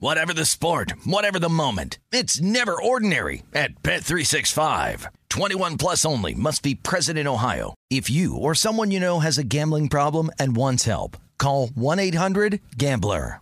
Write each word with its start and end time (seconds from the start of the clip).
Whatever 0.00 0.32
the 0.32 0.44
sport, 0.44 0.92
whatever 1.04 1.40
the 1.40 1.48
moment, 1.48 1.98
it's 2.12 2.40
never 2.40 2.80
ordinary 2.80 3.42
at 3.52 3.82
Bet365. 3.82 5.06
21 5.28 5.76
plus 5.76 6.04
only 6.04 6.34
must 6.34 6.62
be 6.62 6.76
present 6.76 7.18
in 7.18 7.26
Ohio. 7.26 7.74
If 7.90 8.08
you 8.08 8.36
or 8.36 8.54
someone 8.54 8.92
you 8.92 9.00
know 9.00 9.18
has 9.18 9.38
a 9.38 9.44
gambling 9.44 9.88
problem 9.88 10.30
and 10.38 10.54
wants 10.54 10.84
help, 10.84 11.16
call 11.36 11.66
1-800-GAMBLER. 11.70 13.40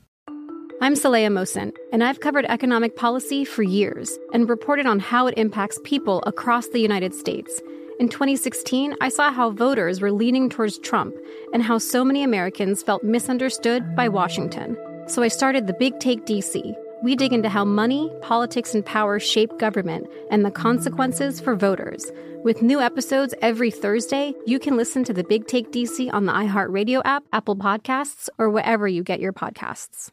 I'm 0.81 0.95
Saleha 0.95 1.29
Mohsin, 1.29 1.75
and 1.93 2.03
I've 2.03 2.21
covered 2.21 2.47
economic 2.47 2.97
policy 2.97 3.45
for 3.45 3.63
years 3.63 4.19
and 4.33 4.49
reported 4.49 4.87
on 4.87 4.99
how 4.99 5.27
it 5.27 5.37
impacts 5.37 5.79
people 5.85 6.23
across 6.27 6.69
the 6.69 6.81
United 6.81 7.15
States. 7.15 7.61
In 8.01 8.09
2016, 8.09 8.95
I 9.03 9.11
saw 9.11 9.31
how 9.31 9.51
voters 9.51 10.01
were 10.01 10.13
leaning 10.13 10.49
towards 10.49 10.79
Trump 10.79 11.15
and 11.53 11.63
how 11.63 11.77
so 11.77 12.03
many 12.03 12.23
Americans 12.23 12.83
felt 12.83 13.03
misunderstood 13.03 13.95
by 13.95 14.09
Washington. 14.09 14.79
So 15.07 15.23
I 15.23 15.29
started 15.29 15.67
the 15.69 15.73
Big 15.73 16.01
Take 16.01 16.27
DC. 16.27 16.75
We 17.03 17.15
dig 17.15 17.33
into 17.33 17.49
how 17.49 17.65
money, 17.65 18.11
politics, 18.23 18.75
and 18.75 18.85
power 18.85 19.21
shape 19.21 19.57
government 19.59 20.09
and 20.33 20.45
the 20.45 20.51
consequences 20.51 21.41
for 21.41 21.55
voters. 21.55 22.11
With 22.43 22.61
new 22.61 22.81
episodes 22.81 23.33
every 23.41 23.71
Thursday, 23.71 24.35
you 24.47 24.59
can 24.59 24.77
listen 24.77 25.05
to 25.05 25.13
the 25.13 25.23
Big 25.23 25.47
Take 25.47 25.71
DC 25.71 26.13
on 26.13 26.27
the 26.27 26.33
iHeartRadio 26.33 27.03
app, 27.05 27.23
Apple 27.33 27.55
Podcasts, 27.57 28.29
or 28.39 28.51
wherever 28.51 28.89
you 28.89 29.05
get 29.05 29.21
your 29.21 29.33
podcasts. 29.33 30.11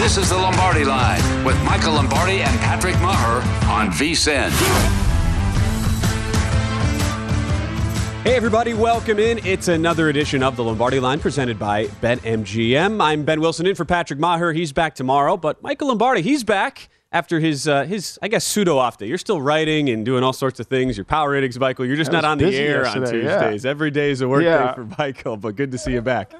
This 0.00 0.16
is 0.16 0.30
the 0.30 0.38
Lombardi 0.38 0.84
Line 0.84 1.44
with 1.44 1.60
Michael 1.64 1.94
Lombardi 1.94 2.42
and 2.42 2.60
Patrick 2.60 2.94
Maher 3.00 3.42
on 3.68 3.88
VSIN. 3.90 5.11
Hey, 8.22 8.36
everybody, 8.36 8.72
welcome 8.72 9.18
in. 9.18 9.44
It's 9.44 9.66
another 9.66 10.08
edition 10.08 10.44
of 10.44 10.54
the 10.54 10.62
Lombardi 10.62 11.00
Line 11.00 11.18
presented 11.18 11.58
by 11.58 11.86
BetMGM. 11.86 13.02
I'm 13.02 13.24
Ben 13.24 13.40
Wilson 13.40 13.66
in 13.66 13.74
for 13.74 13.84
Patrick 13.84 14.20
Maher. 14.20 14.52
He's 14.52 14.70
back 14.70 14.94
tomorrow, 14.94 15.36
but 15.36 15.60
Michael 15.60 15.88
Lombardi, 15.88 16.22
he's 16.22 16.44
back 16.44 16.88
after 17.10 17.40
his, 17.40 17.66
uh, 17.66 17.82
his 17.82 18.20
I 18.22 18.28
guess, 18.28 18.44
pseudo 18.44 18.78
off 18.78 18.96
day. 18.96 19.06
You're 19.06 19.18
still 19.18 19.42
writing 19.42 19.88
and 19.88 20.04
doing 20.04 20.22
all 20.22 20.32
sorts 20.32 20.60
of 20.60 20.68
things. 20.68 20.96
Your 20.96 21.04
power 21.04 21.30
ratings, 21.30 21.58
Michael. 21.58 21.84
You're 21.84 21.96
just 21.96 22.12
not 22.12 22.24
on 22.24 22.38
the 22.38 22.54
air 22.54 22.86
on 22.86 23.00
Tuesdays. 23.00 23.64
Yeah. 23.64 23.70
Every 23.70 23.90
day 23.90 24.12
is 24.12 24.20
a 24.20 24.28
work 24.28 24.44
yeah. 24.44 24.68
day 24.68 24.74
for 24.74 24.84
Michael, 24.96 25.36
but 25.36 25.56
good 25.56 25.72
to 25.72 25.78
see 25.78 25.92
you 25.92 26.00
back. 26.00 26.32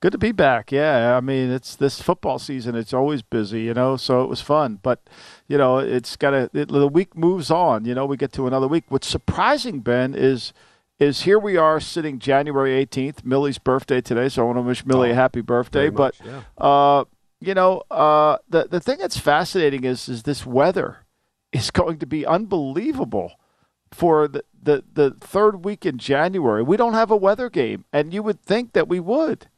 Good 0.00 0.10
to 0.10 0.18
be 0.18 0.32
back. 0.32 0.72
Yeah, 0.72 1.16
I 1.16 1.20
mean, 1.20 1.50
it's 1.50 1.76
this 1.76 2.02
football 2.02 2.40
season. 2.40 2.74
It's 2.74 2.92
always 2.92 3.22
busy, 3.22 3.60
you 3.60 3.74
know. 3.74 3.96
So 3.96 4.24
it 4.24 4.28
was 4.28 4.40
fun, 4.40 4.80
but 4.82 5.08
you 5.46 5.56
know, 5.56 5.78
it's 5.78 6.16
got 6.16 6.30
to. 6.30 6.50
It, 6.52 6.68
the 6.68 6.88
week 6.88 7.16
moves 7.16 7.48
on. 7.48 7.84
You 7.84 7.94
know, 7.94 8.06
we 8.06 8.16
get 8.16 8.32
to 8.32 8.48
another 8.48 8.66
week. 8.66 8.86
What's 8.88 9.06
surprising, 9.06 9.80
Ben, 9.80 10.14
is 10.14 10.52
is 11.00 11.22
here 11.22 11.38
we 11.38 11.56
are 11.56 11.80
sitting 11.80 12.18
January 12.18 12.84
18th, 12.84 13.24
Millie's 13.24 13.58
birthday 13.58 14.00
today. 14.00 14.28
So 14.28 14.42
I 14.42 14.44
want 14.46 14.58
to 14.58 14.62
wish 14.62 14.84
Millie 14.84 15.08
oh, 15.08 15.12
a 15.12 15.14
happy 15.14 15.40
birthday. 15.40 15.88
But, 15.88 16.14
yeah. 16.24 16.42
uh, 16.58 17.04
you 17.40 17.54
know, 17.54 17.82
uh, 17.90 18.36
the, 18.48 18.68
the 18.68 18.80
thing 18.80 18.98
that's 18.98 19.16
fascinating 19.18 19.84
is, 19.84 20.08
is 20.08 20.22
this 20.24 20.44
weather 20.44 20.98
is 21.52 21.70
going 21.70 21.98
to 21.98 22.06
be 22.06 22.26
unbelievable 22.26 23.32
for 23.90 24.28
the, 24.28 24.44
the, 24.62 24.84
the 24.92 25.10
third 25.12 25.64
week 25.64 25.84
in 25.86 25.98
January. 25.98 26.62
We 26.62 26.76
don't 26.76 26.94
have 26.94 27.10
a 27.10 27.16
weather 27.16 27.48
game, 27.48 27.86
and 27.92 28.12
you 28.12 28.22
would 28.22 28.40
think 28.42 28.74
that 28.74 28.86
we 28.86 29.00
would. 29.00 29.48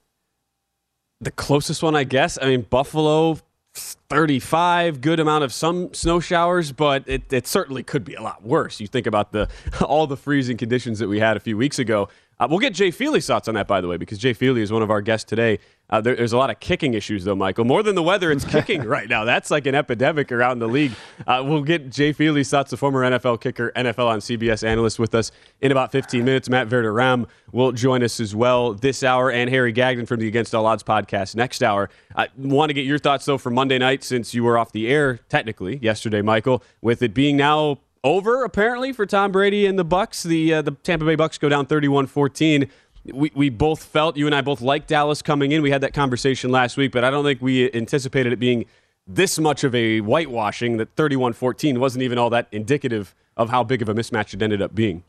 The 1.21 1.33
closest 1.33 1.83
one, 1.83 1.95
I 1.95 2.05
guess. 2.05 2.39
I 2.41 2.47
mean, 2.47 2.63
Buffalo 2.63 3.39
35 3.75 5.01
good 5.01 5.19
amount 5.19 5.43
of 5.45 5.53
some 5.53 5.93
snow 5.95 6.21
showers 6.21 6.73
but 6.73 7.03
it, 7.07 7.33
it, 7.33 7.47
certainly 7.47 7.83
could 7.83 8.05
be 8.05 8.15
a 8.15 8.21
lot 8.21 8.43
worse. 8.43 8.81
You 8.81 8.87
think 8.87 9.07
about 9.07 9.33
the 9.33 9.49
all 9.85 10.07
the 10.07 10.17
freezing 10.17 10.57
conditions 10.57 10.99
that 10.99 11.09
we 11.09 11.19
had 11.19 11.37
a 11.37 11.41
few 11.41 11.57
weeks 11.57 11.79
ago 11.79 12.09
uh, 12.43 12.47
we'll 12.49 12.59
get 12.59 12.75
jay 12.75 12.91
feely's 12.91 13.27
thoughts 13.27 13.49
on 13.49 13.55
that 13.55 13.67
by 13.67 13.81
the 13.81 13.89
way 13.89 13.97
because 13.97 14.19
jay 14.19 14.33
feely 14.33 14.63
is 14.63 14.73
one 14.73 14.83
of 14.83 14.91
our 14.91 15.01
guests 15.01 15.29
today 15.29 15.59
uh, 15.93 16.01
there, 16.01 16.17
there's 16.17 16.33
a 16.33 16.39
lot 16.39 16.49
of 16.49 16.59
kicking 16.59 16.95
issues, 16.95 17.25
though, 17.25 17.37
Michael. 17.37 17.67
More 17.67 17.83
than 17.83 17.95
the 17.95 18.03
weather, 18.03 18.33
it's 18.33 18.45
kicking 18.51 18.83
right 18.83 19.07
now. 19.07 19.25
That's 19.25 19.51
like 19.51 19.67
an 19.67 19.75
epidemic 19.75 20.33
around 20.33 20.59
the 20.59 20.67
league. 20.67 20.93
Uh, 21.27 21.43
we'll 21.45 21.63
get 21.63 21.91
Jay 21.91 22.15
Feely's 22.15 22.49
thoughts, 22.49 22.71
the 22.71 22.79
former 22.79 23.03
NFL 23.03 23.43
kicker, 23.43 23.73
NFL 23.77 24.07
on 24.07 24.21
CBS 24.21 24.67
analyst, 24.67 24.99
with 24.99 25.15
us 25.15 25.31
in 25.61 25.71
about 25.71 25.93
15 25.93 26.25
minutes. 26.25 26.49
Matt 26.49 26.67
Verderame 26.67 27.29
will 27.53 27.73
join 27.73 28.03
us 28.03 28.21
as 28.21 28.35
well 28.35 28.73
this 28.73 29.03
hour, 29.03 29.31
and 29.31 29.51
Harry 29.51 29.71
Gagnon 29.71 30.07
from 30.07 30.19
the 30.19 30.29
Against 30.29 30.55
All 30.55 30.65
Odds 30.65 30.83
podcast 30.83 31.37
next 31.37 31.63
hour. 31.63 31.91
I 32.17 32.29
want 32.39 32.71
to 32.71 32.75
get 32.75 32.87
your 32.87 32.99
thoughts, 32.99 33.27
though, 33.27 33.37
for 33.37 33.51
Monday 33.51 33.77
night 33.77 34.03
since 34.03 34.33
you 34.33 34.45
were 34.45 34.57
off 34.57 34.73
the 34.73 34.89
air, 34.89 35.19
technically, 35.29 35.77
yesterday, 35.77 36.23
Michael, 36.23 36.63
with 36.81 37.03
it 37.03 37.13
being 37.13 37.37
now 37.37 37.81
over 38.05 38.45
apparently 38.45 38.93
for 38.93 39.07
Tom 39.07 39.33
Brady 39.33 39.67
and 39.67 39.79
the 39.79 39.85
Bucks. 39.85 40.23
The 40.23 40.55
uh, 40.55 40.63
the 40.63 40.73
Tampa 40.73 41.05
Bay 41.05 41.15
Bucks 41.15 41.39
go 41.39 41.49
down 41.49 41.67
31-14 41.67 42.69
we, 43.05 43.33
we 43.35 43.51
both 43.51 43.83
felt, 43.83 44.17
you 44.17 44.27
and 44.27 44.35
I 44.35 44.41
both 44.41 44.61
liked 44.61 44.89
Dallas 44.89 45.23
coming 45.23 45.53
in. 45.53 45.63
We 45.63 45.71
had 45.71 45.81
that 45.81 45.95
conversation 45.95 46.51
last 46.51 46.77
week, 46.77 46.93
but 46.93 47.05
I 47.05 47.11
don't 47.11 47.25
think 47.25 47.43
we 47.43 47.73
anticipated 47.73 48.33
it 48.33 48.39
being 48.39 48.67
this 49.07 49.39
much 49.39 49.65
of 49.65 49.75
a 49.75 49.99
whitewashing 49.99 50.77
that 50.77 50.95
31 50.95 51.33
14 51.33 51.81
wasn't 51.81 52.03
even 52.03 52.19
all 52.19 52.31
that 52.31 52.47
indicative 52.53 53.15
of 53.37 53.51
how 53.51 53.65
big 53.65 53.83
of 53.83 53.89
a 53.89 53.95
mismatch 53.95 54.35
it 54.35 54.43
ended 54.43 54.63
up 54.63 54.75
being. 54.75 55.03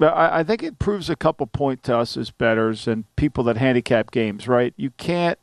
I, 0.00 0.40
I 0.40 0.44
think 0.44 0.62
it 0.62 0.78
proves 0.78 1.10
a 1.10 1.16
couple 1.16 1.46
points 1.48 1.82
to 1.84 1.96
us 1.96 2.16
as 2.16 2.30
betters 2.30 2.86
and 2.86 3.04
people 3.16 3.42
that 3.44 3.56
handicap 3.56 4.12
games, 4.12 4.46
right? 4.46 4.72
You 4.76 4.90
can't 4.90 5.38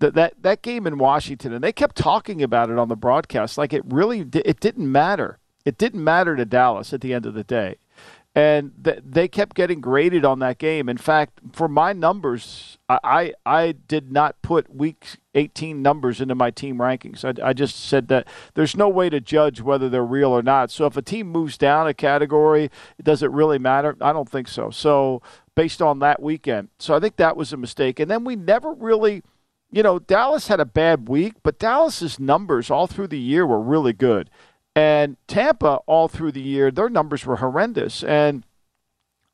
that 0.00 0.14
that 0.14 0.34
that 0.42 0.62
game 0.62 0.86
in 0.86 0.96
Washington, 0.96 1.52
and 1.52 1.62
they 1.62 1.72
kept 1.72 1.96
talking 1.96 2.42
about 2.42 2.70
it 2.70 2.78
on 2.78 2.88
the 2.88 2.96
broadcast, 2.96 3.58
like 3.58 3.74
it 3.74 3.82
really 3.84 4.20
it 4.20 4.60
didn't 4.60 4.90
matter. 4.90 5.38
It 5.64 5.78
didn't 5.78 6.04
matter 6.04 6.36
to 6.36 6.44
Dallas 6.44 6.92
at 6.92 7.00
the 7.00 7.14
end 7.14 7.26
of 7.26 7.34
the 7.34 7.44
day 7.44 7.76
and 8.34 8.72
th- 8.82 9.00
they 9.04 9.28
kept 9.28 9.54
getting 9.54 9.80
graded 9.80 10.24
on 10.24 10.40
that 10.40 10.58
game. 10.58 10.88
In 10.88 10.96
fact, 10.96 11.38
for 11.52 11.68
my 11.68 11.92
numbers, 11.92 12.78
I 12.88 13.34
I 13.46 13.72
did 13.72 14.10
not 14.10 14.42
put 14.42 14.74
week 14.74 15.18
18 15.34 15.80
numbers 15.80 16.20
into 16.20 16.34
my 16.34 16.50
team 16.50 16.78
rankings. 16.78 17.24
I, 17.24 17.50
I 17.50 17.52
just 17.52 17.76
said 17.76 18.08
that 18.08 18.26
there's 18.54 18.76
no 18.76 18.88
way 18.88 19.08
to 19.08 19.20
judge 19.20 19.60
whether 19.60 19.88
they're 19.88 20.04
real 20.04 20.32
or 20.32 20.42
not. 20.42 20.72
So 20.72 20.86
if 20.86 20.96
a 20.96 21.02
team 21.02 21.28
moves 21.28 21.56
down 21.56 21.86
a 21.86 21.94
category, 21.94 22.70
does 23.02 23.22
it 23.22 23.30
really 23.30 23.58
matter? 23.58 23.96
I 24.00 24.12
don't 24.12 24.28
think 24.28 24.48
so. 24.48 24.70
So 24.70 25.22
based 25.54 25.80
on 25.80 26.00
that 26.00 26.20
weekend, 26.20 26.70
so 26.78 26.96
I 26.96 27.00
think 27.00 27.16
that 27.16 27.36
was 27.36 27.52
a 27.52 27.56
mistake. 27.56 28.00
And 28.00 28.10
then 28.10 28.24
we 28.24 28.36
never 28.36 28.72
really. 28.72 29.22
You 29.70 29.82
know, 29.82 29.98
Dallas 29.98 30.46
had 30.46 30.60
a 30.60 30.64
bad 30.64 31.08
week, 31.08 31.34
but 31.42 31.58
Dallas's 31.58 32.20
numbers 32.20 32.70
all 32.70 32.86
through 32.86 33.08
the 33.08 33.18
year 33.18 33.44
were 33.44 33.60
really 33.60 33.92
good. 33.92 34.30
And 34.76 35.16
Tampa, 35.28 35.80
all 35.86 36.08
through 36.08 36.32
the 36.32 36.42
year, 36.42 36.70
their 36.70 36.88
numbers 36.88 37.24
were 37.24 37.36
horrendous. 37.36 38.02
And 38.02 38.44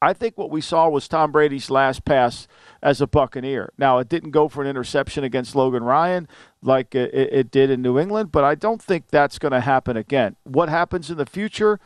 I 0.03 0.13
think 0.13 0.39
what 0.39 0.51
we 0.51 0.61
saw 0.61 0.89
was 0.89 1.09
Tom 1.09 1.31
Brady's 1.31 1.71
last 1.71 2.05
pass 2.05 2.49
as 2.83 3.01
a 3.01 3.07
Buccaneer. 3.07 3.73
Now, 3.77 3.99
it 3.99 4.09
didn't 4.09 4.31
go 4.31 4.49
for 4.49 4.63
an 4.63 4.69
interception 4.69 5.25
against 5.25 5.55
Logan 5.55 5.85
Ryan 5.85 6.27
like 6.63 6.95
it, 6.95 7.13
it 7.15 7.51
did 7.51 7.71
in 7.71 7.83
New 7.83 7.99
England, 7.99 8.33
but 8.33 8.45
I 8.45 8.55
don't 8.55 8.83
think 8.83 9.09
that's 9.09 9.39
going 9.39 9.53
to 9.53 9.61
happen 9.61 9.97
again. 9.97 10.37
What 10.45 10.69
happens 10.71 11.11
in 11.11 11.19
the 11.19 11.27
future? 11.27 11.81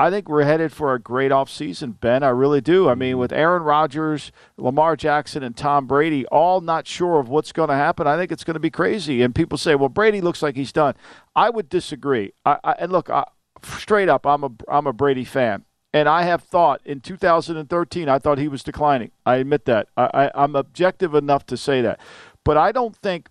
I 0.00 0.08
think 0.08 0.30
we're 0.30 0.44
headed 0.44 0.72
for 0.72 0.94
a 0.94 0.98
great 0.98 1.30
offseason, 1.30 2.00
Ben. 2.00 2.22
I 2.22 2.30
really 2.30 2.62
do. 2.62 2.88
I 2.88 2.94
mean, 2.94 3.18
with 3.18 3.34
Aaron 3.34 3.62
Rodgers, 3.62 4.32
Lamar 4.56 4.96
Jackson, 4.96 5.42
and 5.42 5.54
Tom 5.54 5.86
Brady 5.86 6.24
all 6.28 6.62
not 6.62 6.86
sure 6.86 7.20
of 7.20 7.28
what's 7.28 7.52
going 7.52 7.68
to 7.68 7.74
happen, 7.74 8.06
I 8.06 8.16
think 8.16 8.32
it's 8.32 8.42
going 8.42 8.54
to 8.54 8.60
be 8.60 8.70
crazy. 8.70 9.20
And 9.20 9.34
people 9.34 9.58
say, 9.58 9.74
well, 9.74 9.90
Brady 9.90 10.22
looks 10.22 10.40
like 10.40 10.56
he's 10.56 10.72
done. 10.72 10.94
I 11.36 11.50
would 11.50 11.68
disagree. 11.68 12.32
I, 12.46 12.58
I, 12.64 12.72
and 12.78 12.90
look, 12.90 13.10
I, 13.10 13.24
straight 13.62 14.08
up, 14.08 14.24
I'm 14.24 14.42
a, 14.42 14.50
I'm 14.68 14.86
a 14.86 14.94
Brady 14.94 15.24
fan. 15.24 15.66
And 15.92 16.08
I 16.08 16.22
have 16.22 16.44
thought 16.44 16.80
in 16.86 17.00
2013, 17.00 18.08
I 18.08 18.18
thought 18.18 18.38
he 18.38 18.48
was 18.48 18.62
declining. 18.62 19.10
I 19.26 19.36
admit 19.36 19.66
that. 19.66 19.88
I, 19.98 20.30
I'm 20.34 20.56
objective 20.56 21.14
enough 21.14 21.44
to 21.44 21.58
say 21.58 21.82
that. 21.82 22.00
But 22.42 22.56
I 22.56 22.72
don't 22.72 22.96
think 22.96 23.28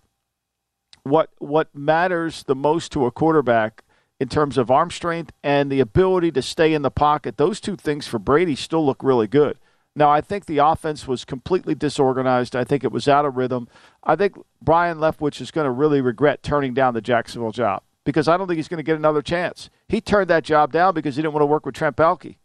what 1.02 1.30
what 1.38 1.74
matters 1.74 2.44
the 2.44 2.54
most 2.54 2.92
to 2.92 3.06
a 3.06 3.10
quarterback– 3.10 3.82
in 4.20 4.28
terms 4.28 4.58
of 4.58 4.70
arm 4.70 4.90
strength 4.90 5.32
and 5.42 5.72
the 5.72 5.80
ability 5.80 6.30
to 6.30 6.42
stay 6.42 6.74
in 6.74 6.82
the 6.82 6.90
pocket. 6.90 7.38
Those 7.38 7.58
two 7.58 7.74
things 7.74 8.06
for 8.06 8.18
Brady 8.18 8.54
still 8.54 8.84
look 8.84 9.02
really 9.02 9.26
good. 9.26 9.58
Now, 9.96 10.10
I 10.10 10.20
think 10.20 10.46
the 10.46 10.58
offense 10.58 11.08
was 11.08 11.24
completely 11.24 11.74
disorganized. 11.74 12.54
I 12.54 12.62
think 12.62 12.84
it 12.84 12.92
was 12.92 13.08
out 13.08 13.24
of 13.24 13.36
rhythm. 13.36 13.66
I 14.04 14.14
think 14.14 14.36
Byron 14.62 14.98
Leftwich 14.98 15.40
is 15.40 15.50
going 15.50 15.64
to 15.64 15.70
really 15.70 16.00
regret 16.00 16.42
turning 16.42 16.74
down 16.74 16.94
the 16.94 17.00
Jacksonville 17.00 17.50
job 17.50 17.82
because 18.04 18.28
I 18.28 18.36
don't 18.36 18.46
think 18.46 18.58
he's 18.58 18.68
going 18.68 18.78
to 18.78 18.84
get 18.84 18.96
another 18.96 19.22
chance. 19.22 19.68
He 19.88 20.00
turned 20.00 20.30
that 20.30 20.44
job 20.44 20.70
down 20.70 20.94
because 20.94 21.16
he 21.16 21.22
didn't 21.22 21.34
want 21.34 21.42
to 21.42 21.46
work 21.46 21.66
with 21.66 21.74
Trent 21.74 21.96
Baalke. 21.96 22.36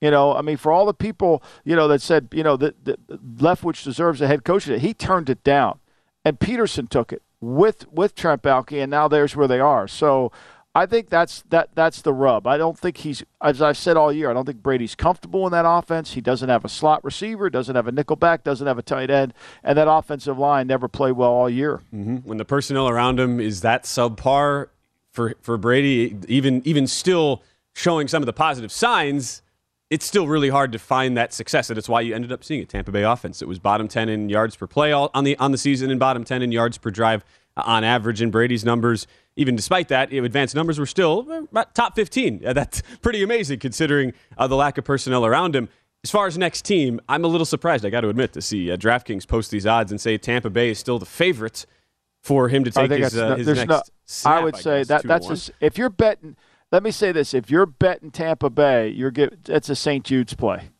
You 0.00 0.10
know, 0.10 0.34
I 0.34 0.42
mean, 0.42 0.56
for 0.56 0.72
all 0.72 0.86
the 0.86 0.92
people, 0.94 1.42
you 1.64 1.76
know, 1.76 1.88
that 1.88 2.02
said, 2.02 2.28
you 2.32 2.42
know, 2.42 2.56
that, 2.56 2.84
that 2.84 3.06
Leftwich 3.38 3.84
deserves 3.84 4.20
a 4.20 4.26
head 4.26 4.44
coach, 4.44 4.64
he 4.64 4.92
turned 4.92 5.30
it 5.30 5.44
down. 5.44 5.78
and 6.24 6.38
Pederson 6.38 6.88
took 6.88 7.12
it 7.12 7.22
with 7.40 7.86
with 7.92 8.14
Trent 8.14 8.42
Baalke, 8.42 8.82
and 8.82 8.90
now 8.90 9.06
there's 9.06 9.36
where 9.36 9.48
they 9.48 9.60
are. 9.60 9.86
So 9.86 10.32
I 10.76 10.86
think 10.86 11.08
that's 11.08 11.42
that 11.50 11.68
that's 11.74 12.02
the 12.02 12.12
rub. 12.12 12.46
I 12.48 12.58
don't 12.58 12.76
think 12.76 12.98
he's 12.98 13.22
as 13.40 13.62
I've 13.62 13.76
said 13.76 13.96
all 13.96 14.12
year. 14.12 14.28
I 14.28 14.32
don't 14.32 14.44
think 14.44 14.62
Brady's 14.62 14.96
comfortable 14.96 15.46
in 15.46 15.52
that 15.52 15.64
offense. 15.66 16.14
He 16.14 16.20
doesn't 16.20 16.48
have 16.48 16.64
a 16.64 16.68
slot 16.68 17.04
receiver, 17.04 17.48
doesn't 17.48 17.76
have 17.76 17.86
a 17.86 17.92
nickel 17.92 18.16
back, 18.16 18.42
doesn't 18.42 18.66
have 18.66 18.78
a 18.78 18.82
tight 18.82 19.08
end, 19.08 19.34
and 19.62 19.78
that 19.78 19.88
offensive 19.88 20.36
line 20.36 20.66
never 20.66 20.88
played 20.88 21.12
well 21.12 21.30
all 21.30 21.48
year. 21.48 21.80
Mm-hmm. 21.94 22.16
When 22.28 22.38
the 22.38 22.44
personnel 22.44 22.88
around 22.88 23.20
him 23.20 23.38
is 23.38 23.60
that 23.60 23.84
subpar 23.84 24.68
for 25.12 25.34
for 25.40 25.56
Brady, 25.56 26.16
even 26.26 26.60
even 26.64 26.88
still 26.88 27.42
showing 27.72 28.08
some 28.08 28.22
of 28.22 28.26
the 28.26 28.32
positive 28.32 28.72
signs, 28.72 29.42
it's 29.90 30.04
still 30.04 30.26
really 30.26 30.48
hard 30.48 30.72
to 30.72 30.78
find 30.80 31.16
that 31.16 31.32
success, 31.32 31.70
and 31.70 31.78
it's 31.78 31.88
why 31.88 32.00
you 32.00 32.16
ended 32.16 32.32
up 32.32 32.42
seeing 32.42 32.60
a 32.60 32.64
Tampa 32.64 32.90
Bay 32.90 33.04
offense. 33.04 33.40
It 33.40 33.46
was 33.46 33.60
bottom 33.60 33.86
ten 33.86 34.08
in 34.08 34.28
yards 34.28 34.56
per 34.56 34.66
play 34.66 34.90
all, 34.90 35.12
on 35.14 35.22
the 35.22 35.36
on 35.38 35.52
the 35.52 35.58
season, 35.58 35.92
and 35.92 36.00
bottom 36.00 36.24
ten 36.24 36.42
in 36.42 36.50
yards 36.50 36.78
per 36.78 36.90
drive 36.90 37.24
on 37.56 37.84
average. 37.84 38.20
In 38.20 38.32
Brady's 38.32 38.64
numbers, 38.64 39.06
even 39.36 39.56
despite 39.56 39.88
that, 39.88 40.12
advanced 40.12 40.54
numbers 40.54 40.78
were 40.78 40.86
still 40.86 41.46
top 41.74 41.94
15. 41.94 42.40
That's 42.42 42.82
pretty 43.02 43.22
amazing 43.22 43.58
considering 43.58 44.12
uh, 44.38 44.46
the 44.46 44.56
lack 44.56 44.78
of 44.78 44.84
personnel 44.84 45.26
around 45.26 45.56
him. 45.56 45.68
As 46.04 46.10
far 46.10 46.26
as 46.26 46.36
next 46.36 46.64
team, 46.64 47.00
I'm 47.08 47.24
a 47.24 47.28
little 47.28 47.46
surprised, 47.46 47.84
I 47.86 47.90
got 47.90 48.02
to 48.02 48.10
admit, 48.10 48.34
to 48.34 48.42
see 48.42 48.70
uh, 48.70 48.76
DraftKings 48.76 49.26
post 49.26 49.50
these 49.50 49.66
odds 49.66 49.90
and 49.90 50.00
say 50.00 50.18
Tampa 50.18 50.50
Bay 50.50 50.70
is 50.70 50.78
still 50.78 50.98
the 50.98 51.06
favorite 51.06 51.64
for 52.22 52.48
him 52.48 52.64
to 52.64 52.70
take 52.70 52.90
his, 52.90 53.16
uh, 53.16 53.36
his 53.36 53.46
next 53.46 53.68
no, 53.68 53.82
snap, 54.04 54.34
I 54.34 54.44
would 54.44 54.54
I 54.54 54.60
say 54.60 54.78
guess, 54.80 54.88
that 54.88 55.02
that's 55.04 55.48
a, 55.48 55.52
if 55.60 55.78
you're 55.78 55.90
betting. 55.90 56.36
Let 56.72 56.82
me 56.82 56.90
say 56.90 57.12
this: 57.12 57.34
if 57.34 57.50
you're 57.50 57.66
betting 57.66 58.10
Tampa 58.10 58.50
Bay, 58.50 58.88
you're 58.88 59.10
get 59.10 59.48
it's 59.48 59.68
a 59.68 59.76
St. 59.76 60.04
Jude's 60.04 60.34
play. 60.34 60.70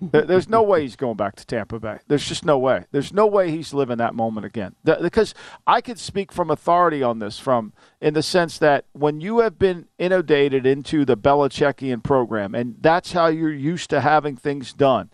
There's 0.00 0.48
no 0.48 0.62
way 0.62 0.82
he's 0.82 0.96
going 0.96 1.16
back 1.16 1.36
to 1.36 1.46
Tampa 1.46 1.78
Bay. 1.78 1.98
There's 2.08 2.26
just 2.26 2.44
no 2.44 2.58
way. 2.58 2.84
There's 2.90 3.12
no 3.12 3.26
way 3.26 3.50
he's 3.50 3.72
living 3.72 3.98
that 3.98 4.14
moment 4.14 4.46
again. 4.46 4.74
Because 4.84 5.34
I 5.66 5.80
could 5.80 5.98
speak 5.98 6.32
from 6.32 6.50
authority 6.50 7.02
on 7.02 7.18
this, 7.18 7.38
from 7.38 7.72
in 8.00 8.14
the 8.14 8.22
sense 8.22 8.58
that 8.58 8.84
when 8.92 9.20
you 9.20 9.40
have 9.40 9.58
been 9.58 9.86
inundated 9.98 10.66
into 10.66 11.04
the 11.04 11.16
Belichickian 11.16 12.02
program, 12.02 12.54
and 12.54 12.76
that's 12.80 13.12
how 13.12 13.26
you're 13.26 13.52
used 13.52 13.90
to 13.90 14.00
having 14.00 14.36
things 14.36 14.72
done, 14.72 15.10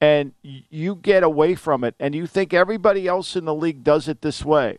and 0.00 0.32
you 0.42 0.96
get 0.96 1.22
away 1.22 1.54
from 1.54 1.84
it, 1.84 1.94
and 1.98 2.14
you 2.14 2.26
think 2.26 2.52
everybody 2.52 3.06
else 3.06 3.36
in 3.36 3.44
the 3.44 3.54
league 3.54 3.84
does 3.84 4.08
it 4.08 4.22
this 4.22 4.44
way, 4.44 4.78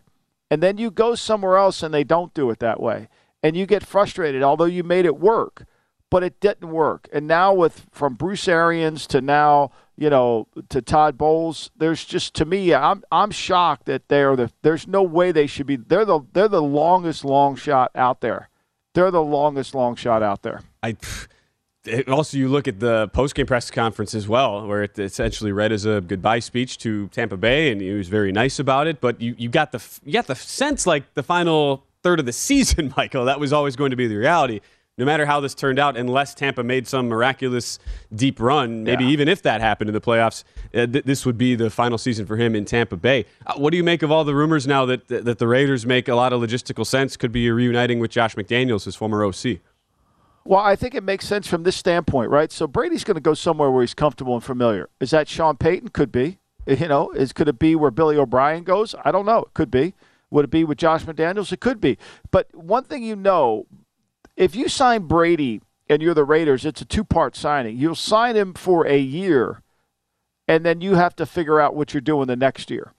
and 0.51 0.61
then 0.61 0.77
you 0.77 0.91
go 0.91 1.15
somewhere 1.15 1.57
else 1.57 1.81
and 1.81 1.93
they 1.93 2.03
don't 2.03 2.33
do 2.33 2.49
it 2.51 2.59
that 2.59 2.79
way, 2.79 3.07
and 3.41 3.55
you 3.55 3.65
get 3.65 3.85
frustrated, 3.85 4.43
although 4.43 4.65
you 4.65 4.83
made 4.83 5.05
it 5.05 5.17
work 5.17 5.65
but 6.09 6.23
it 6.23 6.39
didn't 6.39 6.69
work. 6.69 7.07
And 7.11 7.27
now 7.27 7.53
with 7.53 7.87
from 7.91 8.15
Bruce 8.15 8.47
Arians 8.47 9.07
to 9.07 9.21
now, 9.21 9.71
you 9.97 10.09
know, 10.09 10.47
to 10.69 10.81
Todd 10.81 11.17
Bowles, 11.17 11.71
there's 11.77 12.05
just 12.05 12.33
to 12.35 12.45
me, 12.45 12.73
I'm 12.73 13.03
I'm 13.11 13.31
shocked 13.31 13.85
that 13.85 14.07
they're 14.07 14.35
the 14.35 14.51
there's 14.61 14.87
no 14.87 15.03
way 15.03 15.31
they 15.31 15.47
should 15.47 15.67
be 15.67 15.75
they're 15.75 16.05
the 16.05 16.21
they're 16.33 16.47
the 16.47 16.61
longest 16.61 17.25
long 17.25 17.55
shot 17.55 17.91
out 17.95 18.21
there. 18.21 18.49
They're 18.93 19.11
the 19.11 19.23
longest 19.23 19.75
long 19.75 19.95
shot 19.95 20.23
out 20.23 20.41
there. 20.41 20.61
I 20.81 20.95
also 22.07 22.37
you 22.37 22.47
look 22.47 22.67
at 22.67 22.79
the 22.79 23.09
post-game 23.09 23.45
press 23.45 23.69
conference 23.69 24.15
as 24.15 24.27
well, 24.27 24.65
where 24.67 24.83
it 24.83 24.97
essentially 24.97 25.51
read 25.51 25.71
as 25.71 25.85
a 25.85 26.01
goodbye 26.01 26.39
speech 26.39 26.77
to 26.79 27.07
Tampa 27.09 27.37
Bay, 27.37 27.71
and 27.71 27.81
he 27.81 27.91
was 27.91 28.07
very 28.07 28.31
nice 28.31 28.59
about 28.59 28.87
it. 28.87 29.01
But 29.01 29.21
you, 29.21 29.35
you 29.37 29.49
got 29.49 29.71
the 29.71 29.83
you 30.03 30.13
got 30.13 30.27
the 30.27 30.35
sense 30.35 30.87
like 30.87 31.13
the 31.13 31.23
final 31.23 31.83
third 32.03 32.19
of 32.19 32.25
the 32.25 32.33
season, 32.47 32.93
Michael, 32.95 33.25
that 33.25 33.39
was 33.39 33.51
always 33.51 33.75
going 33.75 33.91
to 33.91 33.97
be 33.97 34.07
the 34.07 34.17
reality 34.17 34.61
no 34.97 35.05
matter 35.05 35.25
how 35.25 35.39
this 35.39 35.53
turned 35.53 35.77
out, 35.77 35.97
unless 35.97 36.33
Tampa 36.33 36.63
made 36.63 36.87
some 36.87 37.09
miraculous 37.09 37.79
deep 38.13 38.39
run, 38.39 38.83
maybe 38.83 39.03
yeah. 39.03 39.09
even 39.09 39.27
if 39.27 39.41
that 39.41 39.59
happened 39.59 39.89
in 39.89 39.93
the 39.93 40.01
playoffs, 40.01 40.43
uh, 40.73 40.87
th- 40.87 41.03
this 41.03 41.25
would 41.25 41.37
be 41.37 41.53
the 41.55 41.69
final 41.69 41.97
season 41.97 42.25
for 42.25 42.37
him 42.37 42.55
in 42.55 42.63
Tampa 42.63 42.95
Bay. 42.95 43.25
Uh, 43.45 43.53
what 43.55 43.71
do 43.71 43.77
you 43.77 43.83
make 43.83 44.03
of 44.03 44.11
all 44.11 44.23
the 44.23 44.35
rumors 44.35 44.65
now 44.65 44.85
that 44.85 45.07
that 45.07 45.37
the 45.37 45.47
Raiders 45.47 45.85
make 45.85 46.07
a 46.07 46.15
lot 46.15 46.31
of 46.31 46.41
logistical 46.41 46.85
sense? 46.85 47.17
Could 47.17 47.33
be 47.33 47.49
reuniting 47.51 47.99
with 47.99 48.11
Josh 48.11 48.35
McDaniels, 48.35 48.85
his 48.85 48.95
former 48.95 49.23
OC. 49.25 49.59
Well, 50.45 50.59
I 50.61 50.75
think 50.75 50.93
it 50.93 51.03
makes 51.03 51.27
sense 51.27 51.47
from 51.47 51.63
this 51.63 51.75
standpoint, 51.75 52.29
right? 52.29 52.51
So 52.51 52.67
Brady's 52.67 53.03
going 53.03 53.15
to 53.15 53.21
go 53.21 53.33
somewhere 53.33 53.71
where 53.71 53.81
he's 53.81 53.95
comfortable 53.95 54.35
and 54.35 54.43
familiar. 54.43 54.89
Is 54.99 55.09
that 55.09 55.27
Sean 55.27 55.57
Payton? 55.57 55.89
Could 55.89 56.11
be. 56.11 56.39
You 56.67 56.87
know, 56.87 57.11
is 57.11 57.31
could 57.31 57.47
it 57.47 57.59
be 57.59 57.75
where 57.75 57.91
Billy 57.91 58.17
O'Brien 58.17 58.63
goes? 58.63 58.95
I 59.03 59.11
don't 59.11 59.25
know. 59.27 59.39
It 59.39 59.53
could 59.53 59.69
be. 59.69 59.93
Would 60.31 60.45
it 60.45 60.51
be 60.51 60.63
with 60.63 60.79
Josh 60.79 61.03
McDaniels? 61.03 61.51
It 61.51 61.59
could 61.59 61.79
be. 61.79 61.97
But 62.31 62.47
one 62.55 62.83
thing 62.83 63.03
you 63.03 63.15
know 63.15 63.67
if 64.37 64.55
you 64.55 64.67
sign 64.67 65.03
Brady 65.03 65.61
and 65.89 66.01
you're 66.01 66.13
the 66.13 66.23
Raiders, 66.23 66.65
it's 66.65 66.81
a 66.81 66.85
two 66.85 67.03
part 67.03 67.35
signing. 67.35 67.77
You'll 67.77 67.95
sign 67.95 68.35
him 68.35 68.53
for 68.53 68.85
a 68.85 68.97
year, 68.97 69.61
and 70.47 70.65
then 70.65 70.81
you 70.81 70.95
have 70.95 71.15
to 71.17 71.25
figure 71.25 71.59
out 71.59 71.75
what 71.75 71.93
you're 71.93 72.01
doing 72.01 72.27
the 72.27 72.35
next 72.35 72.69
year. 72.69 72.93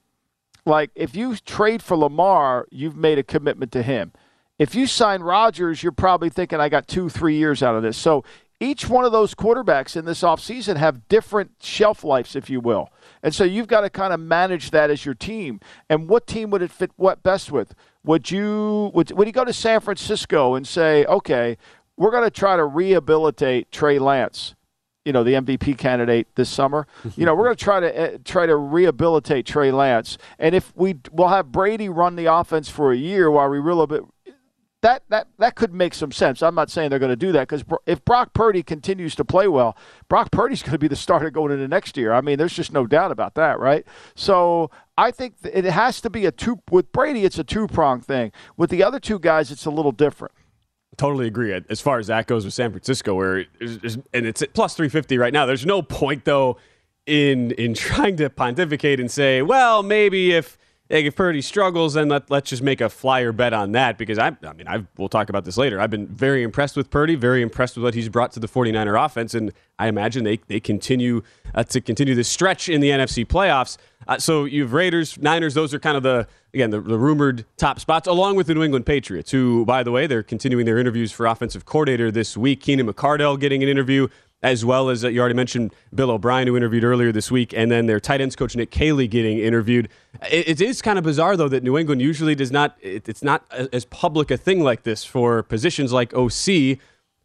Like 0.64 0.90
if 0.94 1.14
you 1.14 1.36
trade 1.36 1.82
for 1.82 1.96
Lamar, 1.96 2.66
you've 2.70 2.96
made 2.96 3.18
a 3.18 3.22
commitment 3.22 3.72
to 3.72 3.82
him. 3.82 4.12
If 4.58 4.74
you 4.74 4.86
sign 4.86 5.22
Rodgers, 5.22 5.82
you're 5.82 5.92
probably 5.92 6.30
thinking, 6.30 6.60
I 6.60 6.68
got 6.68 6.88
two, 6.88 7.08
three 7.08 7.36
years 7.36 7.62
out 7.62 7.76
of 7.76 7.82
this. 7.82 7.96
So 7.96 8.24
each 8.58 8.88
one 8.88 9.04
of 9.04 9.12
those 9.12 9.34
quarterbacks 9.34 9.96
in 9.96 10.06
this 10.06 10.22
offseason 10.22 10.76
have 10.76 11.08
different 11.08 11.52
shelf 11.60 12.02
lives, 12.02 12.34
if 12.34 12.48
you 12.48 12.60
will. 12.60 12.88
And 13.22 13.34
so 13.34 13.44
you've 13.44 13.66
got 13.66 13.82
to 13.82 13.90
kind 13.90 14.14
of 14.14 14.20
manage 14.20 14.70
that 14.70 14.90
as 14.90 15.04
your 15.04 15.14
team. 15.14 15.60
And 15.90 16.08
what 16.08 16.26
team 16.26 16.50
would 16.50 16.62
it 16.62 16.70
fit 16.70 16.90
what 16.96 17.22
best 17.22 17.52
with? 17.52 17.74
Would 18.06 18.30
you 18.30 18.92
would, 18.94 19.10
would 19.10 19.26
you 19.26 19.32
go 19.32 19.44
to 19.44 19.52
San 19.52 19.80
Francisco 19.80 20.54
and 20.54 20.66
say, 20.66 21.04
okay, 21.06 21.58
we're 21.96 22.12
going 22.12 22.24
to 22.24 22.30
try 22.30 22.56
to 22.56 22.64
rehabilitate 22.64 23.72
Trey 23.72 23.98
Lance, 23.98 24.54
you 25.04 25.12
know, 25.12 25.24
the 25.24 25.32
MVP 25.32 25.76
candidate 25.76 26.28
this 26.36 26.48
summer. 26.48 26.86
you 27.16 27.26
know, 27.26 27.34
we're 27.34 27.44
going 27.44 27.56
to 27.56 27.64
try 27.64 27.80
to 27.80 28.14
uh, 28.14 28.18
try 28.24 28.46
to 28.46 28.56
rehabilitate 28.56 29.44
Trey 29.44 29.72
Lance, 29.72 30.18
and 30.38 30.54
if 30.54 30.72
we 30.76 30.96
we'll 31.10 31.28
have 31.28 31.50
Brady 31.50 31.88
run 31.88 32.14
the 32.16 32.26
offense 32.26 32.68
for 32.68 32.92
a 32.92 32.96
year 32.96 33.28
while 33.30 33.48
we 33.48 33.58
bit 33.86 34.04
that 34.82 35.02
that 35.08 35.28
that 35.38 35.54
could 35.54 35.72
make 35.72 35.94
some 35.94 36.12
sense. 36.12 36.42
I'm 36.42 36.54
not 36.54 36.70
saying 36.70 36.90
they're 36.90 36.98
going 36.98 37.10
to 37.10 37.16
do 37.16 37.32
that 37.32 37.48
because 37.48 37.64
if 37.86 38.04
Brock 38.04 38.34
Purdy 38.34 38.62
continues 38.62 39.14
to 39.16 39.24
play 39.24 39.48
well, 39.48 39.76
Brock 40.08 40.30
Purdy's 40.30 40.62
going 40.64 40.72
to 40.72 40.78
be 40.78 40.88
the 40.88 40.96
starter 40.96 41.30
going 41.30 41.52
into 41.52 41.68
next 41.68 41.96
year. 41.96 42.12
I 42.12 42.20
mean, 42.20 42.38
there's 42.38 42.52
just 42.52 42.72
no 42.72 42.86
doubt 42.86 43.10
about 43.10 43.34
that, 43.34 43.58
right? 43.58 43.86
So 44.14 44.70
I 44.98 45.10
think 45.10 45.34
it 45.42 45.64
has 45.64 46.00
to 46.02 46.10
be 46.10 46.26
a 46.26 46.32
two 46.32 46.60
with 46.70 46.92
Brady. 46.92 47.24
It's 47.24 47.38
a 47.38 47.44
two 47.44 47.66
prong 47.66 48.00
thing. 48.00 48.32
With 48.56 48.70
the 48.70 48.82
other 48.82 49.00
two 49.00 49.18
guys, 49.18 49.50
it's 49.50 49.66
a 49.66 49.70
little 49.70 49.92
different. 49.92 50.34
Totally 50.96 51.26
agree. 51.26 51.52
As 51.68 51.80
far 51.80 51.98
as 51.98 52.06
that 52.06 52.26
goes 52.26 52.44
with 52.44 52.54
San 52.54 52.70
Francisco, 52.70 53.14
where 53.14 53.44
and 53.60 54.26
it's 54.26 54.42
plus 54.54 54.74
350 54.74 55.18
right 55.18 55.32
now. 55.32 55.44
There's 55.44 55.66
no 55.66 55.82
point 55.82 56.24
though 56.24 56.56
in 57.06 57.50
in 57.52 57.74
trying 57.74 58.16
to 58.16 58.30
pontificate 58.30 59.00
and 59.00 59.10
say, 59.10 59.42
well, 59.42 59.82
maybe 59.82 60.32
if 60.32 60.58
if 60.88 61.16
Purdy 61.16 61.42
struggles, 61.42 61.94
then 61.94 62.08
let, 62.08 62.30
let's 62.30 62.50
just 62.50 62.62
make 62.62 62.80
a 62.80 62.88
flyer 62.88 63.32
bet 63.32 63.52
on 63.52 63.72
that 63.72 63.98
because 63.98 64.18
I, 64.18 64.36
I 64.44 64.52
mean, 64.52 64.68
i 64.68 64.84
we'll 64.96 65.08
talk 65.08 65.28
about 65.28 65.44
this 65.44 65.56
later. 65.56 65.80
I've 65.80 65.90
been 65.90 66.06
very 66.06 66.42
impressed 66.42 66.76
with 66.76 66.90
Purdy, 66.90 67.16
very 67.16 67.42
impressed 67.42 67.76
with 67.76 67.82
what 67.82 67.94
he's 67.94 68.08
brought 68.08 68.32
to 68.32 68.40
the 68.40 68.46
49er 68.46 69.04
offense, 69.04 69.34
and 69.34 69.52
I 69.78 69.88
imagine 69.88 70.22
they, 70.24 70.38
they 70.46 70.60
continue 70.60 71.22
uh, 71.54 71.64
to 71.64 71.80
continue 71.80 72.14
this 72.14 72.28
stretch 72.28 72.68
in 72.68 72.80
the 72.80 72.90
NFC 72.90 73.26
playoffs. 73.26 73.78
Uh, 74.06 74.18
so 74.18 74.44
you 74.44 74.62
have 74.62 74.72
Raiders, 74.72 75.18
Niners, 75.18 75.54
those 75.54 75.74
are 75.74 75.80
kind 75.80 75.96
of 75.96 76.04
the, 76.04 76.28
again, 76.54 76.70
the, 76.70 76.80
the 76.80 76.98
rumored 76.98 77.44
top 77.56 77.80
spots, 77.80 78.06
along 78.06 78.36
with 78.36 78.46
the 78.46 78.54
New 78.54 78.62
England 78.62 78.86
Patriots, 78.86 79.32
who, 79.32 79.64
by 79.64 79.82
the 79.82 79.90
way, 79.90 80.06
they're 80.06 80.22
continuing 80.22 80.66
their 80.66 80.78
interviews 80.78 81.10
for 81.10 81.26
offensive 81.26 81.64
coordinator 81.64 82.12
this 82.12 82.36
week. 82.36 82.60
Keenan 82.60 82.86
McCardell 82.86 83.38
getting 83.40 83.62
an 83.64 83.68
interview 83.68 84.06
as 84.42 84.64
well 84.64 84.90
as 84.90 85.04
uh, 85.04 85.08
you 85.08 85.20
already 85.20 85.34
mentioned 85.34 85.74
Bill 85.94 86.10
O'Brien, 86.10 86.46
who 86.46 86.56
interviewed 86.56 86.84
earlier 86.84 87.10
this 87.12 87.30
week, 87.30 87.52
and 87.54 87.70
then 87.70 87.86
their 87.86 88.00
tight 88.00 88.20
ends 88.20 88.36
coach 88.36 88.54
Nick 88.54 88.70
Caley 88.70 89.08
getting 89.08 89.38
interviewed. 89.38 89.88
it, 90.30 90.48
it 90.48 90.60
is 90.60 90.82
kind 90.82 90.98
of 90.98 91.04
bizarre 91.04 91.36
though 91.36 91.48
that 91.48 91.62
New 91.62 91.76
England 91.78 92.02
usually 92.02 92.34
does 92.34 92.52
not. 92.52 92.76
It, 92.80 93.08
it's 93.08 93.22
not 93.22 93.44
as 93.50 93.84
public 93.86 94.30
a 94.30 94.36
thing 94.36 94.62
like 94.62 94.82
this 94.82 95.04
for 95.04 95.42
positions 95.42 95.92
like 95.92 96.14
OC. 96.14 96.78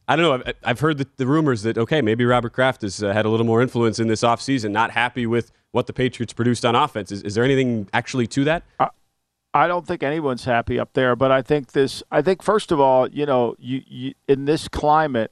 I 0.07 0.15
don't 0.15 0.19
know. 0.19 0.33
I've, 0.33 0.55
I've 0.63 0.79
heard 0.79 0.97
the, 0.97 1.07
the, 1.17 1.27
rumors 1.27 1.63
that 1.63 1.77
okay, 1.77 2.01
maybe 2.01 2.25
Robert 2.25 2.53
Kraft 2.53 2.81
has 2.81 3.03
uh, 3.03 3.13
had 3.13 3.25
a 3.25 3.29
little 3.29 3.45
more 3.45 3.61
influence 3.61 3.99
in 3.99 4.07
this 4.07 4.21
offseason, 4.21 4.71
not 4.71 4.91
happy 4.91 5.25
with 5.25 5.51
what 5.71 5.87
the 5.87 5.93
Patriots 5.93 6.33
produced 6.33 6.65
on 6.65 6.75
offense. 6.75 7.11
Is, 7.11 7.21
is 7.21 7.35
there 7.35 7.43
anything 7.43 7.87
actually 7.93 8.27
to 8.27 8.43
that? 8.45 8.63
Uh, 8.79 8.87
I 9.53 9.67
don't 9.67 9.85
think 9.85 10.01
anyone's 10.01 10.45
happy 10.45 10.79
up 10.79 10.93
there, 10.93 11.15
but 11.15 11.31
I 11.31 11.41
think 11.41 11.73
this. 11.73 12.03
I 12.11 12.21
think 12.21 12.41
first 12.41 12.71
of 12.71 12.79
all, 12.79 13.07
you 13.09 13.25
know, 13.25 13.55
you, 13.59 13.81
you 13.85 14.13
in 14.27 14.45
this 14.45 14.67
climate, 14.67 15.31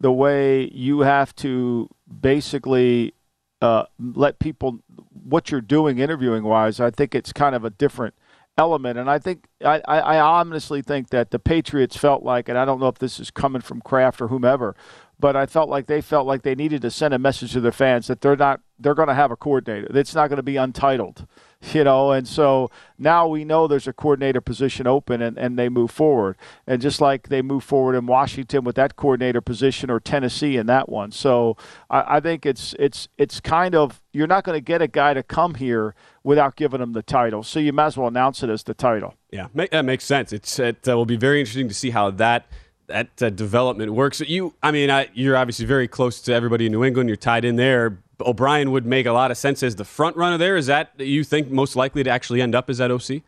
the 0.00 0.12
way 0.12 0.68
you 0.70 1.00
have 1.00 1.34
to 1.36 1.88
basically 2.20 3.14
uh, 3.62 3.84
let 3.98 4.38
people 4.38 4.80
what 5.10 5.50
you're 5.50 5.60
doing 5.60 5.98
interviewing 5.98 6.44
wise. 6.44 6.80
I 6.80 6.90
think 6.90 7.14
it's 7.14 7.32
kind 7.32 7.54
of 7.54 7.64
a 7.64 7.70
different 7.70 8.14
element, 8.58 8.98
and 8.98 9.10
I 9.10 9.18
think 9.18 9.46
I, 9.64 9.80
I 9.86 10.20
honestly 10.20 10.82
think 10.82 11.10
that 11.10 11.30
the 11.30 11.38
Patriots 11.38 11.96
felt 11.96 12.22
like, 12.22 12.48
and 12.48 12.58
I 12.58 12.64
don't 12.64 12.78
know 12.78 12.88
if 12.88 12.98
this 12.98 13.18
is 13.18 13.30
coming 13.30 13.62
from 13.62 13.80
Kraft 13.80 14.20
or 14.20 14.28
whomever, 14.28 14.76
but 15.18 15.36
I 15.36 15.46
felt 15.46 15.68
like 15.68 15.86
they 15.86 16.00
felt 16.00 16.26
like 16.26 16.42
they 16.42 16.54
needed 16.54 16.82
to 16.82 16.90
send 16.90 17.14
a 17.14 17.18
message 17.18 17.52
to 17.52 17.60
their 17.60 17.72
fans 17.72 18.06
that 18.08 18.20
they're 18.20 18.36
not 18.36 18.60
they're 18.78 18.94
going 18.94 19.08
to 19.08 19.14
have 19.14 19.30
a 19.30 19.36
coordinator. 19.36 19.86
It's 19.96 20.14
not 20.14 20.28
going 20.28 20.38
to 20.38 20.42
be 20.42 20.56
untitled, 20.56 21.26
you 21.72 21.84
know. 21.84 22.10
And 22.10 22.26
so 22.26 22.70
now 22.98 23.28
we 23.28 23.44
know 23.44 23.68
there's 23.68 23.86
a 23.86 23.92
coordinator 23.92 24.40
position 24.40 24.86
open, 24.86 25.22
and, 25.22 25.38
and 25.38 25.58
they 25.58 25.68
move 25.68 25.90
forward. 25.90 26.36
And 26.66 26.82
just 26.82 27.00
like 27.00 27.28
they 27.28 27.40
move 27.40 27.62
forward 27.62 27.94
in 27.94 28.06
Washington 28.06 28.64
with 28.64 28.74
that 28.76 28.96
coordinator 28.96 29.40
position, 29.40 29.90
or 29.90 30.00
Tennessee 30.00 30.56
in 30.56 30.66
that 30.66 30.88
one. 30.88 31.12
So 31.12 31.56
I, 31.88 32.16
I 32.16 32.20
think 32.20 32.44
it's 32.44 32.74
it's 32.78 33.08
it's 33.16 33.40
kind 33.40 33.74
of 33.74 34.02
you're 34.12 34.26
not 34.26 34.44
going 34.44 34.56
to 34.56 34.64
get 34.64 34.82
a 34.82 34.88
guy 34.88 35.14
to 35.14 35.22
come 35.22 35.54
here 35.54 35.94
without 36.24 36.56
giving 36.56 36.80
him 36.80 36.92
the 36.92 37.02
title. 37.02 37.42
So 37.42 37.60
you 37.60 37.72
might 37.72 37.86
as 37.86 37.96
well 37.96 38.08
announce 38.08 38.42
it 38.42 38.50
as 38.50 38.64
the 38.64 38.74
title. 38.74 39.14
Yeah, 39.30 39.48
that 39.54 39.84
makes 39.84 40.04
sense. 40.04 40.32
It's 40.32 40.58
it 40.58 40.88
uh, 40.88 40.96
will 40.96 41.06
be 41.06 41.16
very 41.16 41.40
interesting 41.40 41.68
to 41.68 41.74
see 41.74 41.90
how 41.90 42.10
that 42.10 42.46
that 42.86 43.22
uh, 43.22 43.30
development 43.30 43.92
works. 43.92 44.20
You, 44.20 44.54
I 44.62 44.70
mean, 44.70 44.90
I, 44.90 45.08
you're 45.14 45.36
obviously 45.36 45.66
very 45.66 45.88
close 45.88 46.20
to 46.22 46.34
everybody 46.34 46.66
in 46.66 46.72
New 46.72 46.84
England. 46.84 47.08
You're 47.08 47.16
tied 47.16 47.44
in 47.44 47.56
there. 47.56 47.98
O'Brien 48.20 48.70
would 48.70 48.86
make 48.86 49.06
a 49.06 49.12
lot 49.12 49.30
of 49.30 49.36
sense 49.36 49.62
as 49.62 49.76
the 49.76 49.84
front 49.84 50.16
runner 50.16 50.38
there. 50.38 50.56
Is 50.56 50.66
that 50.66 50.92
you 50.98 51.24
think 51.24 51.50
most 51.50 51.76
likely 51.76 52.02
to 52.04 52.10
actually 52.10 52.40
end 52.40 52.54
up 52.54 52.70
as 52.70 52.78
that 52.78 52.90
OC? 52.90 53.22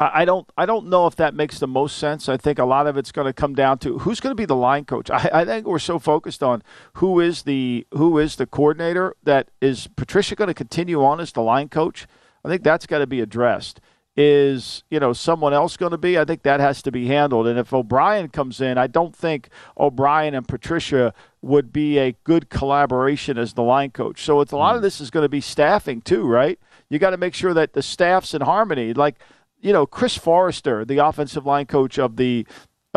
I 0.00 0.24
don't. 0.24 0.48
I 0.56 0.64
don't 0.64 0.86
know 0.86 1.08
if 1.08 1.16
that 1.16 1.34
makes 1.34 1.58
the 1.58 1.66
most 1.66 1.98
sense. 1.98 2.28
I 2.28 2.36
think 2.36 2.60
a 2.60 2.64
lot 2.64 2.86
of 2.86 2.96
it's 2.96 3.10
going 3.10 3.26
to 3.26 3.32
come 3.32 3.54
down 3.54 3.78
to 3.78 3.98
who's 3.98 4.20
going 4.20 4.30
to 4.30 4.36
be 4.36 4.44
the 4.44 4.54
line 4.54 4.84
coach. 4.84 5.10
I, 5.10 5.28
I 5.32 5.44
think 5.44 5.66
we're 5.66 5.80
so 5.80 5.98
focused 5.98 6.40
on 6.40 6.62
who 6.94 7.18
is 7.18 7.42
the 7.42 7.84
who 7.92 8.16
is 8.18 8.36
the 8.36 8.46
coordinator. 8.46 9.16
That 9.24 9.48
is 9.60 9.88
Patricia 9.96 10.36
going 10.36 10.48
to 10.48 10.54
continue 10.54 11.04
on 11.04 11.18
as 11.18 11.32
the 11.32 11.42
line 11.42 11.68
coach? 11.68 12.06
I 12.44 12.48
think 12.48 12.62
that's 12.62 12.86
got 12.86 12.98
to 12.98 13.08
be 13.08 13.20
addressed 13.20 13.80
is 14.20 14.82
you 14.90 14.98
know 14.98 15.12
someone 15.12 15.54
else 15.54 15.76
going 15.76 15.92
to 15.92 15.98
be? 15.98 16.18
I 16.18 16.24
think 16.24 16.42
that 16.42 16.58
has 16.58 16.82
to 16.82 16.90
be 16.90 17.06
handled. 17.06 17.46
And 17.46 17.56
if 17.56 17.72
O'Brien 17.72 18.28
comes 18.28 18.60
in, 18.60 18.76
I 18.76 18.88
don't 18.88 19.14
think 19.14 19.48
O'Brien 19.78 20.34
and 20.34 20.46
Patricia 20.46 21.14
would 21.40 21.72
be 21.72 21.98
a 21.98 22.16
good 22.24 22.50
collaboration 22.50 23.38
as 23.38 23.52
the 23.52 23.62
line 23.62 23.90
coach. 23.90 24.24
So 24.24 24.40
it's 24.40 24.50
a 24.50 24.56
lot 24.56 24.74
of 24.74 24.80
mm. 24.80 24.82
this 24.82 25.00
is 25.00 25.10
going 25.10 25.22
to 25.22 25.28
be 25.28 25.40
staffing 25.40 26.00
too, 26.00 26.26
right? 26.26 26.58
You 26.90 26.98
got 26.98 27.10
to 27.10 27.16
make 27.16 27.32
sure 27.32 27.54
that 27.54 27.74
the 27.74 27.82
staff's 27.82 28.34
in 28.34 28.42
harmony. 28.42 28.92
Like 28.92 29.20
you 29.60 29.72
know, 29.72 29.86
Chris 29.86 30.16
Foerster, 30.16 30.84
the 30.84 30.98
offensive 30.98 31.46
line 31.46 31.66
coach 31.66 31.96
of 31.96 32.16
the 32.16 32.44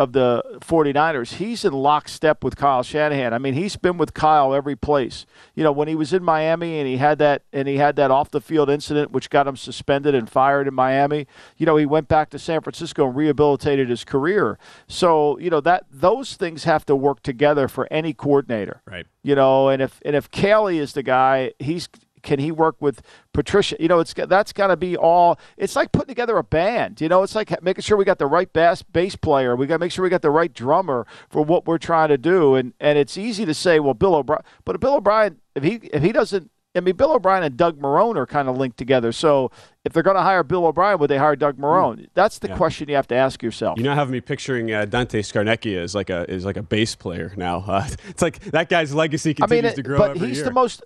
of 0.02 0.12
the 0.12 0.42
49ers, 0.60 1.34
he's 1.34 1.64
in 1.64 1.72
lockstep 1.72 2.42
with 2.42 2.56
Kyle 2.56 2.82
Shanahan. 2.82 3.32
I 3.32 3.38
mean, 3.38 3.54
he's 3.54 3.76
been 3.76 3.96
with 3.96 4.14
Kyle 4.14 4.52
every 4.52 4.74
place. 4.74 5.24
You 5.54 5.62
know, 5.62 5.72
when 5.72 5.86
he 5.86 5.94
was 5.94 6.12
in 6.12 6.24
Miami 6.24 6.78
and 6.78 6.88
he 6.88 6.96
had 6.96 7.18
that 7.18 7.42
and 7.52 7.68
he 7.68 7.76
had 7.76 7.96
that 7.96 8.10
off 8.10 8.30
the 8.30 8.40
field 8.40 8.68
incident 8.68 9.12
which 9.12 9.30
got 9.30 9.46
him 9.46 9.56
suspended 9.56 10.14
and 10.14 10.28
fired 10.28 10.66
in 10.66 10.74
Miami, 10.74 11.26
you 11.56 11.64
know, 11.64 11.76
he 11.76 11.86
went 11.86 12.08
back 12.08 12.30
to 12.30 12.38
San 12.38 12.60
Francisco 12.60 13.06
and 13.06 13.16
rehabilitated 13.16 13.88
his 13.88 14.04
career. 14.04 14.58
So, 14.88 15.38
you 15.38 15.50
know, 15.50 15.60
that 15.60 15.86
those 15.90 16.34
things 16.34 16.64
have 16.64 16.84
to 16.86 16.96
work 16.96 17.22
together 17.22 17.68
for 17.68 17.86
any 17.90 18.12
coordinator. 18.12 18.82
Right. 18.86 19.06
You 19.22 19.36
know, 19.36 19.68
and 19.68 19.80
if 19.80 20.00
and 20.04 20.16
if 20.16 20.30
Kelly 20.30 20.78
is 20.78 20.94
the 20.94 21.02
guy, 21.02 21.52
he's 21.58 21.88
can 22.22 22.38
he 22.38 22.50
work 22.50 22.76
with 22.80 23.02
Patricia? 23.32 23.76
You 23.78 23.88
know, 23.88 24.00
it's 24.00 24.14
that's 24.14 24.52
got 24.52 24.68
to 24.68 24.76
be 24.76 24.96
all. 24.96 25.38
It's 25.56 25.76
like 25.76 25.92
putting 25.92 26.08
together 26.08 26.36
a 26.38 26.44
band. 26.44 27.00
You 27.00 27.08
know, 27.08 27.22
it's 27.22 27.34
like 27.34 27.62
making 27.62 27.82
sure 27.82 27.96
we 27.96 28.04
got 28.04 28.18
the 28.18 28.26
right 28.26 28.52
bass 28.52 28.82
bass 28.82 29.16
player. 29.16 29.56
We 29.56 29.66
got 29.66 29.74
to 29.74 29.78
make 29.80 29.92
sure 29.92 30.02
we 30.02 30.10
got 30.10 30.22
the 30.22 30.30
right 30.30 30.52
drummer 30.52 31.06
for 31.28 31.44
what 31.44 31.66
we're 31.66 31.78
trying 31.78 32.08
to 32.08 32.18
do. 32.18 32.54
And 32.54 32.72
and 32.80 32.98
it's 32.98 33.18
easy 33.18 33.44
to 33.44 33.54
say, 33.54 33.80
well, 33.80 33.94
Bill 33.94 34.14
O'Brien, 34.14 34.42
but 34.64 34.78
Bill 34.80 34.96
O'Brien, 34.96 35.38
if 35.54 35.62
he 35.64 35.74
if 35.92 36.02
he 36.02 36.12
doesn't. 36.12 36.50
I 36.74 36.80
mean, 36.80 36.96
Bill 36.96 37.12
O'Brien 37.12 37.42
and 37.42 37.54
Doug 37.54 37.78
Marrone 37.78 38.16
are 38.16 38.24
kind 38.24 38.48
of 38.48 38.56
linked 38.56 38.78
together. 38.78 39.12
So, 39.12 39.50
if 39.84 39.92
they're 39.92 40.02
going 40.02 40.16
to 40.16 40.22
hire 40.22 40.42
Bill 40.42 40.64
O'Brien, 40.64 40.98
would 41.00 41.10
they 41.10 41.18
hire 41.18 41.36
Doug 41.36 41.58
Marrone? 41.58 42.08
That's 42.14 42.38
the 42.38 42.48
yeah. 42.48 42.56
question 42.56 42.88
you 42.88 42.94
have 42.94 43.08
to 43.08 43.14
ask 43.14 43.42
yourself. 43.42 43.76
You 43.76 43.84
know, 43.84 43.94
have 43.94 44.08
me 44.08 44.22
picturing 44.22 44.72
uh, 44.72 44.86
Dante 44.86 45.20
Scarnecchia 45.20 45.82
as 45.82 45.94
like 45.94 46.08
a 46.08 46.24
is 46.30 46.46
like 46.46 46.56
a 46.56 46.62
bass 46.62 46.94
player 46.94 47.34
now. 47.36 47.58
Uh, 47.58 47.86
it's 48.08 48.22
like 48.22 48.40
that 48.52 48.70
guy's 48.70 48.94
legacy 48.94 49.34
continues 49.34 49.52
I 49.52 49.66
mean, 49.66 49.70
it, 49.70 49.76
to 49.76 49.82
grow. 49.82 49.98
But 49.98 50.16
he's 50.16 50.38
year. 50.38 50.46
the 50.46 50.52
most 50.52 50.82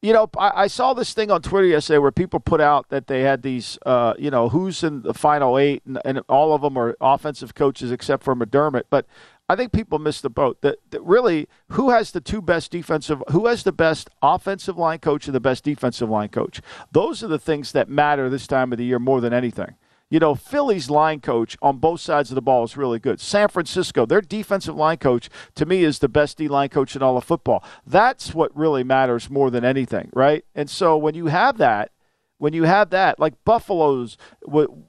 you 0.00 0.12
know, 0.12 0.30
I, 0.38 0.52
I, 0.54 0.66
saw 0.68 0.94
this 0.94 1.12
thing 1.12 1.30
on 1.30 1.42
Twitter 1.42 1.66
yesterday 1.66 1.98
where 1.98 2.12
people 2.12 2.38
put 2.38 2.60
out 2.60 2.88
that 2.90 3.08
they 3.08 3.22
had 3.22 3.42
these, 3.42 3.78
uh, 3.84 4.14
you 4.16 4.30
know, 4.30 4.48
who's 4.48 4.84
in 4.84 5.02
the 5.02 5.14
final 5.14 5.58
eight, 5.58 5.82
and, 5.86 5.98
and, 6.04 6.20
all 6.28 6.54
of 6.54 6.62
them 6.62 6.76
are 6.76 6.96
offensive 7.00 7.54
coaches 7.54 7.90
except 7.90 8.22
for 8.22 8.36
McDermott. 8.36 8.84
But 8.90 9.06
I 9.48 9.56
think 9.56 9.72
people 9.72 9.98
missed 9.98 10.22
the 10.22 10.30
boat. 10.30 10.60
That, 10.60 10.78
that 10.90 11.02
really, 11.02 11.48
who 11.70 11.90
has 11.90 12.12
the 12.12 12.20
two 12.20 12.40
best 12.40 12.70
defensive, 12.70 13.22
who 13.30 13.46
has 13.46 13.64
the 13.64 13.72
best 13.72 14.08
offensive 14.22 14.78
line 14.78 14.98
coach 15.00 15.26
and 15.26 15.34
the 15.34 15.40
best 15.40 15.64
defensive 15.64 16.08
line 16.08 16.28
coach? 16.28 16.60
Those 16.92 17.24
are 17.24 17.28
the 17.28 17.38
things 17.38 17.72
that 17.72 17.88
matter 17.88 18.30
this 18.30 18.46
time 18.46 18.70
of 18.72 18.78
the 18.78 18.84
year 18.84 19.00
more 19.00 19.20
than 19.20 19.32
anything. 19.32 19.74
You 20.10 20.18
know, 20.18 20.34
Philly's 20.34 20.88
line 20.88 21.20
coach 21.20 21.56
on 21.60 21.78
both 21.78 22.00
sides 22.00 22.30
of 22.30 22.34
the 22.34 22.42
ball 22.42 22.64
is 22.64 22.76
really 22.76 22.98
good. 22.98 23.20
San 23.20 23.48
Francisco, 23.48 24.06
their 24.06 24.22
defensive 24.22 24.74
line 24.74 24.96
coach, 24.96 25.28
to 25.54 25.66
me, 25.66 25.84
is 25.84 25.98
the 25.98 26.08
best 26.08 26.38
D 26.38 26.48
line 26.48 26.70
coach 26.70 26.96
in 26.96 27.02
all 27.02 27.16
of 27.18 27.24
football. 27.24 27.62
That's 27.86 28.34
what 28.34 28.56
really 28.56 28.84
matters 28.84 29.28
more 29.28 29.50
than 29.50 29.64
anything, 29.64 30.08
right? 30.14 30.44
And 30.54 30.70
so 30.70 30.96
when 30.96 31.14
you 31.14 31.26
have 31.26 31.58
that, 31.58 31.90
when 32.38 32.52
you 32.52 32.62
have 32.62 32.90
that, 32.90 33.18
like 33.18 33.34
Buffalo's, 33.44 34.16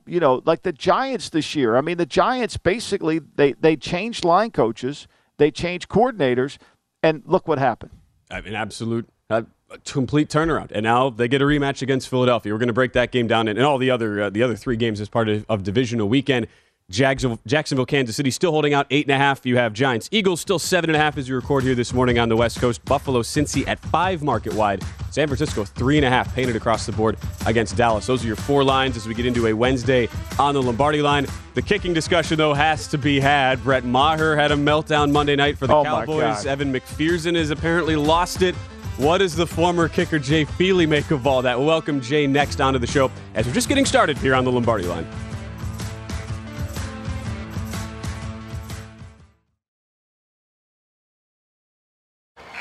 you 0.05 0.19
know, 0.19 0.41
like 0.45 0.61
the 0.61 0.71
Giants 0.71 1.29
this 1.29 1.55
year. 1.55 1.75
I 1.75 1.81
mean, 1.81 1.97
the 1.97 2.05
Giants 2.05 2.57
basically 2.57 3.19
they 3.19 3.53
they 3.53 3.75
changed 3.75 4.23
line 4.23 4.51
coaches, 4.51 5.07
they 5.37 5.51
changed 5.51 5.89
coordinators, 5.89 6.57
and 7.03 7.23
look 7.25 7.47
what 7.47 7.57
happened. 7.59 7.91
I 8.31 8.41
mean, 8.41 8.53
absolute 8.53 9.09
uh, 9.29 9.43
complete 9.85 10.29
turnaround. 10.29 10.71
And 10.71 10.83
now 10.83 11.09
they 11.09 11.27
get 11.27 11.41
a 11.41 11.45
rematch 11.45 11.81
against 11.81 12.09
Philadelphia. 12.09 12.53
We're 12.53 12.59
going 12.59 12.67
to 12.67 12.73
break 12.73 12.93
that 12.93 13.11
game 13.11 13.27
down 13.27 13.47
and, 13.47 13.57
and 13.57 13.65
all 13.65 13.77
the 13.77 13.91
other 13.91 14.23
uh, 14.23 14.29
the 14.29 14.43
other 14.43 14.55
three 14.55 14.75
games 14.75 15.01
as 15.01 15.09
part 15.09 15.29
of, 15.29 15.45
of 15.49 15.63
divisional 15.63 16.09
weekend. 16.09 16.47
Jacksonville, 16.89 17.39
Jacksonville, 17.45 17.85
Kansas 17.85 18.15
City 18.15 18.31
still 18.31 18.51
holding 18.51 18.73
out 18.73 18.87
eight 18.89 19.05
and 19.05 19.13
a 19.13 19.17
half. 19.17 19.45
You 19.45 19.57
have 19.57 19.73
Giants, 19.73 20.09
Eagles 20.11 20.41
still 20.41 20.57
seven 20.57 20.89
and 20.89 20.97
a 20.97 20.99
half 20.99 21.19
as 21.19 21.29
you 21.29 21.35
record 21.35 21.63
here 21.63 21.75
this 21.75 21.93
morning 21.93 22.17
on 22.17 22.29
the 22.29 22.35
West 22.35 22.59
Coast. 22.59 22.83
Buffalo, 22.85 23.21
Cincy 23.21 23.67
at 23.67 23.77
five 23.77 24.23
market 24.23 24.53
wide. 24.55 24.83
San 25.11 25.27
Francisco 25.27 25.63
three 25.65 25.97
and 25.97 26.05
a 26.05 26.09
half 26.09 26.33
painted 26.33 26.55
across 26.55 26.87
the 26.87 26.91
board 26.91 27.17
against 27.45 27.75
Dallas. 27.77 28.07
Those 28.07 28.23
are 28.23 28.27
your 28.27 28.35
four 28.35 28.63
lines 28.63 28.97
as 28.97 29.07
we 29.07 29.13
get 29.13 29.27
into 29.27 29.45
a 29.45 29.53
Wednesday 29.53 30.09
on 30.39 30.55
the 30.55 30.61
Lombardi 30.63 31.03
line. 31.03 31.27
The 31.53 31.61
kicking 31.61 31.93
discussion 31.93 32.37
though 32.37 32.55
has 32.55 32.87
to 32.87 32.97
be 32.97 33.19
had. 33.19 33.63
Brett 33.63 33.85
Maher 33.85 34.35
had 34.35 34.51
a 34.51 34.55
meltdown 34.55 35.11
Monday 35.11 35.35
night 35.35 35.59
for 35.59 35.67
the 35.67 35.75
oh 35.75 35.83
Cowboys. 35.83 36.47
Evan 36.47 36.73
McPherson 36.73 37.35
has 37.35 37.51
apparently 37.51 37.95
lost 37.95 38.41
it. 38.41 38.55
What 38.99 39.19
does 39.19 39.33
the 39.33 39.47
former 39.47 39.87
kicker 39.87 40.19
Jay 40.19 40.43
Feely 40.43 40.85
make 40.85 41.09
of 41.11 41.25
all 41.25 41.41
that? 41.43 41.57
We'll 41.57 41.65
welcome 41.65 42.01
Jay 42.01 42.27
next 42.27 42.59
onto 42.59 42.79
the 42.79 42.85
show 42.85 43.09
as 43.33 43.47
we're 43.47 43.53
just 43.53 43.69
getting 43.69 43.85
started 43.85 44.17
here 44.17 44.35
on 44.35 44.43
the 44.43 44.51
Lombardi 44.51 44.83
line. 44.83 45.07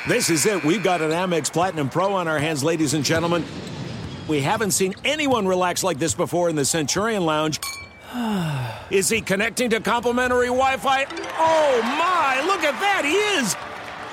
This 0.07 0.31
is 0.31 0.47
it. 0.47 0.63
We've 0.63 0.83
got 0.83 1.03
an 1.03 1.11
Amex 1.11 1.53
Platinum 1.53 1.89
Pro 1.89 2.15
on 2.15 2.29
our 2.29 2.39
hands, 2.39 2.63
ladies 2.63 2.95
and 2.95 3.05
gentlemen. 3.05 3.45
We 4.29 4.41
haven't 4.41 4.71
seen 4.71 4.95
anyone 5.05 5.45
relax 5.45 5.83
like 5.83 5.99
this 5.99 6.15
before 6.15 6.49
in 6.49 6.55
the 6.55 6.65
Centurion 6.65 7.27
Lounge. 7.27 7.59
Is 8.91 9.09
he 9.09 9.21
connecting 9.23 9.71
to 9.71 9.81
complimentary 9.81 10.47
Wi 10.47 10.77
Fi? 10.77 11.05
Oh 11.37 11.81
my, 11.83 12.47
look 12.47 12.63
at 12.63 12.79
that! 12.81 13.05
He 13.05 13.17
is! 13.41 13.68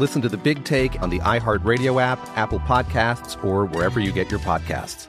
Listen 0.00 0.20
to 0.22 0.28
the 0.28 0.36
big 0.36 0.64
take 0.64 1.00
on 1.02 1.08
the 1.08 1.20
iHeartRadio 1.20 2.02
app, 2.02 2.18
Apple 2.36 2.58
Podcasts, 2.60 3.42
or 3.44 3.64
wherever 3.66 4.00
you 4.00 4.10
get 4.10 4.28
your 4.28 4.40
podcasts. 4.40 5.06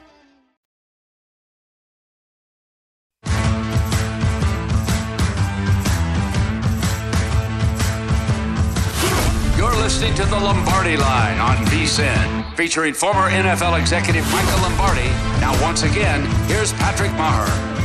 You're 9.58 9.74
listening 9.74 10.14
to 10.14 10.24
the 10.26 10.38
Lombardi 10.38 10.96
Line 10.96 11.40
on 11.40 11.56
VSIN, 11.66 12.54
featuring 12.56 12.94
former 12.94 13.28
NFL 13.28 13.80
executive 13.80 14.24
Michael 14.30 14.60
Lombardi. 14.62 15.08
Now, 15.40 15.60
once 15.60 15.82
again, 15.82 16.24
here's 16.46 16.72
Patrick 16.74 17.10
Maher. 17.14 17.75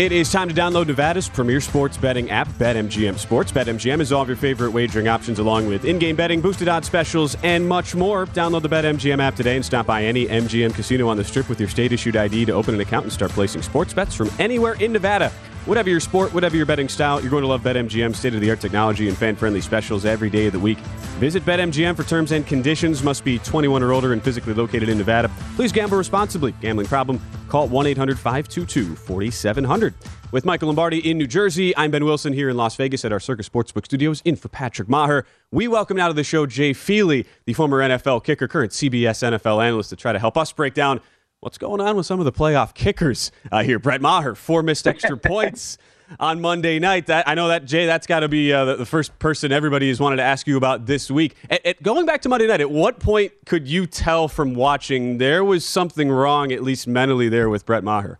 It 0.00 0.12
is 0.12 0.32
time 0.32 0.48
to 0.48 0.54
download 0.54 0.86
Nevada's 0.86 1.28
premier 1.28 1.60
sports 1.60 1.98
betting 1.98 2.30
app, 2.30 2.48
BetMGM 2.52 3.18
Sports. 3.18 3.52
BetMGM 3.52 4.00
is 4.00 4.12
all 4.12 4.22
of 4.22 4.28
your 4.28 4.36
favorite 4.38 4.70
wagering 4.70 5.08
options, 5.08 5.38
along 5.38 5.66
with 5.66 5.84
in-game 5.84 6.16
betting, 6.16 6.40
boosted 6.40 6.68
odds 6.68 6.86
specials, 6.86 7.36
and 7.42 7.68
much 7.68 7.94
more. 7.94 8.24
Download 8.28 8.62
the 8.62 8.68
BetMGM 8.70 9.20
app 9.20 9.36
today 9.36 9.56
and 9.56 9.64
stop 9.64 9.84
by 9.84 10.02
any 10.02 10.24
MGM 10.24 10.74
casino 10.74 11.06
on 11.06 11.18
the 11.18 11.22
Strip 11.22 11.50
with 11.50 11.60
your 11.60 11.68
state-issued 11.68 12.16
ID 12.16 12.46
to 12.46 12.52
open 12.52 12.74
an 12.74 12.80
account 12.80 13.04
and 13.04 13.12
start 13.12 13.30
placing 13.32 13.60
sports 13.60 13.92
bets 13.92 14.14
from 14.14 14.30
anywhere 14.38 14.72
in 14.80 14.90
Nevada. 14.90 15.30
Whatever 15.66 15.90
your 15.90 16.00
sport, 16.00 16.32
whatever 16.32 16.56
your 16.56 16.64
betting 16.64 16.88
style, 16.88 17.20
you're 17.20 17.30
going 17.30 17.42
to 17.42 17.46
love 17.46 17.60
BetMGM 17.60 18.16
state 18.16 18.34
of 18.34 18.40
the 18.40 18.48
art 18.48 18.60
technology 18.60 19.08
and 19.08 19.16
fan 19.16 19.36
friendly 19.36 19.60
specials 19.60 20.06
every 20.06 20.30
day 20.30 20.46
of 20.46 20.54
the 20.54 20.58
week. 20.58 20.78
Visit 21.18 21.44
BetMGM 21.44 21.94
for 21.94 22.02
terms 22.02 22.32
and 22.32 22.46
conditions. 22.46 23.02
Must 23.02 23.22
be 23.22 23.38
21 23.40 23.82
or 23.82 23.92
older 23.92 24.14
and 24.14 24.22
physically 24.22 24.54
located 24.54 24.88
in 24.88 24.96
Nevada. 24.96 25.30
Please 25.56 25.70
gamble 25.70 25.98
responsibly. 25.98 26.52
Gambling 26.62 26.86
problem? 26.86 27.20
Call 27.48 27.68
1 27.68 27.86
800 27.88 28.18
522 28.18 28.96
4700. 28.96 29.92
With 30.32 30.46
Michael 30.46 30.68
Lombardi 30.68 31.10
in 31.10 31.18
New 31.18 31.26
Jersey, 31.26 31.76
I'm 31.76 31.90
Ben 31.90 32.06
Wilson 32.06 32.32
here 32.32 32.48
in 32.48 32.56
Las 32.56 32.76
Vegas 32.76 33.04
at 33.04 33.12
our 33.12 33.20
Circus 33.20 33.46
Sportsbook 33.46 33.84
studios, 33.84 34.22
in 34.24 34.36
for 34.36 34.48
Patrick 34.48 34.88
Maher. 34.88 35.26
We 35.50 35.68
welcome 35.68 35.98
now 35.98 36.08
to 36.08 36.14
the 36.14 36.24
show 36.24 36.46
Jay 36.46 36.72
Feely, 36.72 37.26
the 37.44 37.52
former 37.52 37.80
NFL 37.80 38.24
kicker, 38.24 38.48
current 38.48 38.72
CBS 38.72 39.28
NFL 39.28 39.62
analyst, 39.62 39.90
to 39.90 39.96
try 39.96 40.12
to 40.14 40.18
help 40.18 40.38
us 40.38 40.52
break 40.52 40.72
down 40.72 41.00
what's 41.40 41.56
going 41.56 41.80
on 41.80 41.96
with 41.96 42.04
some 42.04 42.18
of 42.18 42.26
the 42.26 42.32
playoff 42.32 42.74
kickers 42.74 43.32
uh, 43.50 43.62
here. 43.62 43.78
Brett 43.78 44.02
Maher, 44.02 44.34
four 44.34 44.62
missed 44.62 44.86
extra 44.86 45.16
points 45.16 45.78
on 46.18 46.40
Monday 46.40 46.78
night. 46.78 47.06
That, 47.06 47.26
I 47.26 47.34
know 47.34 47.48
that, 47.48 47.64
Jay, 47.64 47.86
that's 47.86 48.06
got 48.06 48.20
to 48.20 48.28
be 48.28 48.52
uh, 48.52 48.66
the, 48.66 48.76
the, 48.76 48.86
first 48.86 49.18
person 49.18 49.50
everybody 49.50 49.88
has 49.88 50.00
wanted 50.00 50.16
to 50.16 50.22
ask 50.22 50.46
you 50.46 50.58
about 50.58 50.84
this 50.84 51.10
week. 51.10 51.36
At, 51.48 51.64
at, 51.64 51.82
going 51.82 52.04
back 52.04 52.20
to 52.22 52.28
Monday 52.28 52.46
night, 52.46 52.60
at 52.60 52.70
what 52.70 53.00
point 53.00 53.32
could 53.46 53.66
you 53.66 53.86
tell 53.86 54.28
from 54.28 54.54
watching 54.54 55.16
there 55.16 55.42
was 55.42 55.64
something 55.64 56.10
wrong, 56.10 56.52
at 56.52 56.62
least 56.62 56.86
mentally, 56.86 57.30
there 57.30 57.48
with 57.48 57.64
Brett 57.64 57.84
Maher? 57.84 58.18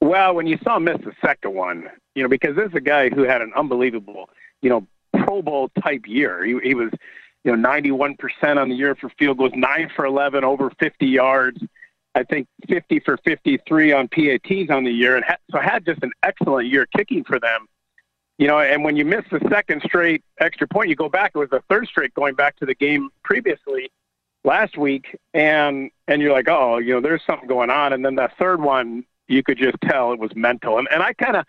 Well, 0.00 0.34
when 0.34 0.48
you 0.48 0.58
saw 0.64 0.78
him 0.78 0.84
miss 0.84 0.98
the 1.04 1.12
second 1.24 1.54
one, 1.54 1.88
you 2.16 2.22
know, 2.24 2.28
because 2.28 2.56
this 2.56 2.70
is 2.70 2.74
a 2.74 2.80
guy 2.80 3.10
who 3.10 3.22
had 3.22 3.42
an 3.42 3.52
unbelievable, 3.54 4.28
you 4.60 4.70
know, 4.70 4.86
Pro 5.12 5.40
Bowl 5.40 5.70
type 5.84 6.02
year. 6.06 6.44
He, 6.44 6.58
he 6.64 6.74
was 6.74 6.90
you 7.44 7.56
know, 7.56 7.68
91% 7.68 8.16
on 8.56 8.68
the 8.68 8.74
year 8.74 8.94
for 8.94 9.08
field 9.18 9.38
goals, 9.38 9.52
9 9.54 9.90
for 9.96 10.04
11, 10.04 10.44
over 10.44 10.70
50 10.78 11.06
yards. 11.06 11.62
I 12.14 12.24
think 12.24 12.48
50 12.68 13.00
for 13.00 13.16
53 13.18 13.92
on 13.92 14.08
PATs 14.08 14.70
on 14.70 14.84
the 14.84 14.90
year. 14.90 15.16
And 15.16 15.24
ha- 15.24 15.36
so 15.50 15.58
had 15.58 15.84
just 15.86 16.02
an 16.02 16.12
excellent 16.22 16.68
year 16.68 16.86
kicking 16.96 17.24
for 17.24 17.38
them. 17.38 17.66
You 18.36 18.46
know, 18.46 18.58
and 18.58 18.82
when 18.82 18.96
you 18.96 19.04
miss 19.04 19.24
the 19.30 19.40
second 19.50 19.82
straight 19.84 20.24
extra 20.40 20.66
point, 20.66 20.88
you 20.88 20.96
go 20.96 21.08
back. 21.10 21.32
It 21.34 21.38
was 21.38 21.50
the 21.50 21.62
third 21.68 21.86
straight 21.86 22.14
going 22.14 22.34
back 22.34 22.56
to 22.56 22.66
the 22.66 22.74
game 22.74 23.10
previously 23.22 23.90
last 24.44 24.78
week, 24.78 25.14
and 25.34 25.90
and 26.08 26.22
you're 26.22 26.32
like, 26.32 26.48
oh, 26.48 26.78
you 26.78 26.94
know, 26.94 27.02
there's 27.02 27.20
something 27.26 27.46
going 27.46 27.68
on. 27.68 27.92
And 27.92 28.02
then 28.02 28.14
that 28.14 28.36
third 28.38 28.62
one, 28.62 29.04
you 29.28 29.42
could 29.42 29.58
just 29.58 29.76
tell 29.84 30.12
it 30.14 30.18
was 30.18 30.34
mental. 30.34 30.78
And 30.78 30.88
and 30.90 31.02
I 31.02 31.12
kind 31.12 31.36
of 31.36 31.44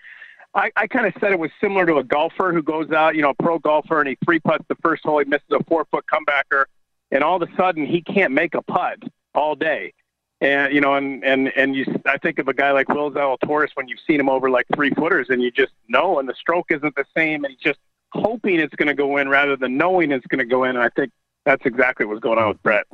I, 0.54 0.72
I 0.76 0.88
kind 0.88 1.06
of 1.06 1.14
said 1.20 1.32
it 1.32 1.40
was 1.40 1.52
similar 1.62 1.86
to 1.86 1.98
a 1.98 2.04
golfer 2.04 2.52
who 2.52 2.62
goes 2.62 2.92
out, 2.92 3.16
you 3.16 3.22
know, 3.22 3.30
a 3.30 3.34
pro 3.34 3.58
golfer, 3.60 4.00
and 4.00 4.10
he 4.10 4.18
three 4.26 4.40
putts 4.40 4.66
the 4.68 4.76
first 4.76 5.04
hole, 5.04 5.20
he 5.20 5.26
misses 5.26 5.48
a 5.52 5.64
four 5.64 5.86
foot 5.92 6.06
comebacker, 6.12 6.66
and 7.12 7.24
all 7.24 7.42
of 7.42 7.50
a 7.50 7.56
sudden 7.56 7.86
he 7.86 8.02
can't 8.02 8.34
make 8.34 8.54
a 8.54 8.62
putt 8.62 9.00
all 9.34 9.56
day. 9.56 9.94
And 10.42 10.74
you 10.74 10.82
know, 10.82 10.96
and 10.96 11.24
and 11.24 11.52
and 11.56 11.76
you, 11.76 11.86
I 12.06 12.18
think 12.18 12.40
of 12.40 12.48
a 12.48 12.54
guy 12.54 12.72
like 12.72 12.90
Will 12.90 13.12
Zalatoris 13.12 13.70
when 13.76 13.88
you've 13.88 14.00
seen 14.08 14.20
him 14.20 14.28
over 14.28 14.50
like 14.50 14.66
three 14.76 14.90
footers, 14.90 15.28
and 15.30 15.42
you 15.42 15.52
just 15.52 15.74
know, 15.88 16.20
and 16.20 16.28
the 16.28 16.34
stroke 16.34 16.72
isn't 16.72 16.96
the 16.96 17.06
same, 17.16 17.46
and 17.46 17.52
he's 17.52 17.62
just 17.62 17.80
hoping 18.12 18.60
it's 18.60 18.76
going 18.76 18.88
to 18.88 18.96
go 18.96 19.18
in 19.18 19.30
rather 19.30 19.56
than 19.56 19.78
knowing 19.78 20.12
it's 20.12 20.26
going 20.28 20.40
to 20.40 20.46
go 20.46 20.64
in. 20.64 20.72
And 20.72 20.84
I 20.84 20.90
think 20.90 21.12
that's 21.46 21.66
exactly 21.66 22.06
what's 22.08 22.20
going 22.20 22.40
on 22.40 22.50
with 22.50 22.64
Brett. 22.64 22.88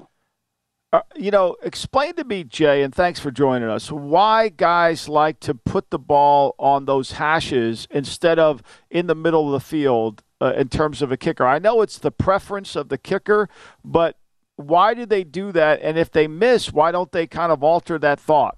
Uh, 0.93 1.01
you 1.17 1.31
know, 1.31 1.57
explain 1.63 2.13
to 2.13 2.23
me, 2.23 2.45
Jay, 2.45 2.81
and 2.81 2.95
thanks 2.95 3.19
for 3.19 3.29
joining 3.29 3.67
us, 3.67 3.91
why 3.91 4.47
guys 4.47 5.09
like 5.09 5.37
to 5.41 5.53
put 5.53 5.89
the 5.89 5.99
ball 5.99 6.55
on 6.57 6.85
those 6.85 7.13
hashes 7.13 7.89
instead 7.91 8.39
of 8.39 8.63
in 8.89 9.07
the 9.07 9.15
middle 9.15 9.47
of 9.47 9.51
the 9.51 9.65
field 9.67 10.23
uh, 10.39 10.53
in 10.55 10.69
terms 10.69 11.01
of 11.01 11.11
a 11.11 11.17
kicker. 11.17 11.45
I 11.45 11.59
know 11.59 11.81
it's 11.81 11.97
the 11.97 12.11
preference 12.11 12.77
of 12.77 12.87
the 12.87 12.97
kicker, 12.97 13.49
but 13.83 14.15
why 14.55 14.93
do 14.93 15.05
they 15.05 15.25
do 15.25 15.51
that? 15.51 15.81
And 15.81 15.97
if 15.97 16.09
they 16.09 16.25
miss, 16.25 16.71
why 16.71 16.93
don't 16.93 17.11
they 17.11 17.27
kind 17.27 17.51
of 17.51 17.63
alter 17.63 17.99
that 17.99 18.17
thought? 18.17 18.57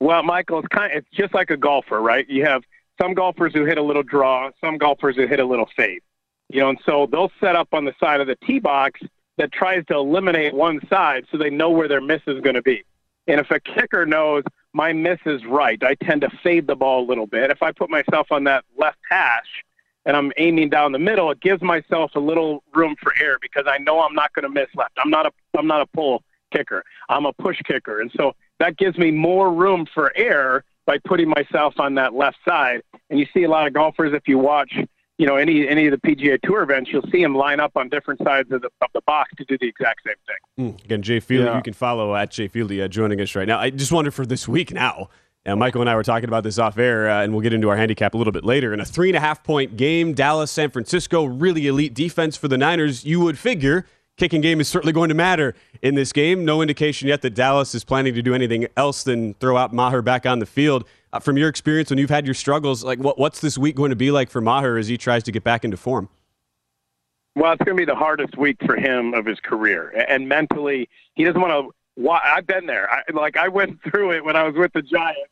Well, 0.00 0.22
Michael, 0.22 0.58
it's 0.58 0.68
kind 0.68 0.92
of, 0.92 0.98
it's 0.98 1.08
just 1.14 1.32
like 1.32 1.50
a 1.50 1.56
golfer, 1.56 2.00
right? 2.00 2.28
You 2.28 2.44
have 2.44 2.62
some 3.00 3.14
golfers 3.14 3.54
who 3.54 3.64
hit 3.64 3.78
a 3.78 3.82
little 3.82 4.02
draw, 4.02 4.50
some 4.60 4.76
golfers 4.76 5.16
who 5.16 5.26
hit 5.26 5.40
a 5.40 5.46
little 5.46 5.68
fade. 5.74 6.02
You 6.50 6.60
know, 6.60 6.68
and 6.68 6.78
so 6.84 7.08
they'll 7.10 7.32
set 7.40 7.56
up 7.56 7.68
on 7.72 7.86
the 7.86 7.94
side 7.98 8.20
of 8.20 8.26
the 8.26 8.36
tee 8.46 8.58
box– 8.58 9.00
that 9.40 9.50
tries 9.52 9.82
to 9.86 9.94
eliminate 9.94 10.52
one 10.52 10.78
side 10.90 11.24
so 11.32 11.38
they 11.38 11.48
know 11.48 11.70
where 11.70 11.88
their 11.88 12.02
miss 12.02 12.20
is 12.26 12.42
going 12.42 12.56
to 12.56 12.62
be. 12.62 12.84
And 13.26 13.40
if 13.40 13.50
a 13.50 13.58
kicker 13.58 14.04
knows 14.04 14.42
my 14.74 14.92
miss 14.92 15.18
is 15.24 15.46
right, 15.46 15.82
I 15.82 15.94
tend 15.94 16.20
to 16.20 16.30
fade 16.42 16.66
the 16.66 16.76
ball 16.76 17.02
a 17.02 17.06
little 17.08 17.26
bit. 17.26 17.50
If 17.50 17.62
I 17.62 17.72
put 17.72 17.88
myself 17.88 18.30
on 18.30 18.44
that 18.44 18.66
left 18.76 18.98
hash 19.08 19.64
and 20.04 20.14
I'm 20.14 20.30
aiming 20.36 20.68
down 20.68 20.92
the 20.92 20.98
middle, 20.98 21.30
it 21.30 21.40
gives 21.40 21.62
myself 21.62 22.10
a 22.16 22.20
little 22.20 22.62
room 22.74 22.96
for 23.02 23.14
error 23.18 23.38
because 23.40 23.64
I 23.66 23.78
know 23.78 24.02
I'm 24.02 24.14
not 24.14 24.30
going 24.34 24.42
to 24.42 24.50
miss 24.50 24.68
left. 24.74 24.92
I'm 25.02 25.08
not 25.08 25.24
a 25.24 25.32
I'm 25.58 25.66
not 25.66 25.80
a 25.80 25.86
pull 25.86 26.22
kicker. 26.52 26.84
I'm 27.08 27.24
a 27.24 27.32
push 27.32 27.62
kicker. 27.66 28.02
And 28.02 28.12
so 28.14 28.34
that 28.58 28.76
gives 28.76 28.98
me 28.98 29.10
more 29.10 29.50
room 29.50 29.86
for 29.94 30.12
error 30.16 30.64
by 30.84 30.98
putting 30.98 31.30
myself 31.30 31.80
on 31.80 31.94
that 31.94 32.12
left 32.12 32.36
side. 32.46 32.82
And 33.08 33.18
you 33.18 33.26
see 33.32 33.44
a 33.44 33.48
lot 33.48 33.66
of 33.66 33.72
golfers 33.72 34.12
if 34.12 34.28
you 34.28 34.36
watch 34.36 34.76
you 35.20 35.26
know 35.26 35.36
any 35.36 35.68
any 35.68 35.86
of 35.86 35.92
the 35.92 35.98
PGA 35.98 36.40
Tour 36.40 36.62
events, 36.62 36.90
you'll 36.90 37.08
see 37.12 37.22
him 37.22 37.34
line 37.34 37.60
up 37.60 37.72
on 37.76 37.90
different 37.90 38.22
sides 38.24 38.50
of 38.50 38.62
the 38.62 38.70
of 38.80 38.88
the 38.94 39.02
box 39.02 39.30
to 39.36 39.44
do 39.44 39.58
the 39.58 39.68
exact 39.68 40.00
same 40.06 40.14
thing. 40.26 40.72
Mm. 40.72 40.84
Again, 40.86 41.02
Jay 41.02 41.20
Feely, 41.20 41.44
yeah. 41.44 41.56
you 41.56 41.62
can 41.62 41.74
follow 41.74 42.16
at 42.16 42.30
Jay 42.30 42.48
Feely 42.48 42.80
uh, 42.80 42.88
joining 42.88 43.20
us 43.20 43.34
right 43.34 43.46
now. 43.46 43.58
I 43.58 43.68
just 43.68 43.92
wonder 43.92 44.10
for 44.10 44.24
this 44.24 44.48
week 44.48 44.72
now. 44.72 45.10
And 45.44 45.58
Michael 45.58 45.80
and 45.82 45.88
I 45.88 45.94
were 45.94 46.02
talking 46.02 46.28
about 46.28 46.44
this 46.44 46.58
off 46.58 46.78
air, 46.78 47.08
uh, 47.08 47.22
and 47.22 47.32
we'll 47.32 47.42
get 47.42 47.52
into 47.52 47.68
our 47.68 47.76
handicap 47.76 48.14
a 48.14 48.18
little 48.18 48.32
bit 48.32 48.44
later. 48.44 48.74
In 48.74 48.80
a 48.80 48.84
three 48.84 49.08
and 49.08 49.16
a 49.16 49.20
half 49.20 49.42
point 49.42 49.76
game, 49.76 50.14
Dallas, 50.14 50.50
San 50.50 50.70
Francisco, 50.70 51.24
really 51.24 51.66
elite 51.66 51.94
defense 51.94 52.36
for 52.36 52.48
the 52.48 52.58
Niners. 52.58 53.04
You 53.04 53.20
would 53.20 53.38
figure 53.38 53.86
kicking 54.16 54.42
game 54.42 54.60
is 54.60 54.68
certainly 54.68 54.92
going 54.92 55.08
to 55.08 55.14
matter 55.14 55.54
in 55.80 55.94
this 55.94 56.12
game. 56.12 56.44
No 56.44 56.60
indication 56.60 57.08
yet 57.08 57.22
that 57.22 57.34
Dallas 57.34 57.74
is 57.74 57.84
planning 57.84 58.14
to 58.14 58.22
do 58.22 58.34
anything 58.34 58.66
else 58.76 59.02
than 59.02 59.32
throw 59.34 59.56
out 59.56 59.72
Maher 59.72 60.02
back 60.02 60.26
on 60.26 60.40
the 60.40 60.46
field. 60.46 60.86
Uh, 61.12 61.18
from 61.18 61.36
your 61.36 61.48
experience 61.48 61.90
when 61.90 61.98
you've 61.98 62.10
had 62.10 62.24
your 62.24 62.34
struggles, 62.34 62.84
like 62.84 62.98
what, 63.00 63.18
what's 63.18 63.40
this 63.40 63.58
week 63.58 63.74
going 63.74 63.90
to 63.90 63.96
be 63.96 64.10
like 64.10 64.30
for 64.30 64.40
Maher 64.40 64.76
as 64.76 64.86
he 64.86 64.96
tries 64.96 65.24
to 65.24 65.32
get 65.32 65.42
back 65.42 65.64
into 65.64 65.76
form? 65.76 66.08
Well, 67.34 67.52
it's 67.52 67.62
going 67.64 67.76
to 67.76 67.80
be 67.80 67.84
the 67.84 67.96
hardest 67.96 68.36
week 68.36 68.58
for 68.64 68.76
him 68.76 69.14
of 69.14 69.26
his 69.26 69.38
career, 69.40 69.90
and 70.08 70.28
mentally, 70.28 70.88
he 71.14 71.24
doesn't 71.24 71.40
want 71.40 71.72
to. 71.96 72.10
I've 72.10 72.46
been 72.46 72.66
there. 72.66 72.90
I, 72.90 73.02
like 73.12 73.36
I 73.36 73.48
went 73.48 73.82
through 73.84 74.12
it 74.12 74.24
when 74.24 74.36
I 74.36 74.44
was 74.44 74.54
with 74.54 74.72
the 74.72 74.82
Giants, 74.82 75.30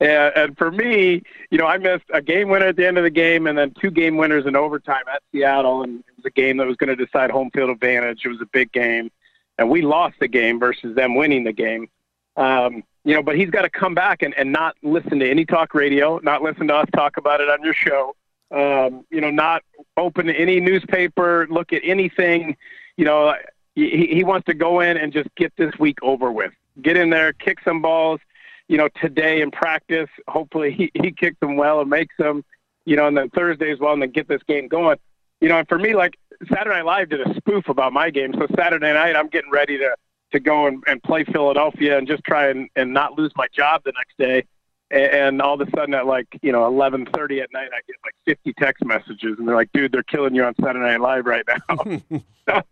and, 0.00 0.32
and 0.36 0.58
for 0.58 0.70
me, 0.70 1.22
you 1.50 1.58
know, 1.58 1.66
I 1.66 1.76
missed 1.78 2.04
a 2.12 2.22
game 2.22 2.48
winner 2.48 2.66
at 2.66 2.76
the 2.76 2.86
end 2.86 2.98
of 2.98 3.04
the 3.04 3.10
game, 3.10 3.46
and 3.46 3.56
then 3.58 3.74
two 3.80 3.90
game 3.90 4.16
winners 4.16 4.46
in 4.46 4.56
overtime 4.56 5.04
at 5.12 5.22
Seattle, 5.32 5.82
and 5.82 6.00
it 6.00 6.16
was 6.16 6.24
a 6.26 6.30
game 6.30 6.56
that 6.58 6.66
was 6.66 6.76
going 6.76 6.96
to 6.96 7.04
decide 7.04 7.30
home 7.30 7.50
field 7.54 7.70
advantage. 7.70 8.20
It 8.24 8.28
was 8.28 8.40
a 8.40 8.48
big 8.52 8.72
game, 8.72 9.10
and 9.58 9.68
we 9.68 9.82
lost 9.82 10.16
the 10.18 10.28
game 10.28 10.58
versus 10.58 10.94
them 10.94 11.14
winning 11.14 11.44
the 11.44 11.52
game. 11.52 11.88
Um, 12.36 12.84
you 13.04 13.14
know, 13.14 13.22
but 13.22 13.36
he's 13.36 13.50
got 13.50 13.62
to 13.62 13.70
come 13.70 13.94
back 13.94 14.22
and, 14.22 14.34
and 14.34 14.52
not 14.52 14.76
listen 14.82 15.18
to 15.20 15.30
any 15.30 15.44
talk 15.44 15.74
radio, 15.74 16.18
not 16.22 16.42
listen 16.42 16.68
to 16.68 16.74
us 16.74 16.86
talk 16.94 17.16
about 17.16 17.40
it 17.40 17.48
on 17.48 17.62
your 17.62 17.74
show. 17.74 18.14
Um, 18.50 19.06
you 19.10 19.20
know, 19.20 19.30
not 19.30 19.62
open 19.96 20.28
any 20.28 20.60
newspaper, 20.60 21.46
look 21.48 21.72
at 21.72 21.82
anything. 21.84 22.56
You 22.96 23.04
know, 23.04 23.34
he, 23.74 24.06
he 24.06 24.24
wants 24.24 24.46
to 24.46 24.54
go 24.54 24.80
in 24.80 24.96
and 24.96 25.12
just 25.12 25.28
get 25.36 25.52
this 25.56 25.72
week 25.78 25.98
over 26.02 26.30
with. 26.32 26.52
Get 26.82 26.96
in 26.96 27.10
there, 27.10 27.32
kick 27.32 27.58
some 27.64 27.80
balls. 27.80 28.20
You 28.68 28.76
know, 28.76 28.88
today 29.00 29.40
in 29.40 29.50
practice, 29.50 30.08
hopefully 30.28 30.72
he, 30.72 30.90
he 30.94 31.10
kicks 31.12 31.38
them 31.40 31.56
well 31.56 31.80
and 31.80 31.88
makes 31.88 32.16
them. 32.18 32.44
You 32.84 32.96
know, 32.96 33.06
and 33.06 33.16
then 33.16 33.30
Thursday 33.30 33.70
as 33.72 33.78
well, 33.78 33.92
and 33.92 34.02
then 34.02 34.10
get 34.10 34.26
this 34.26 34.42
game 34.48 34.66
going. 34.68 34.98
you 35.40 35.48
know, 35.48 35.58
and 35.58 35.68
for 35.68 35.78
me, 35.78 35.94
like 35.94 36.18
Saturday 36.48 36.76
Night 36.76 36.84
Live 36.84 37.08
did 37.10 37.20
a 37.20 37.34
spoof 37.34 37.68
about 37.68 37.92
my 37.92 38.10
game. 38.10 38.34
So 38.34 38.46
Saturday 38.56 38.92
night, 38.92 39.16
I'm 39.16 39.28
getting 39.28 39.50
ready 39.50 39.78
to 39.78 39.94
to 40.32 40.40
go 40.40 40.66
and, 40.66 40.82
and 40.86 41.02
play 41.02 41.24
Philadelphia 41.24 41.98
and 41.98 42.06
just 42.06 42.22
try 42.24 42.48
and, 42.48 42.68
and 42.76 42.92
not 42.92 43.18
lose 43.18 43.32
my 43.36 43.46
job 43.54 43.82
the 43.84 43.92
next 43.96 44.16
day. 44.18 44.46
And, 44.90 45.12
and 45.12 45.42
all 45.42 45.60
of 45.60 45.66
a 45.66 45.70
sudden, 45.76 45.94
at 45.94 46.06
like 46.06 46.26
you 46.42 46.52
know 46.52 46.62
11:30 46.70 47.42
at 47.42 47.52
night, 47.52 47.68
I 47.72 47.80
get 47.86 47.96
like 48.04 48.14
50 48.26 48.52
text 48.54 48.84
messages, 48.84 49.36
and 49.38 49.46
they're 49.46 49.54
like, 49.56 49.70
"Dude, 49.72 49.92
they're 49.92 50.02
killing 50.02 50.34
you 50.34 50.44
on 50.44 50.54
Saturday 50.60 50.80
Night 50.80 51.00
Live 51.00 51.26
right 51.26 51.44
now." 51.46 51.76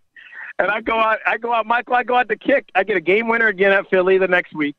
and 0.58 0.70
I 0.70 0.80
go 0.80 0.98
out, 0.98 1.18
I 1.26 1.38
go 1.38 1.52
out, 1.52 1.66
Michael, 1.66 1.94
I 1.94 2.02
go 2.02 2.16
out 2.16 2.28
to 2.28 2.36
kick. 2.36 2.70
I 2.74 2.82
get 2.84 2.96
a 2.96 3.00
game 3.00 3.28
winner 3.28 3.46
again 3.46 3.70
at 3.72 3.88
Philly 3.88 4.18
the 4.18 4.26
next 4.26 4.52
week, 4.54 4.74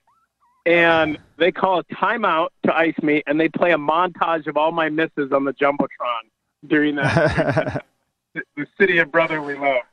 and 0.66 1.18
they 1.38 1.52
call 1.54 1.80
a 1.80 1.84
timeout 1.86 2.50
to 2.66 2.76
ice 2.76 2.98
me, 3.02 3.24
and 3.26 3.40
they 3.40 3.48
play 3.48 3.72
a 3.72 3.78
montage 3.78 4.48
of 4.48 4.58
all 4.58 4.72
my 4.74 4.90
misses 4.90 5.32
on 5.32 5.46
the 5.46 5.54
jumbotron 5.54 6.28
during 6.68 6.96
that 6.96 7.86
the, 8.34 8.42
the 8.58 8.66
city 8.78 8.98
of 8.98 9.12
brotherly 9.12 9.56
love. 9.58 9.84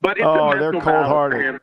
But 0.00 0.16
it's 0.16 0.26
Oh, 0.26 0.48
a 0.48 0.50
they're 0.58 0.72
mental 0.72 0.80
battle 0.80 0.80
for 0.80 1.02
cold-hearted. 1.04 1.40
him. 1.40 1.60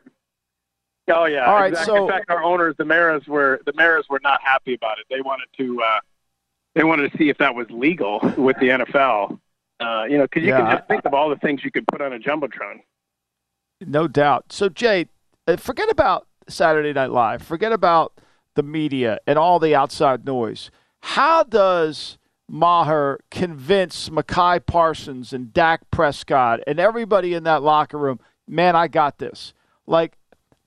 Oh 1.10 1.26
yeah. 1.26 1.46
All 1.46 1.56
right, 1.56 1.70
exactly. 1.72 1.96
so- 1.96 2.04
in 2.06 2.10
fact, 2.10 2.30
our 2.30 2.44
owners, 2.44 2.76
the 2.78 2.86
Maras, 2.86 3.26
were 3.28 3.62
the 3.66 3.74
Maras 3.74 4.06
were 4.10 4.20
not 4.24 4.42
happy 4.44 4.74
about 4.74 5.00
it. 5.00 5.06
They 5.10 5.22
wanted 5.22 5.48
to 5.58 5.82
uh, 5.82 6.00
they 6.76 6.84
wanted 6.84 7.12
to 7.12 7.18
see 7.18 7.30
if 7.30 7.38
that 7.38 7.56
was 7.56 7.68
legal 7.70 8.20
with 8.38 8.58
the 8.60 8.68
NFL. 8.70 9.40
Uh, 9.80 10.06
you 10.10 10.18
know, 10.18 10.24
because 10.24 10.42
you 10.44 10.50
Yeah, 10.50 10.58
can 10.62 10.78
just 10.78 10.88
think 10.88 11.06
of 11.06 11.14
all 11.14 11.30
the 11.30 11.36
things 11.38 11.64
you 11.64 11.72
could 11.72 11.88
put 11.88 12.02
on 12.02 12.12
a 12.12 12.20
jumbotron. 12.20 12.80
No 13.80 14.08
doubt. 14.08 14.52
So, 14.52 14.70
Jay, 14.70 15.06
uh, 15.48 15.56
forget 15.58 15.90
about 15.90 16.26
Saturday 16.50 16.94
Night 16.94 17.12
Live. 17.12 17.44
Forget 17.44 17.72
about 17.72 18.14
the 18.56 18.64
media 18.64 19.20
and 19.28 19.38
all 19.38 19.60
the 19.60 19.76
outside 19.76 20.26
noise. 20.26 20.72
How 21.02 21.44
does 21.44 22.18
Maher 22.50 23.20
convince 23.30 24.10
Micah 24.10 24.62
Parsons 24.66 25.32
and 25.32 25.54
Dak 25.54 25.82
Prescott 25.92 26.60
and 26.66 26.80
everybody 26.80 27.36
in 27.36 27.44
that 27.44 27.62
locker 27.62 28.00
room, 28.00 28.20
man, 28.48 28.76
I 28.76 28.88
got 28.88 29.20
this? 29.20 29.54
Like, 29.86 30.17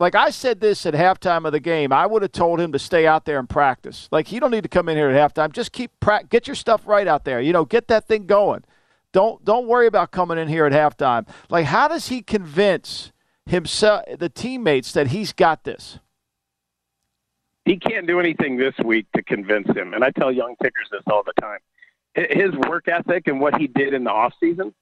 like 0.01 0.17
I 0.17 0.31
said 0.31 0.61
this 0.61 0.85
at 0.87 0.95
halftime 0.95 1.45
of 1.45 1.53
the 1.53 1.61
game, 1.61 1.93
I 1.93 2.07
would 2.07 2.23
have 2.23 2.33
told 2.33 2.59
him 2.61 2.73
to 2.73 2.79
stay 2.79 3.07
out 3.07 3.27
there 3.27 3.39
and 3.39 3.49
practice. 3.49 4.09
Like, 4.11 4.33
you 4.33 4.41
don't 4.41 4.51
need 4.51 4.65
to 4.65 4.69
come 4.69 4.89
in 4.89 4.97
here 4.97 5.11
at 5.11 5.35
halftime. 5.35 5.53
Just 5.53 5.71
keep 5.71 5.93
pra- 6.01 6.25
get 6.29 6.49
your 6.49 6.57
stuff 6.57 6.87
right 6.87 7.07
out 7.07 7.25
there. 7.25 7.41
You 7.41 7.53
know, 7.53 7.65
get 7.65 7.87
that 7.89 8.09
thing 8.09 8.27
going. 8.27 8.65
Don't 9.13 9.45
don't 9.45 9.69
worry 9.69 9.87
about 9.87 10.11
coming 10.11 10.39
in 10.39 10.49
here 10.49 10.67
at 10.67 10.73
halftime. 10.73 11.29
Like, 11.49 11.67
how 11.67 11.87
does 11.87 12.09
he 12.09 12.23
convince 12.23 13.13
himself, 13.47 14.03
the 14.19 14.29
teammates, 14.29 14.93
that 14.93 15.09
he's 15.09 15.33
got 15.33 15.65
this? 15.65 16.01
he 17.65 17.77
can't 17.77 18.07
do 18.07 18.19
anything 18.19 18.57
this 18.57 18.75
week 18.85 19.07
to 19.15 19.23
convince 19.23 19.69
him. 19.69 19.95
And 19.95 20.03
I 20.03 20.11
tell 20.11 20.33
young 20.33 20.57
kickers 20.61 20.89
this 20.91 21.03
all 21.07 21.23
the 21.23 21.41
time. 21.41 21.59
His 22.15 22.53
work 22.69 22.89
ethic 22.89 23.29
and 23.29 23.41
what 23.41 23.57
he 23.57 23.69
did 23.69 23.95
in 23.95 24.05
the 24.05 24.11
off 24.11 24.33
season 24.41 24.75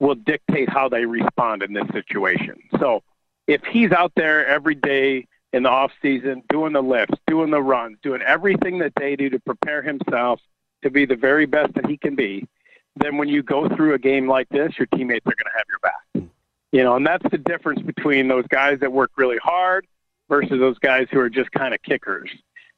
will 0.00 0.14
dictate 0.14 0.68
how 0.68 0.90
they 0.90 1.06
respond 1.06 1.62
in 1.62 1.72
this 1.72 1.86
situation. 1.92 2.56
So 2.78 3.02
if 3.46 3.62
he's 3.64 3.92
out 3.92 4.12
there 4.16 4.46
every 4.46 4.74
day 4.74 5.26
in 5.52 5.62
the 5.62 5.68
off 5.68 5.92
season 6.02 6.42
doing 6.48 6.72
the 6.72 6.82
lifts, 6.82 7.18
doing 7.26 7.50
the 7.50 7.62
runs, 7.62 7.96
doing 8.02 8.20
everything 8.22 8.78
that 8.78 8.92
they 8.96 9.16
do 9.16 9.30
to 9.30 9.38
prepare 9.40 9.82
himself 9.82 10.40
to 10.82 10.90
be 10.90 11.06
the 11.06 11.16
very 11.16 11.46
best 11.46 11.74
that 11.74 11.86
he 11.86 11.96
can 11.96 12.14
be, 12.14 12.46
then 12.96 13.16
when 13.16 13.28
you 13.28 13.42
go 13.42 13.68
through 13.68 13.94
a 13.94 13.98
game 13.98 14.28
like 14.28 14.48
this, 14.48 14.72
your 14.78 14.86
teammates 14.86 15.26
are 15.26 15.34
going 15.36 15.52
to 15.52 15.56
have 15.56 15.64
your 15.68 15.78
back. 15.80 16.30
You 16.72 16.82
know, 16.82 16.96
and 16.96 17.06
that's 17.06 17.24
the 17.30 17.38
difference 17.38 17.80
between 17.80 18.28
those 18.28 18.46
guys 18.48 18.80
that 18.80 18.92
work 18.92 19.12
really 19.16 19.38
hard 19.38 19.86
versus 20.28 20.58
those 20.58 20.78
guys 20.78 21.06
who 21.10 21.20
are 21.20 21.30
just 21.30 21.50
kind 21.52 21.72
of 21.72 21.80
kickers, 21.82 22.30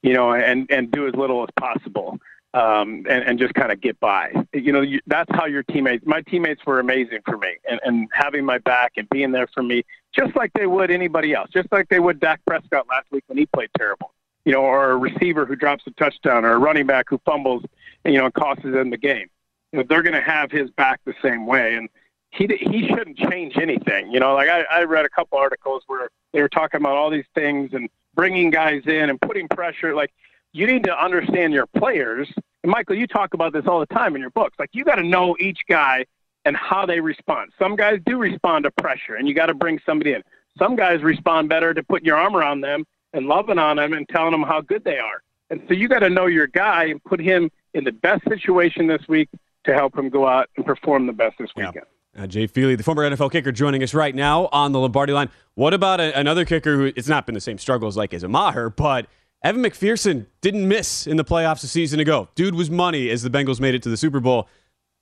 you 0.03 0.13
know, 0.13 0.33
and 0.33 0.71
and 0.71 0.91
do 0.91 1.09
as 1.09 1.15
little 1.15 1.43
as 1.43 1.49
possible, 1.59 2.19
um, 2.55 3.05
and 3.09 3.25
and 3.25 3.39
just 3.39 3.55
kind 3.55 3.71
of 3.73 3.81
get 3.81 3.99
by. 4.01 4.33
You 4.53 4.73
know, 4.73 4.81
you, 4.81 5.01
that's 5.07 5.31
how 5.35 5.47
your 5.47 5.63
teammates. 5.63 6.07
My 6.07 6.23
teammates 6.23 6.65
were 6.67 6.81
amazing 6.81 7.21
for 7.25 7.37
me, 7.37 7.57
and 7.69 7.81
and 7.85 8.09
having 8.13 8.45
my 8.45 8.59
back 8.59 8.93
and 8.97 9.09
being 9.11 9.33
there 9.33 9.47
for 9.49 9.63
me, 9.63 9.85
just 10.17 10.35
like 10.37 10.53
they 10.55 10.67
would 10.67 10.91
anybody 10.91 11.35
else, 11.35 11.51
just 11.53 11.71
like 11.71 11.89
they 11.89 12.01
would 12.01 12.21
Dak 12.21 12.41
Prescott 12.47 12.87
last 12.89 13.07
week 13.11 13.25
when 13.27 13.39
he 13.39 13.47
played 13.47 13.71
terrible. 13.77 14.13
You 14.45 14.53
know, 14.53 14.63
or 14.63 14.93
a 14.93 14.97
receiver 14.97 15.45
who 15.45 15.57
drops 15.57 15.85
a 15.87 15.91
touchdown, 15.93 16.45
or 16.45 16.53
a 16.53 16.59
running 16.59 16.87
back 16.87 17.07
who 17.11 17.21
fumbles, 17.27 17.65
you 18.05 18.17
know, 18.17 18.25
and 18.25 18.35
costs 18.35 18.63
them 18.63 18.89
the 18.91 18.97
game. 18.97 19.29
You 19.73 19.81
know, 19.81 19.85
they're 19.87 20.03
going 20.03 20.15
to 20.15 20.23
have 20.23 20.51
his 20.51 20.71
back 20.71 21.01
the 21.05 21.15
same 21.23 21.45
way, 21.45 21.75
and 21.75 21.91
he 22.31 22.47
he 22.47 22.89
shouldn't 22.89 23.19
change 23.19 23.59
anything. 23.59 24.11
You 24.11 24.21
know, 24.21 24.35
like 24.35 24.49
I, 24.49 24.63
I 24.71 24.85
read 24.85 25.05
a 25.05 25.11
couple 25.11 25.39
articles 25.39 25.83
where 25.87 26.09
they 26.33 26.41
were 26.41 26.49
talking 26.49 26.81
about 26.81 26.97
all 26.97 27.11
these 27.11 27.27
things 27.35 27.71
and 27.75 27.91
bringing 28.15 28.51
guys 28.51 28.83
in 28.87 29.11
and 29.11 29.21
putting 29.21 29.49
pressure. 29.49 29.95
Like 29.95 30.13
you 30.53 30.67
need 30.67 30.85
to 30.85 31.03
understand 31.05 31.53
your 31.53 31.67
players. 31.67 32.29
And 32.63 32.71
Michael, 32.71 32.97
you 32.97 33.07
talk 33.07 33.35
about 33.35 33.53
this 33.53 33.65
all 33.67 33.81
the 33.81 33.87
time 33.87 34.15
in 34.15 34.21
your 34.21 34.31
books. 34.31 34.57
Like 34.59 34.71
you 34.73 34.85
got 34.85 34.97
to 34.97 35.03
know 35.03 35.37
each 35.39 35.61
guy 35.69 36.05
and 36.45 36.57
how 36.57 36.87
they 36.87 37.01
respond. 37.01 37.53
Some 37.59 37.77
guys 37.77 38.01
do 38.07 38.17
respond 38.17 38.65
to 38.65 38.71
pressure, 38.71 39.15
and 39.15 39.29
you 39.29 39.35
got 39.35 39.47
to 39.47 39.55
bring 39.55 39.81
somebody 39.85 40.13
in. 40.13 40.23
Some 40.59 40.77
guys 40.77 41.03
respond 41.03 41.49
better 41.49 41.75
to 41.75 41.83
putting 41.83 42.07
your 42.07 42.17
arm 42.17 42.35
around 42.35 42.63
them 42.63 42.85
and 43.13 43.27
loving 43.27 43.59
on 43.59 43.77
them 43.77 43.93
and 43.93 44.09
telling 44.09 44.33
them 44.33 44.43
how 44.43 44.61
good 44.61 44.85
they 44.85 44.99
are. 44.99 45.23
And 45.51 45.63
so 45.69 45.75
you 45.75 45.89
got 45.89 46.01
to 46.01 46.11
know 46.11 46.27
your 46.27 46.47
guy 46.47 46.85
and 46.87 47.03
put 47.05 47.21
him 47.21 47.51
in 47.75 47.85
the 47.85 47.93
best 47.93 48.25
situation 48.29 48.87
this 48.87 49.07
week 49.09 49.29
to 49.65 49.75
help 49.75 49.97
him 49.97 50.09
go 50.09 50.27
out 50.27 50.49
and 50.57 50.65
perform 50.65 51.07
the 51.07 51.13
best 51.13 51.37
this 51.39 51.51
weekend. 51.57 51.87
Uh, 52.17 52.27
Jay 52.27 52.47
Feely, 52.47 52.75
the 52.75 52.83
former 52.83 53.09
NFL 53.09 53.31
kicker, 53.31 53.53
joining 53.53 53.83
us 53.83 53.95
right 53.95 54.15
now 54.15 54.49
on 54.51 54.73
the 54.73 54.81
Lombardi 54.81 55.13
line. 55.13 55.29
What 55.55 55.75
about 55.75 56.01
a, 56.01 56.19
another 56.19 56.45
kicker 56.45 56.77
who 56.77 56.93
it's 56.97 57.09
not 57.09 57.27
been 57.27 57.35
the 57.35 57.41
same 57.41 57.59
struggles 57.59 57.97
like 57.97 58.13
as 58.13 58.23
a 58.23 58.29
Maher, 58.29 58.71
but 58.71 59.07
Evan 59.43 59.63
McPherson 59.63 60.27
didn't 60.41 60.67
miss 60.67 61.07
in 61.07 61.17
the 61.17 61.25
playoffs 61.25 61.63
a 61.63 61.69
season 61.69 62.01
ago. 62.01 62.29
Dude 62.35 62.55
was 62.55 62.71
money 62.71 63.09
as 63.11 63.23
the 63.23 63.31
Bengals 63.31 63.61
made 63.61 63.75
it 63.75 63.83
to 63.85 63.89
the 63.89 63.97
Super 63.97 64.21
Bowl. 64.21 64.49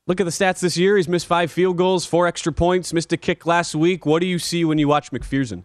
Look 0.06 0.20
at 0.20 0.24
the 0.24 0.30
stats 0.30 0.60
this 0.60 0.76
year. 0.76 0.96
He's 0.96 1.08
missed 1.08 1.26
five 1.26 1.50
field 1.50 1.76
goals, 1.76 2.04
four 2.06 2.26
extra 2.26 2.52
points, 2.52 2.92
missed 2.92 3.12
a 3.12 3.16
kick 3.16 3.46
last 3.46 3.74
week. 3.74 4.06
What 4.06 4.20
do 4.20 4.26
you 4.26 4.38
see 4.38 4.64
when 4.64 4.78
you 4.78 4.88
watch 4.88 5.10
McPherson? 5.10 5.64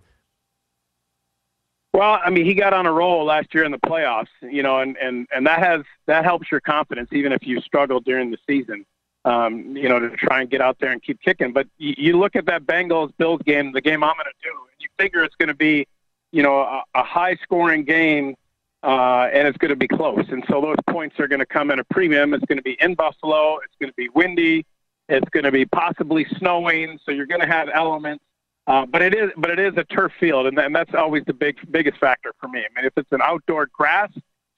Well, 1.94 2.20
I 2.24 2.30
mean, 2.30 2.46
he 2.46 2.54
got 2.54 2.74
on 2.74 2.86
a 2.86 2.92
roll 2.92 3.26
last 3.26 3.54
year 3.54 3.66
in 3.66 3.72
the 3.72 3.78
playoffs, 3.78 4.30
you 4.42 4.64
know, 4.64 4.80
and, 4.80 4.96
and, 4.98 5.28
and 5.36 5.46
that 5.46 5.60
has 5.60 5.82
that 6.08 6.24
helps 6.24 6.50
your 6.50 6.62
confidence 6.62 7.10
even 7.12 7.34
if 7.34 7.46
you 7.46 7.60
struggle 7.60 8.00
during 8.00 8.32
the 8.32 8.38
season, 8.48 8.86
um, 9.26 9.76
you 9.76 9.90
know, 9.90 10.00
to 10.00 10.10
try 10.16 10.40
and 10.40 10.50
get 10.50 10.62
out 10.62 10.78
there 10.80 10.92
and 10.92 11.04
keep 11.04 11.22
kicking. 11.22 11.52
But 11.52 11.68
you, 11.78 11.94
you 11.98 12.18
look 12.18 12.38
at 12.38 12.46
that 12.46 12.64
Bengals 12.64 13.12
Bills 13.18 13.42
game, 13.46 13.74
the 13.74 13.82
game 13.82 14.04
I'm 14.06 14.16
going 14.16 14.26
to 14.26 14.50
do, 14.50 14.50
and 14.50 14.80
you 14.80 14.88
figure 14.98 15.24
it's 15.24 15.36
going 15.36 15.50
to 15.50 15.54
be, 15.54 15.86
you 16.32 16.42
know, 16.42 16.60
a, 16.62 16.84
a 16.96 17.04
high 17.04 17.36
scoring 17.44 17.84
game, 17.84 18.36
uh, 18.84 19.30
and 19.34 19.48
it's 19.48 19.58
going 19.58 19.70
to 19.70 19.76
be 19.76 19.88
close. 19.88 20.26
And 20.30 20.44
so 20.50 20.62
those 20.62 20.78
points 20.90 21.20
are 21.20 21.28
going 21.28 21.40
to 21.40 21.46
come 21.46 21.72
at 21.72 21.80
a 21.80 21.84
premium. 21.86 22.34
It's 22.34 22.46
going 22.46 22.58
to 22.58 22.64
be 22.64 22.78
in 22.80 22.96
Buffalo. 22.96 23.58
It's 23.58 23.76
going 23.80 23.90
to 23.90 23.96
be 23.96 24.10
windy. 24.10 24.66
It's 25.10 25.30
going 25.30 25.44
to 25.44 25.52
be 25.52 25.66
possibly 25.66 26.26
snowing. 26.38 27.00
So 27.06 27.12
you're 27.12 27.26
going 27.26 27.42
to 27.42 27.48
have 27.48 27.70
elements. 27.74 28.24
Uh, 28.68 28.86
but 28.86 29.02
it 29.02 29.14
is, 29.14 29.32
but 29.38 29.50
it 29.50 29.60
is 29.60 29.74
a 29.76 29.84
turf 29.84 30.12
field, 30.20 30.46
and, 30.46 30.58
and 30.60 30.74
that's 30.74 30.94
always 30.94 31.24
the 31.26 31.34
big, 31.34 31.58
biggest 31.72 31.98
factor 31.98 32.32
for 32.40 32.48
me. 32.48 32.60
I 32.60 32.68
mean, 32.76 32.86
if 32.86 32.94
it's 32.96 33.12
an 33.12 33.22
outdoor 33.24 33.66
grass 33.66 34.12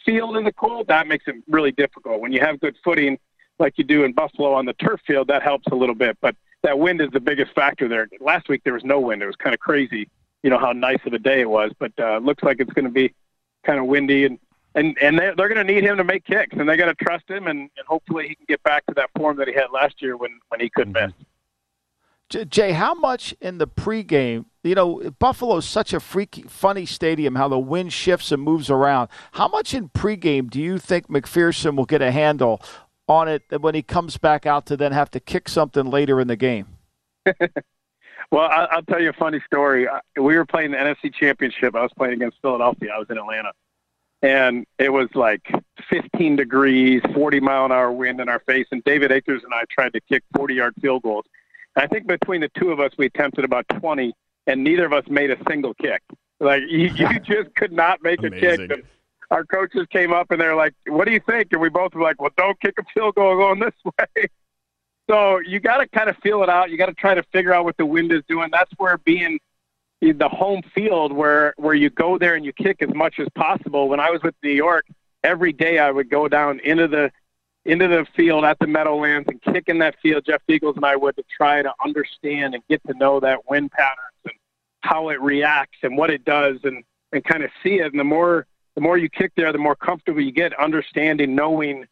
field 0.06 0.36
in 0.36 0.44
the 0.44 0.52
cold, 0.52 0.88
that 0.88 1.08
makes 1.08 1.24
it 1.28 1.36
really 1.48 1.72
difficult. 1.72 2.20
When 2.20 2.34
you 2.34 2.42
have 2.42 2.60
good 2.60 2.76
footing, 2.84 3.18
like 3.60 3.78
you 3.78 3.86
do 3.86 4.04
in 4.04 4.12
Buffalo 4.12 4.54
on 4.54 4.66
the 4.66 4.74
turf 4.74 5.00
field, 5.08 5.30
that 5.30 5.42
helps 5.42 5.68
a 5.72 5.76
little 5.76 5.96
bit. 5.96 6.18
But 6.20 6.36
that 6.64 6.78
wind 6.78 7.00
is 7.00 7.12
the 7.12 7.22
biggest 7.22 7.54
factor 7.54 7.88
there. 7.88 8.10
Last 8.20 8.50
week 8.50 8.62
there 8.66 8.74
was 8.74 8.84
no 8.84 9.00
wind; 9.00 9.24
it 9.24 9.26
was 9.26 9.38
kind 9.38 9.54
of 9.54 9.62
crazy. 9.62 10.10
You 10.44 10.50
know 10.50 10.60
how 10.60 10.74
nice 10.74 11.00
of 11.06 11.14
a 11.14 11.20
day 11.20 11.40
it 11.40 11.50
was, 11.50 11.72
but 11.80 11.94
uh, 11.98 12.18
looks 12.18 12.44
like 12.44 12.60
it's 12.60 12.74
going 12.74 12.86
to 12.86 12.92
be 12.92 13.14
kind 13.64 13.80
of 13.80 13.86
windy, 13.86 14.26
and 14.26 14.40
and 14.76 14.98
and 15.02 15.18
they're, 15.18 15.36
they're 15.36 15.50
going 15.50 15.66
to 15.66 15.74
need 15.74 15.84
him 15.84 15.98
to 15.98 16.04
make 16.04 16.26
kicks, 16.26 16.56
and 16.58 16.68
they 16.68 16.78
got 16.78 16.86
to 16.86 17.06
trust 17.06 17.30
him, 17.30 17.48
and, 17.48 17.70
and 17.78 17.88
hopefully 17.88 18.28
he 18.28 18.36
can 18.36 18.46
get 18.48 18.64
back 18.64 18.86
to 18.88 18.94
that 18.96 19.10
form 19.18 19.38
that 19.38 19.48
he 19.48 19.54
had 19.54 19.68
last 19.72 20.02
year 20.02 20.18
when 20.18 20.40
when 20.50 20.60
he 20.60 20.70
couldn't 20.70 20.94
mm-hmm. 20.94 21.08
miss. 21.18 21.28
Jay, 22.50 22.72
how 22.72 22.94
much 22.96 23.36
in 23.42 23.60
the 23.60 23.68
pregame? 23.68 24.46
You 24.64 24.76
know, 24.76 25.12
Buffalo's 25.20 25.68
such 25.68 25.94
a 25.94 26.00
freaky, 26.00 26.44
funny 26.44 26.86
stadium. 26.86 27.36
How 27.36 27.48
the 27.48 27.60
wind 27.60 27.94
shifts 27.94 28.32
and 28.32 28.42
moves 28.42 28.70
around. 28.70 29.10
How 29.34 29.48
much 29.48 29.74
in 29.74 29.90
pregame 29.90 30.50
do 30.50 30.60
you 30.60 30.80
think 30.80 31.10
McPherson 31.10 31.76
will 31.76 31.86
get 31.86 32.02
a 32.02 32.12
handle 32.12 32.62
on 33.08 33.28
it 33.28 33.44
when 33.62 33.76
he 33.76 33.84
comes 33.84 34.18
back 34.18 34.46
out 34.46 34.66
to 34.68 34.78
then 34.78 34.94
have 34.94 35.12
to 35.12 35.20
kick 35.20 35.48
something 35.48 35.86
later 35.86 36.20
in 36.20 36.28
the 36.28 36.36
game? 36.36 36.68
Well, 38.32 38.44
I, 38.44 38.68
I'll 38.72 38.84
tell 38.84 39.02
you 39.02 39.10
a 39.10 39.14
funny 39.14 39.42
story. 39.46 39.88
We 40.16 40.36
were 40.36 40.46
playing 40.46 40.72
the 40.72 40.78
NFC 40.78 41.14
Championship. 41.14 41.76
I 41.76 41.82
was 41.82 41.92
playing 41.98 42.16
against 42.16 42.38
Philadelphia. 42.42 42.92
I 42.96 43.00
was 43.00 43.08
in 43.10 43.18
Atlanta, 43.18 43.52
and 44.22 44.66
it 44.80 44.92
was 44.92 45.10
like 45.14 45.52
15 45.90 46.36
degrees, 46.36 47.02
40 47.14 47.40
mile 47.40 47.66
an 47.66 47.72
hour 47.72 47.92
wind 47.92 48.20
in 48.20 48.30
our 48.30 48.40
face. 48.40 48.68
And 48.72 48.84
David 48.84 49.12
Akers 49.12 49.44
and 49.44 49.54
I 49.54 49.64
tried 49.70 49.94
to 49.94 50.02
kick 50.02 50.24
40 50.36 50.56
yard 50.56 50.74
field 50.82 51.04
goals. 51.04 51.26
I 51.76 51.88
think 51.88 52.08
between 52.08 52.42
the 52.42 52.50
two 52.58 52.72
of 52.72 52.80
us, 52.80 52.92
we 52.98 53.08
attempted 53.08 53.46
about 53.46 53.66
20, 53.80 54.14
and 54.48 54.64
neither 54.64 54.86
of 54.86 54.94
us 54.94 55.06
made 55.08 55.32
a 55.32 55.38
single 55.50 55.74
kick. 55.76 56.02
Like 56.40 56.64
you, 56.68 56.90
you 56.96 57.20
just 57.20 57.56
could 57.56 57.72
not 57.72 58.04
make 58.04 58.22
a 58.24 58.30
kick. 58.30 58.60
And 58.60 58.84
our 59.32 59.44
coaches 59.44 59.88
came 59.90 60.14
up 60.14 60.30
and 60.32 60.40
they're 60.40 60.56
like, 60.56 60.74
"What 60.88 61.06
do 61.06 61.12
you 61.12 61.20
think?" 61.20 61.48
And 61.52 61.62
we 61.62 61.70
both 61.70 61.94
were 61.96 62.02
like, 62.02 62.22
"Well, 62.22 62.32
don't 62.38 62.60
kick 62.62 62.76
a 62.80 62.84
field 62.94 63.16
goal 63.16 63.36
going 63.38 63.60
this 63.60 63.74
way." 63.86 64.28
So 65.10 65.40
you 65.40 65.60
got 65.60 65.78
to 65.78 65.88
kind 65.88 66.10
of 66.10 66.18
feel 66.18 66.44
it 66.44 66.50
out. 66.50 66.70
You 66.70 66.78
got 66.78 66.86
to 66.86 66.94
try 66.94 67.14
to 67.14 67.24
figure 67.32 67.54
out 67.54 67.66
what 67.66 67.78
the 67.78 67.86
wind 67.86 68.12
is 68.12 68.22
doing. 68.28 68.50
That's 68.52 68.72
where 68.78 68.98
being 69.00 69.40
the 70.02 70.30
home 70.30 70.62
field, 70.76 71.14
where 71.14 71.54
where 71.58 71.74
you 71.74 71.90
go 71.90 72.18
there 72.18 72.36
and 72.36 72.46
you 72.46 72.52
kick 72.54 72.82
as 72.82 72.94
much 72.94 73.20
as 73.20 73.28
possible. 73.36 73.88
When 73.88 74.00
I 74.00 74.10
was 74.10 74.22
with 74.22 74.36
New 74.44 74.52
York, 74.52 74.86
every 75.24 75.54
day 75.54 75.80
I 75.80 75.92
would 75.92 76.10
go 76.10 76.28
down 76.28 76.60
into 76.60 76.88
the 76.88 77.12
into 77.66 77.88
the 77.88 78.06
field 78.16 78.44
at 78.44 78.60
the 78.60 78.68
Meadowlands 78.68 79.30
and 79.30 79.42
kick 79.42 79.66
in 79.68 79.80
that 79.80 79.96
field, 80.02 80.26
Jeff 80.26 80.42
Feagles 80.50 80.76
and 80.76 80.86
I 80.86 80.98
would, 80.98 81.16
to 81.16 81.24
try 81.36 81.62
to 81.62 81.74
understand 81.84 82.56
and 82.56 82.64
get 82.70 82.86
to 82.88 82.94
know 82.96 83.22
that 83.22 83.50
wind 83.50 83.72
patterns 83.72 84.18
and 84.26 84.34
how 84.82 85.10
it 85.10 85.22
reacts 85.22 85.78
and 85.82 85.98
what 85.98 86.10
it 86.10 86.26
does 86.26 86.58
and, 86.64 86.84
and 87.14 87.24
kind 87.24 87.42
of 87.42 87.50
see 87.64 87.80
it. 87.80 87.92
And 87.92 88.00
the 88.00 88.04
more 88.04 88.46
the 88.76 88.82
more 88.82 88.98
you 88.98 89.08
kick 89.10 89.32
there, 89.36 89.52
the 89.52 89.58
more 89.58 89.76
comfortable 89.76 90.20
you 90.20 90.32
get 90.32 90.58
understanding, 90.60 91.36
knowing, 91.36 91.86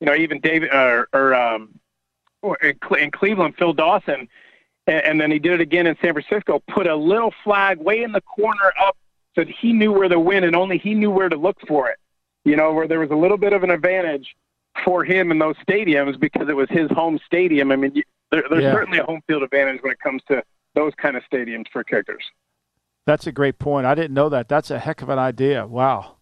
you 0.00 0.06
know, 0.06 0.14
even 0.14 0.40
David 0.40 0.70
uh, 0.70 1.04
or 1.12 1.34
um, 1.34 1.78
in 2.62 3.10
Cleveland, 3.10 3.54
Phil 3.58 3.72
Dawson, 3.72 4.28
and, 4.86 5.04
and 5.04 5.20
then 5.20 5.30
he 5.30 5.38
did 5.38 5.54
it 5.54 5.60
again 5.60 5.86
in 5.86 5.96
San 6.00 6.12
Francisco. 6.12 6.62
Put 6.68 6.86
a 6.86 6.96
little 6.96 7.32
flag 7.44 7.78
way 7.78 8.02
in 8.02 8.12
the 8.12 8.20
corner 8.20 8.72
up 8.80 8.96
so 9.34 9.44
that 9.44 9.50
he 9.50 9.72
knew 9.72 9.92
where 9.92 10.08
to 10.08 10.18
win 10.18 10.44
and 10.44 10.56
only 10.56 10.78
he 10.78 10.94
knew 10.94 11.10
where 11.10 11.28
to 11.28 11.36
look 11.36 11.56
for 11.66 11.88
it. 11.88 11.98
You 12.44 12.56
know, 12.56 12.72
where 12.72 12.88
there 12.88 13.00
was 13.00 13.10
a 13.10 13.16
little 13.16 13.36
bit 13.36 13.52
of 13.52 13.62
an 13.62 13.70
advantage 13.70 14.34
for 14.84 15.04
him 15.04 15.30
in 15.30 15.38
those 15.38 15.56
stadiums 15.68 16.18
because 16.18 16.48
it 16.48 16.56
was 16.56 16.68
his 16.70 16.90
home 16.90 17.18
stadium. 17.26 17.72
I 17.72 17.76
mean, 17.76 18.02
there, 18.30 18.44
there's 18.48 18.62
yeah. 18.62 18.72
certainly 18.72 18.98
a 18.98 19.04
home 19.04 19.20
field 19.26 19.42
advantage 19.42 19.82
when 19.82 19.92
it 19.92 20.00
comes 20.00 20.22
to 20.28 20.42
those 20.74 20.92
kind 20.96 21.16
of 21.16 21.22
stadiums 21.30 21.66
for 21.72 21.84
kickers. 21.84 22.24
That's 23.06 23.26
a 23.26 23.32
great 23.32 23.58
point. 23.58 23.86
I 23.86 23.94
didn't 23.94 24.14
know 24.14 24.28
that. 24.28 24.48
That's 24.48 24.70
a 24.70 24.78
heck 24.78 25.02
of 25.02 25.08
an 25.08 25.18
idea. 25.18 25.66
Wow. 25.66 26.17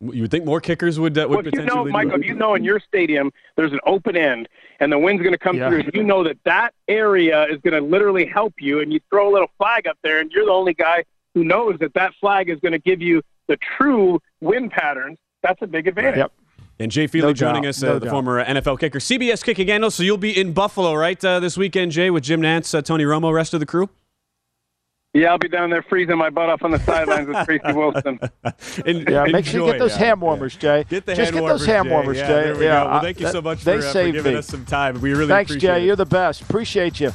You 0.00 0.22
would 0.22 0.30
think 0.30 0.44
more 0.44 0.60
kickers 0.60 1.00
would 1.00 1.18
uh, 1.18 1.26
would 1.28 1.30
well, 1.30 1.42
potentially. 1.42 1.66
You 1.66 1.84
know, 1.86 1.90
Michael, 1.90 2.20
if 2.20 2.26
you 2.26 2.34
know 2.34 2.54
in 2.54 2.62
your 2.62 2.78
stadium 2.78 3.32
there's 3.56 3.72
an 3.72 3.80
open 3.84 4.16
end 4.16 4.48
and 4.78 4.92
the 4.92 4.98
wind's 4.98 5.22
going 5.22 5.32
to 5.32 5.38
come 5.38 5.56
yeah. 5.56 5.68
through. 5.68 5.84
You 5.92 6.04
know 6.04 6.22
that 6.22 6.38
that 6.44 6.72
area 6.86 7.44
is 7.46 7.58
going 7.62 7.74
to 7.74 7.80
literally 7.80 8.24
help 8.24 8.54
you, 8.60 8.80
and 8.80 8.92
you 8.92 9.00
throw 9.10 9.28
a 9.28 9.32
little 9.32 9.50
flag 9.58 9.88
up 9.88 9.98
there, 10.02 10.20
and 10.20 10.30
you're 10.30 10.46
the 10.46 10.52
only 10.52 10.74
guy 10.74 11.04
who 11.34 11.42
knows 11.42 11.78
that 11.80 11.94
that 11.94 12.12
flag 12.20 12.48
is 12.48 12.60
going 12.60 12.72
to 12.72 12.78
give 12.78 13.02
you 13.02 13.22
the 13.48 13.56
true 13.76 14.20
wind 14.40 14.70
patterns. 14.70 15.18
That's 15.42 15.60
a 15.62 15.66
big 15.66 15.88
advantage. 15.88 16.18
Yep. 16.18 16.32
And 16.80 16.92
Jay 16.92 17.08
Feely 17.08 17.28
no 17.28 17.32
joining 17.32 17.62
doubt. 17.62 17.68
us, 17.70 17.82
uh, 17.82 17.86
no 17.86 17.98
the 17.98 18.06
doubt. 18.06 18.10
former 18.12 18.44
NFL 18.44 18.78
kicker, 18.78 19.00
CBS 19.00 19.42
kicking 19.42 19.66
handle. 19.66 19.90
So 19.90 20.04
you'll 20.04 20.16
be 20.16 20.38
in 20.38 20.52
Buffalo, 20.52 20.94
right, 20.94 21.22
uh, 21.24 21.40
this 21.40 21.56
weekend, 21.56 21.90
Jay, 21.90 22.10
with 22.10 22.22
Jim 22.22 22.40
Nantz, 22.40 22.72
uh, 22.72 22.82
Tony 22.82 23.04
Romo, 23.04 23.32
rest 23.32 23.52
of 23.52 23.58
the 23.58 23.66
crew. 23.66 23.88
Yeah, 25.18 25.32
I'll 25.32 25.38
be 25.38 25.48
down 25.48 25.70
there 25.70 25.82
freezing 25.82 26.16
my 26.16 26.30
butt 26.30 26.48
off 26.48 26.62
on 26.62 26.70
the 26.70 26.78
sidelines 26.78 27.26
with 27.26 27.44
Tracy 27.44 27.64
Wolfson. 27.64 28.30
and, 28.86 29.08
yeah, 29.08 29.24
make 29.24 29.44
sure 29.44 29.66
you 29.66 29.72
get 29.72 29.80
those 29.80 29.92
yeah, 29.92 30.06
ham 30.06 30.20
warmers, 30.20 30.54
yeah. 30.54 30.60
Jay. 30.60 30.84
Get 30.88 31.06
the 31.06 31.14
Just 31.14 31.32
get 31.32 31.44
those 31.44 31.66
ham 31.66 31.88
warmers, 31.88 32.18
Jay. 32.18 32.26
Jay. 32.26 32.52
Yeah, 32.52 32.60
yeah, 32.60 32.84
well, 32.84 33.00
thank 33.00 33.18
you 33.20 33.28
so 33.28 33.42
much 33.42 33.64
for, 33.64 33.70
uh, 33.70 33.80
for 33.80 34.12
giving 34.12 34.32
me. 34.32 34.38
us 34.38 34.46
some 34.46 34.64
time. 34.64 35.00
We 35.00 35.12
really 35.12 35.26
Thanks, 35.26 35.50
appreciate 35.50 35.70
Jay. 35.74 35.82
it. 35.82 35.86
You're 35.86 35.96
the 35.96 36.06
best. 36.06 36.42
Appreciate 36.42 37.00
you. 37.00 37.12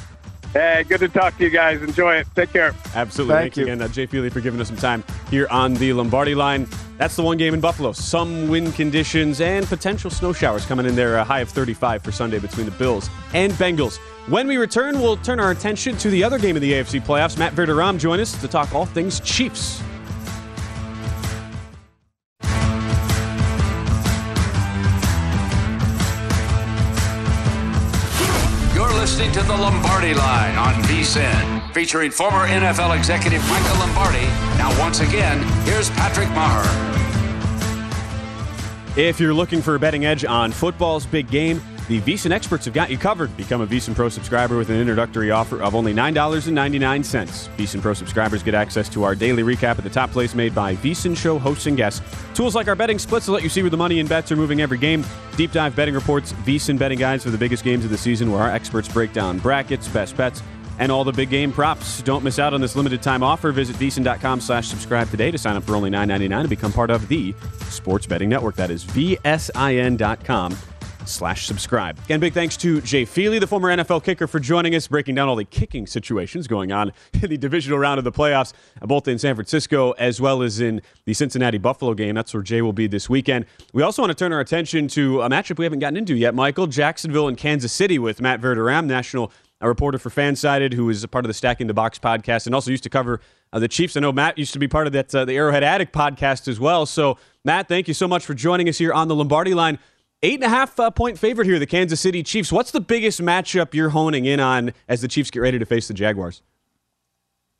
Hey, 0.54 0.84
good 0.88 1.00
to 1.00 1.08
talk 1.08 1.36
to 1.38 1.42
you 1.42 1.50
guys. 1.50 1.82
Enjoy 1.82 2.14
it. 2.14 2.28
Take 2.36 2.52
care. 2.52 2.72
Absolutely. 2.94 3.34
Thank 3.34 3.42
Thanks 3.42 3.56
you. 3.56 3.62
again, 3.64 3.82
uh, 3.82 3.88
Jay 3.88 4.06
Feely, 4.06 4.30
for 4.30 4.40
giving 4.40 4.60
us 4.60 4.68
some 4.68 4.76
time 4.76 5.02
here 5.28 5.48
on 5.50 5.74
the 5.74 5.92
Lombardi 5.92 6.36
line. 6.36 6.68
That's 6.96 7.16
the 7.16 7.22
one 7.22 7.38
game 7.38 7.54
in 7.54 7.60
Buffalo. 7.60 7.90
Some 7.90 8.48
wind 8.48 8.76
conditions 8.76 9.40
and 9.40 9.66
potential 9.66 10.10
snow 10.10 10.32
showers 10.32 10.64
coming 10.64 10.86
in 10.86 10.94
there. 10.94 11.16
A 11.16 11.24
high 11.24 11.40
of 11.40 11.48
35 11.48 12.04
for 12.04 12.12
Sunday 12.12 12.38
between 12.38 12.66
the 12.66 12.72
Bills 12.72 13.10
and 13.32 13.52
Bengals. 13.54 13.98
When 14.28 14.46
we 14.46 14.56
return, 14.56 15.00
we'll 15.00 15.16
turn 15.16 15.40
our 15.40 15.50
attention 15.50 15.96
to 15.98 16.08
the 16.08 16.22
other 16.22 16.38
game 16.38 16.54
in 16.54 16.62
the 16.62 16.72
AFC 16.74 17.04
playoffs. 17.04 17.36
Matt 17.36 17.54
Verderame 17.54 17.98
join 17.98 18.20
us 18.20 18.40
to 18.40 18.46
talk 18.46 18.72
all 18.72 18.86
things 18.86 19.18
Chiefs. 19.18 19.82
To 29.34 29.42
the 29.42 29.56
Lombardi 29.56 30.14
Line 30.14 30.54
on 30.56 30.74
VSIN, 30.84 31.74
featuring 31.74 32.12
former 32.12 32.46
NFL 32.46 32.96
executive 32.96 33.42
Michael 33.48 33.78
Lombardi. 33.80 34.24
Now, 34.56 34.72
once 34.78 35.00
again, 35.00 35.42
here's 35.64 35.90
Patrick 35.90 36.28
Maher. 36.28 36.62
If 38.96 39.18
you're 39.18 39.34
looking 39.34 39.60
for 39.60 39.74
a 39.74 39.78
betting 39.80 40.04
edge 40.04 40.24
on 40.24 40.52
football's 40.52 41.04
big 41.04 41.28
game, 41.28 41.60
the 41.88 42.00
VSIN 42.00 42.30
experts 42.30 42.64
have 42.64 42.72
got 42.72 42.90
you 42.90 42.96
covered. 42.96 43.36
Become 43.36 43.60
a 43.60 43.66
VSIN 43.66 43.94
Pro 43.94 44.08
subscriber 44.08 44.56
with 44.56 44.70
an 44.70 44.76
introductory 44.76 45.30
offer 45.30 45.62
of 45.62 45.74
only 45.74 45.92
$9.99. 45.92 47.02
VSIN 47.56 47.82
Pro 47.82 47.92
subscribers 47.92 48.42
get 48.42 48.54
access 48.54 48.88
to 48.88 49.02
our 49.04 49.14
daily 49.14 49.42
recap 49.42 49.76
of 49.76 49.84
the 49.84 49.90
top 49.90 50.10
plays 50.10 50.34
made 50.34 50.54
by 50.54 50.76
VSIN 50.76 51.16
show 51.16 51.38
hosts 51.38 51.66
and 51.66 51.76
guests. 51.76 52.00
Tools 52.34 52.54
like 52.54 52.68
our 52.68 52.74
betting 52.74 52.98
splits 52.98 53.26
to 53.26 53.32
let 53.32 53.42
you 53.42 53.48
see 53.50 53.62
where 53.62 53.70
the 53.70 53.76
money 53.76 54.00
and 54.00 54.08
bets 54.08 54.32
are 54.32 54.36
moving 54.36 54.62
every 54.62 54.78
game. 54.78 55.04
Deep 55.36 55.52
dive 55.52 55.76
betting 55.76 55.94
reports, 55.94 56.32
VSIN 56.44 56.78
betting 56.78 56.98
guides 56.98 57.24
for 57.24 57.30
the 57.30 57.38
biggest 57.38 57.64
games 57.64 57.84
of 57.84 57.90
the 57.90 57.98
season 57.98 58.32
where 58.32 58.40
our 58.40 58.50
experts 58.50 58.88
break 58.88 59.12
down 59.12 59.38
brackets, 59.38 59.86
best 59.88 60.16
bets, 60.16 60.42
and 60.78 60.90
all 60.90 61.04
the 61.04 61.12
big 61.12 61.28
game 61.28 61.52
props. 61.52 62.02
Don't 62.02 62.24
miss 62.24 62.38
out 62.38 62.54
on 62.54 62.60
this 62.60 62.76
limited 62.76 63.02
time 63.02 63.22
offer. 63.22 63.52
Visit 63.52 63.76
VSIN.com 63.76 64.40
slash 64.40 64.68
subscribe 64.68 65.10
today 65.10 65.30
to 65.30 65.38
sign 65.38 65.56
up 65.56 65.64
for 65.64 65.76
only 65.76 65.90
$9.99 65.90 66.40
and 66.40 66.48
become 66.48 66.72
part 66.72 66.90
of 66.90 67.08
the 67.08 67.34
Sports 67.68 68.06
Betting 68.06 68.30
Network. 68.30 68.56
That 68.56 68.70
is 68.70 68.84
VSIN.com 68.84 70.56
slash 71.06 71.46
subscribe. 71.46 71.98
Again, 72.04 72.20
big 72.20 72.32
thanks 72.32 72.56
to 72.58 72.80
Jay 72.80 73.04
Feely, 73.04 73.38
the 73.38 73.46
former 73.46 73.74
NFL 73.74 74.04
kicker, 74.04 74.26
for 74.26 74.40
joining 74.40 74.74
us, 74.74 74.86
breaking 74.86 75.14
down 75.14 75.28
all 75.28 75.36
the 75.36 75.44
kicking 75.44 75.86
situations 75.86 76.46
going 76.46 76.72
on 76.72 76.92
in 77.14 77.30
the 77.30 77.36
divisional 77.36 77.78
round 77.78 77.98
of 77.98 78.04
the 78.04 78.12
playoffs, 78.12 78.52
both 78.82 79.08
in 79.08 79.18
San 79.18 79.34
Francisco 79.34 79.92
as 79.92 80.20
well 80.20 80.42
as 80.42 80.60
in 80.60 80.82
the 81.04 81.14
Cincinnati 81.14 81.58
Buffalo 81.58 81.94
game. 81.94 82.14
That's 82.14 82.32
where 82.34 82.42
Jay 82.42 82.62
will 82.62 82.72
be 82.72 82.86
this 82.86 83.08
weekend. 83.08 83.46
We 83.72 83.82
also 83.82 84.02
want 84.02 84.10
to 84.10 84.14
turn 84.14 84.32
our 84.32 84.40
attention 84.40 84.88
to 84.88 85.22
a 85.22 85.28
matchup 85.28 85.58
we 85.58 85.64
haven't 85.64 85.80
gotten 85.80 85.96
into 85.96 86.14
yet, 86.14 86.34
Michael. 86.34 86.66
Jacksonville 86.66 87.28
and 87.28 87.36
Kansas 87.36 87.72
City 87.72 87.98
with 87.98 88.20
Matt 88.20 88.40
Verderame, 88.40 88.86
national 88.86 89.32
a 89.64 89.68
reporter 89.68 89.98
for 89.98 90.10
Fansided, 90.10 90.74
who 90.74 90.90
is 90.90 91.02
a 91.02 91.08
part 91.08 91.24
of 91.24 91.28
the 91.28 91.34
Stacking 91.34 91.66
the 91.66 91.74
Box 91.74 91.98
podcast 91.98 92.46
and 92.46 92.54
also 92.54 92.70
used 92.70 92.82
to 92.82 92.90
cover 92.90 93.20
uh, 93.52 93.58
the 93.58 93.68
Chiefs. 93.68 93.96
I 93.96 94.00
know 94.00 94.12
Matt 94.12 94.36
used 94.36 94.52
to 94.52 94.58
be 94.58 94.68
part 94.68 94.86
of 94.86 94.92
that 94.92 95.14
uh, 95.14 95.24
the 95.24 95.36
Arrowhead 95.36 95.64
Addict 95.64 95.92
podcast 95.92 96.48
as 96.48 96.60
well. 96.60 96.84
So, 96.84 97.16
Matt, 97.44 97.66
thank 97.66 97.88
you 97.88 97.94
so 97.94 98.06
much 98.06 98.26
for 98.26 98.34
joining 98.34 98.68
us 98.68 98.76
here 98.76 98.92
on 98.92 99.08
the 99.08 99.14
Lombardi 99.14 99.54
line. 99.54 99.78
Eight 100.24 100.36
and 100.36 100.44
a 100.44 100.48
half 100.48 100.80
uh, 100.80 100.90
point 100.90 101.18
favorite 101.18 101.44
here, 101.44 101.58
the 101.58 101.66
Kansas 101.66 102.00
City 102.00 102.22
Chiefs. 102.22 102.50
What's 102.50 102.70
the 102.70 102.80
biggest 102.80 103.20
matchup 103.20 103.74
you're 103.74 103.90
honing 103.90 104.24
in 104.24 104.40
on 104.40 104.72
as 104.88 105.02
the 105.02 105.06
Chiefs 105.06 105.30
get 105.30 105.40
ready 105.40 105.58
to 105.58 105.66
face 105.66 105.86
the 105.86 105.92
Jaguars? 105.92 106.40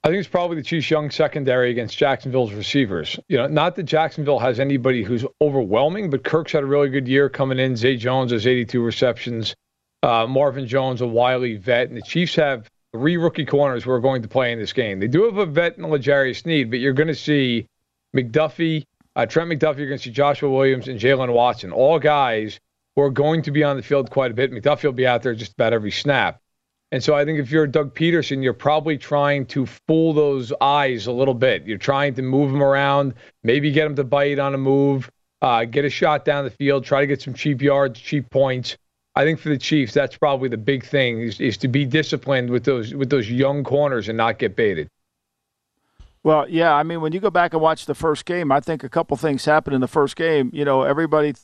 I 0.02 0.08
think 0.08 0.18
it's 0.18 0.28
probably 0.28 0.56
the 0.56 0.62
Chiefs' 0.62 0.90
young 0.90 1.10
secondary 1.10 1.70
against 1.70 1.98
Jacksonville's 1.98 2.54
receivers. 2.54 3.20
You 3.28 3.36
know, 3.36 3.48
not 3.48 3.76
that 3.76 3.82
Jacksonville 3.82 4.38
has 4.38 4.58
anybody 4.58 5.02
who's 5.02 5.26
overwhelming, 5.42 6.08
but 6.08 6.24
Kirk's 6.24 6.52
had 6.52 6.62
a 6.62 6.66
really 6.66 6.88
good 6.88 7.06
year 7.06 7.28
coming 7.28 7.58
in. 7.58 7.76
Zay 7.76 7.98
Jones 7.98 8.32
has 8.32 8.46
82 8.46 8.82
receptions. 8.82 9.54
Uh, 10.02 10.26
Marvin 10.26 10.66
Jones, 10.66 11.02
a 11.02 11.06
wily 11.06 11.56
vet, 11.56 11.88
and 11.88 11.98
the 11.98 12.02
Chiefs 12.02 12.34
have 12.36 12.70
three 12.94 13.18
rookie 13.18 13.44
corners 13.44 13.84
who 13.84 13.90
are 13.90 14.00
going 14.00 14.22
to 14.22 14.28
play 14.28 14.52
in 14.52 14.58
this 14.58 14.72
game. 14.72 15.00
They 15.00 15.08
do 15.08 15.24
have 15.24 15.36
a 15.36 15.44
vet 15.44 15.76
in 15.76 15.86
L'Jarius 15.86 16.40
Sneed, 16.40 16.70
but 16.70 16.78
you're 16.78 16.94
going 16.94 17.08
to 17.08 17.14
see 17.14 17.66
McDuffie, 18.16 18.84
uh, 19.16 19.26
Trent 19.26 19.50
McDuffie, 19.50 19.78
you're 19.78 19.88
going 19.88 19.98
to 19.98 20.04
see 20.04 20.10
Joshua 20.10 20.50
Williams 20.50 20.88
and 20.88 20.98
Jaylen 20.98 21.32
Watson, 21.32 21.72
all 21.72 21.98
guys 21.98 22.58
who 22.96 23.02
are 23.02 23.10
going 23.10 23.42
to 23.42 23.50
be 23.50 23.64
on 23.64 23.76
the 23.76 23.82
field 23.82 24.10
quite 24.10 24.30
a 24.30 24.34
bit. 24.34 24.52
McDuffie 24.52 24.84
will 24.84 24.92
be 24.92 25.06
out 25.06 25.22
there 25.22 25.34
just 25.34 25.52
about 25.52 25.72
every 25.72 25.90
snap. 25.90 26.40
And 26.92 27.02
so 27.02 27.14
I 27.14 27.24
think 27.24 27.40
if 27.40 27.50
you're 27.50 27.66
Doug 27.66 27.94
Pederson, 27.94 28.42
you're 28.42 28.52
probably 28.52 28.96
trying 28.98 29.46
to 29.46 29.66
fool 29.66 30.12
those 30.12 30.52
eyes 30.60 31.06
a 31.06 31.12
little 31.12 31.34
bit. 31.34 31.66
You're 31.66 31.78
trying 31.78 32.14
to 32.14 32.22
move 32.22 32.52
them 32.52 32.62
around, 32.62 33.14
maybe 33.42 33.72
get 33.72 33.84
them 33.84 33.96
to 33.96 34.04
bite 34.04 34.38
on 34.38 34.54
a 34.54 34.58
move, 34.58 35.10
uh, 35.42 35.64
get 35.64 35.84
a 35.84 35.90
shot 35.90 36.24
down 36.24 36.44
the 36.44 36.50
field, 36.50 36.84
try 36.84 37.00
to 37.00 37.06
get 37.06 37.20
some 37.20 37.34
cheap 37.34 37.62
yards, 37.62 37.98
cheap 37.98 38.30
points. 38.30 38.76
I 39.16 39.24
think 39.24 39.40
for 39.40 39.48
the 39.48 39.58
Chiefs, 39.58 39.92
that's 39.92 40.16
probably 40.16 40.48
the 40.48 40.56
big 40.56 40.84
thing 40.84 41.20
is, 41.20 41.40
is 41.40 41.56
to 41.58 41.68
be 41.68 41.84
disciplined 41.84 42.50
with 42.50 42.64
those 42.64 42.94
with 42.94 43.10
those 43.10 43.30
young 43.30 43.62
corners 43.62 44.08
and 44.08 44.16
not 44.16 44.38
get 44.38 44.56
baited. 44.56 44.88
Well, 46.24 46.48
yeah, 46.48 46.74
I 46.74 46.82
mean, 46.84 47.02
when 47.02 47.12
you 47.12 47.20
go 47.20 47.28
back 47.28 47.52
and 47.52 47.60
watch 47.60 47.84
the 47.84 47.94
first 47.94 48.24
game, 48.24 48.50
I 48.50 48.58
think 48.58 48.82
a 48.82 48.88
couple 48.88 49.14
things 49.18 49.44
happened 49.44 49.74
in 49.74 49.82
the 49.82 49.86
first 49.86 50.16
game. 50.16 50.50
You 50.54 50.64
know, 50.64 50.82
everybody, 50.82 51.34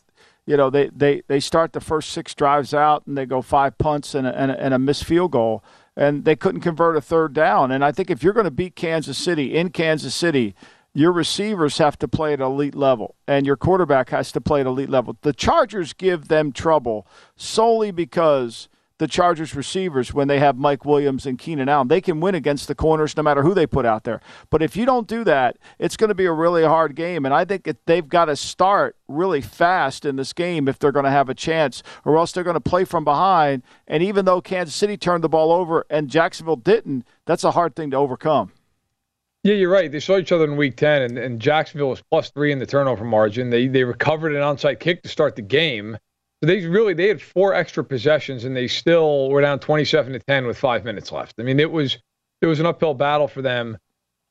you 0.46 0.56
know, 0.56 0.70
they, 0.70 0.88
they, 0.88 1.22
they 1.28 1.38
start 1.38 1.74
the 1.74 1.82
first 1.82 2.08
six 2.08 2.34
drives 2.34 2.72
out 2.72 3.06
and 3.06 3.16
they 3.16 3.26
go 3.26 3.42
five 3.42 3.76
punts 3.76 4.14
and 4.14 4.26
a, 4.26 4.34
and 4.36 4.50
a, 4.50 4.58
and 4.58 4.72
a 4.72 4.78
missed 4.78 5.04
field 5.04 5.32
goal, 5.32 5.62
and 5.96 6.24
they 6.24 6.34
couldn't 6.34 6.62
convert 6.62 6.96
a 6.96 7.02
third 7.02 7.34
down. 7.34 7.70
And 7.70 7.84
I 7.84 7.92
think 7.92 8.10
if 8.10 8.22
you're 8.22 8.32
going 8.32 8.44
to 8.44 8.50
beat 8.50 8.74
Kansas 8.74 9.18
City 9.18 9.54
in 9.54 9.68
Kansas 9.68 10.14
City, 10.14 10.54
your 10.94 11.12
receivers 11.12 11.76
have 11.76 11.98
to 11.98 12.08
play 12.08 12.32
at 12.32 12.40
elite 12.40 12.74
level 12.74 13.14
and 13.28 13.46
your 13.46 13.56
quarterback 13.56 14.08
has 14.08 14.32
to 14.32 14.40
play 14.40 14.60
at 14.60 14.66
elite 14.66 14.88
level. 14.88 15.14
The 15.20 15.34
Chargers 15.34 15.92
give 15.92 16.28
them 16.28 16.52
trouble 16.52 17.06
solely 17.36 17.90
because– 17.90 18.69
the 19.00 19.08
Chargers 19.08 19.54
receivers 19.54 20.12
when 20.12 20.28
they 20.28 20.38
have 20.40 20.58
Mike 20.58 20.84
Williams 20.84 21.24
and 21.24 21.38
Keenan 21.38 21.70
Allen. 21.70 21.88
They 21.88 22.02
can 22.02 22.20
win 22.20 22.34
against 22.34 22.68
the 22.68 22.74
corners 22.74 23.16
no 23.16 23.22
matter 23.22 23.42
who 23.42 23.54
they 23.54 23.66
put 23.66 23.86
out 23.86 24.04
there. 24.04 24.20
But 24.50 24.60
if 24.60 24.76
you 24.76 24.84
don't 24.84 25.08
do 25.08 25.24
that, 25.24 25.56
it's 25.78 25.96
going 25.96 26.08
to 26.08 26.14
be 26.14 26.26
a 26.26 26.32
really 26.32 26.64
hard 26.64 26.94
game. 26.94 27.24
And 27.24 27.32
I 27.32 27.46
think 27.46 27.66
it, 27.66 27.78
they've 27.86 28.06
got 28.06 28.26
to 28.26 28.36
start 28.36 28.96
really 29.08 29.40
fast 29.40 30.04
in 30.04 30.16
this 30.16 30.34
game 30.34 30.68
if 30.68 30.78
they're 30.78 30.92
going 30.92 31.06
to 31.06 31.10
have 31.10 31.30
a 31.30 31.34
chance, 31.34 31.82
or 32.04 32.18
else 32.18 32.32
they're 32.32 32.44
going 32.44 32.52
to 32.52 32.60
play 32.60 32.84
from 32.84 33.02
behind. 33.02 33.62
And 33.88 34.02
even 34.02 34.26
though 34.26 34.42
Kansas 34.42 34.74
City 34.74 34.98
turned 34.98 35.24
the 35.24 35.30
ball 35.30 35.50
over 35.50 35.86
and 35.88 36.10
Jacksonville 36.10 36.56
didn't, 36.56 37.06
that's 37.24 37.42
a 37.42 37.52
hard 37.52 37.74
thing 37.74 37.90
to 37.92 37.96
overcome. 37.96 38.52
Yeah, 39.44 39.54
you're 39.54 39.70
right. 39.70 39.90
They 39.90 40.00
saw 40.00 40.18
each 40.18 40.30
other 40.32 40.44
in 40.44 40.58
Week 40.58 40.76
10, 40.76 41.00
and, 41.00 41.16
and 41.16 41.40
Jacksonville 41.40 41.88
was 41.88 42.02
plus 42.10 42.28
three 42.28 42.52
in 42.52 42.58
the 42.58 42.66
turnover 42.66 43.06
margin. 43.06 43.48
They 43.48 43.66
they 43.66 43.84
recovered 43.84 44.34
an 44.34 44.42
onside 44.42 44.78
kick 44.78 45.02
to 45.04 45.08
start 45.08 45.36
the 45.36 45.40
game. 45.40 45.96
So 46.42 46.46
they 46.46 46.66
really 46.66 46.94
they 46.94 47.08
had 47.08 47.20
four 47.20 47.54
extra 47.54 47.84
possessions 47.84 48.44
and 48.44 48.56
they 48.56 48.66
still 48.66 49.28
were 49.28 49.42
down 49.42 49.58
27 49.58 50.14
to 50.14 50.18
10 50.20 50.46
with 50.46 50.58
five 50.58 50.84
minutes 50.84 51.12
left. 51.12 51.34
I 51.38 51.42
mean, 51.42 51.60
it 51.60 51.70
was 51.70 51.98
it 52.40 52.46
was 52.46 52.60
an 52.60 52.66
uphill 52.66 52.94
battle 52.94 53.28
for 53.28 53.42
them. 53.42 53.78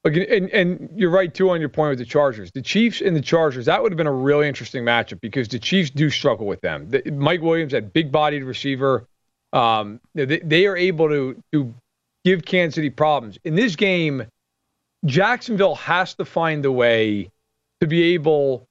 And, 0.05 0.17
and 0.17 0.89
you're 0.95 1.09
right 1.09 1.31
too 1.31 1.49
on 1.49 1.59
your 1.59 1.69
point 1.69 1.89
with 1.89 1.99
the 1.99 2.05
Chargers. 2.05 2.51
The 2.53 2.61
Chiefs 2.61 3.01
and 3.01 3.15
the 3.15 3.21
Chargers, 3.21 3.65
that 3.65 3.83
would 3.83 3.91
have 3.91 3.97
been 3.97 4.07
a 4.07 4.13
really 4.13 4.47
interesting 4.47 4.85
matchup 4.85 5.19
because 5.19 5.49
the 5.49 5.59
Chiefs 5.59 5.89
do 5.89 6.09
struggle 6.09 6.47
with 6.47 6.61
them. 6.61 6.89
The, 6.89 7.11
Mike 7.11 7.41
Williams, 7.41 7.73
that 7.73 7.91
big-bodied 7.91 8.45
receiver, 8.45 9.05
um, 9.51 9.99
they, 10.15 10.39
they 10.39 10.67
are 10.67 10.77
able 10.77 11.09
to 11.09 11.43
to 11.51 11.75
give 12.23 12.45
Kansas 12.45 12.75
City 12.75 12.89
problems. 12.89 13.37
In 13.43 13.55
this 13.55 13.75
game, 13.75 14.25
Jacksonville 15.05 15.75
has 15.75 16.15
to 16.15 16.25
find 16.25 16.65
a 16.65 16.71
way 16.71 17.29
to 17.81 17.87
be 17.87 18.13
able 18.13 18.68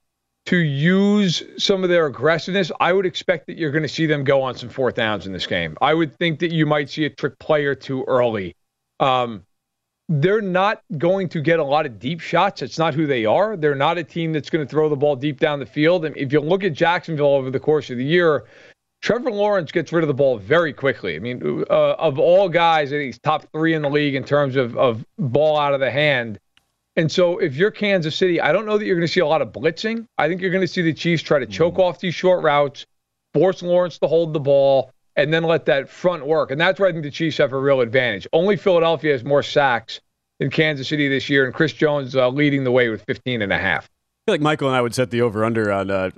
to 0.49 0.57
use 0.57 1.43
some 1.59 1.83
of 1.85 1.91
their 1.91 2.07
aggressiveness. 2.07 2.73
I 2.81 2.95
would 2.95 3.05
expect 3.05 3.49
that 3.49 3.59
you're 3.59 3.71
going 3.71 3.83
to 3.83 3.89
see 3.89 4.07
them 4.07 4.25
go 4.25 4.41
on 4.41 4.55
some 4.55 4.71
fourth 4.71 4.95
downs 4.95 5.27
in 5.27 5.33
this 5.35 5.47
game. 5.47 5.77
I 5.83 5.93
would 5.93 6.17
think 6.17 6.39
that 6.39 6.53
you 6.53 6.65
might 6.65 6.89
see 6.89 7.05
a 7.05 7.11
trick 7.11 7.39
play 7.39 7.67
or 7.67 7.75
two 7.75 8.03
early. 8.05 8.57
Um, 8.99 9.45
they're 10.09 10.41
not 10.41 10.81
going 10.97 11.29
to 11.29 11.43
get 11.43 11.59
a 11.59 11.65
lot 11.65 11.85
of 11.85 11.99
deep 11.99 12.21
shots. 12.21 12.63
It's 12.63 12.79
not 12.79 12.95
who 12.95 13.07
they 13.07 13.27
are. 13.27 13.59
They're 13.59 13.75
not 13.75 13.99
a 13.99 14.05
team 14.05 14.33
that's 14.33 14.49
going 14.49 14.67
to 14.67 14.71
throw 14.71 14.89
the 14.89 14.97
ball 14.97 15.17
deep 15.17 15.39
down 15.39 15.59
the 15.59 15.67
field. 15.67 16.07
And 16.07 16.17
if 16.17 16.33
you 16.33 16.41
look 16.41 16.65
at 16.65 16.73
Jacksonville 16.73 17.35
over 17.35 17.51
the 17.51 17.61
course 17.61 17.91
of 17.91 17.99
the 17.99 18.05
year, 18.07 18.47
Trevor 19.03 19.31
Lawrence 19.31 19.71
gets 19.71 19.93
rid 19.93 20.03
of 20.03 20.09
the 20.09 20.15
ball 20.15 20.39
very 20.39 20.73
quickly. 20.73 21.15
I 21.15 21.19
mean, 21.19 21.63
uh, 21.69 21.93
of 21.99 22.19
all 22.19 22.49
guys, 22.49 22.89
he's 22.89 23.19
top 23.19 23.45
three 23.53 23.75
in 23.75 23.83
the 23.83 23.91
league 23.91 24.15
in 24.15 24.25
terms 24.25 24.57
of, 24.57 24.75
of 24.79 25.05
ball 25.19 25.59
out 25.59 25.75
of 25.75 25.81
the 25.81 25.91
hand. 25.91 26.41
And 26.99 27.13
so 27.13 27.39
if 27.39 27.55
you're 27.55 27.71
Kansas 27.71 28.17
City, 28.17 28.41
I 28.41 28.51
don't 28.51 28.67
know 28.67 28.77
that 28.77 28.85
you're 28.85 28.97
going 28.97 29.07
to 29.07 29.13
see 29.13 29.21
a 29.21 29.27
lot 29.27 29.41
of 29.41 29.53
blitzing. 29.53 30.09
I 30.19 30.27
think 30.27 30.41
you're 30.41 30.51
going 30.51 30.63
to 30.63 30.69
see 30.69 30.83
the 30.83 30.93
Chiefs 30.93 31.23
try 31.23 31.39
to 31.39 31.47
choke 31.47 31.77
mm. 31.77 31.85
off 31.85 32.01
these 32.01 32.17
short 32.17 32.43
routes, 32.43 32.87
force 33.33 33.63
Lawrence 33.63 33.99
to 33.99 34.09
hold 34.09 34.33
the 34.33 34.41
ball, 34.41 34.91
and 35.15 35.33
then 35.33 35.45
let 35.45 35.65
that 35.67 35.89
front 35.89 36.27
work. 36.27 36.51
And 36.51 36.61
that's 36.61 36.81
where 36.81 36.89
I 36.89 36.93
think 36.93 37.05
the 37.05 37.11
Chiefs 37.13 37.39
have 37.39 37.53
a 37.53 37.59
real 37.59 37.83
advantage. 37.83 38.27
Only 38.33 38.57
Philadelphia 38.57 39.13
has 39.13 39.23
more 39.23 39.45
sacks 39.45 40.01
in 40.41 40.51
Kansas 40.51 40.89
City 40.89 41.07
this 41.07 41.31
year, 41.31 41.45
and 41.45 41.55
Chris 41.55 41.73
Jones 41.73 42.17
uh, 42.17 42.29
leading 42.31 42.65
the 42.65 42.73
way 42.73 42.89
with 42.89 43.05
15 43.05 43.43
and 43.43 43.53
a 43.53 43.59
half. 43.59 43.85
I 43.85 44.33
feel 44.33 44.35
like 44.35 44.41
Michael 44.41 44.67
and 44.67 44.77
I 44.77 44.83
would 44.83 44.95
set 44.95 45.13
the 45.13 45.23
over 45.23 45.45
under 45.45 45.71
on, 45.71 45.93
uh, 45.93 46.11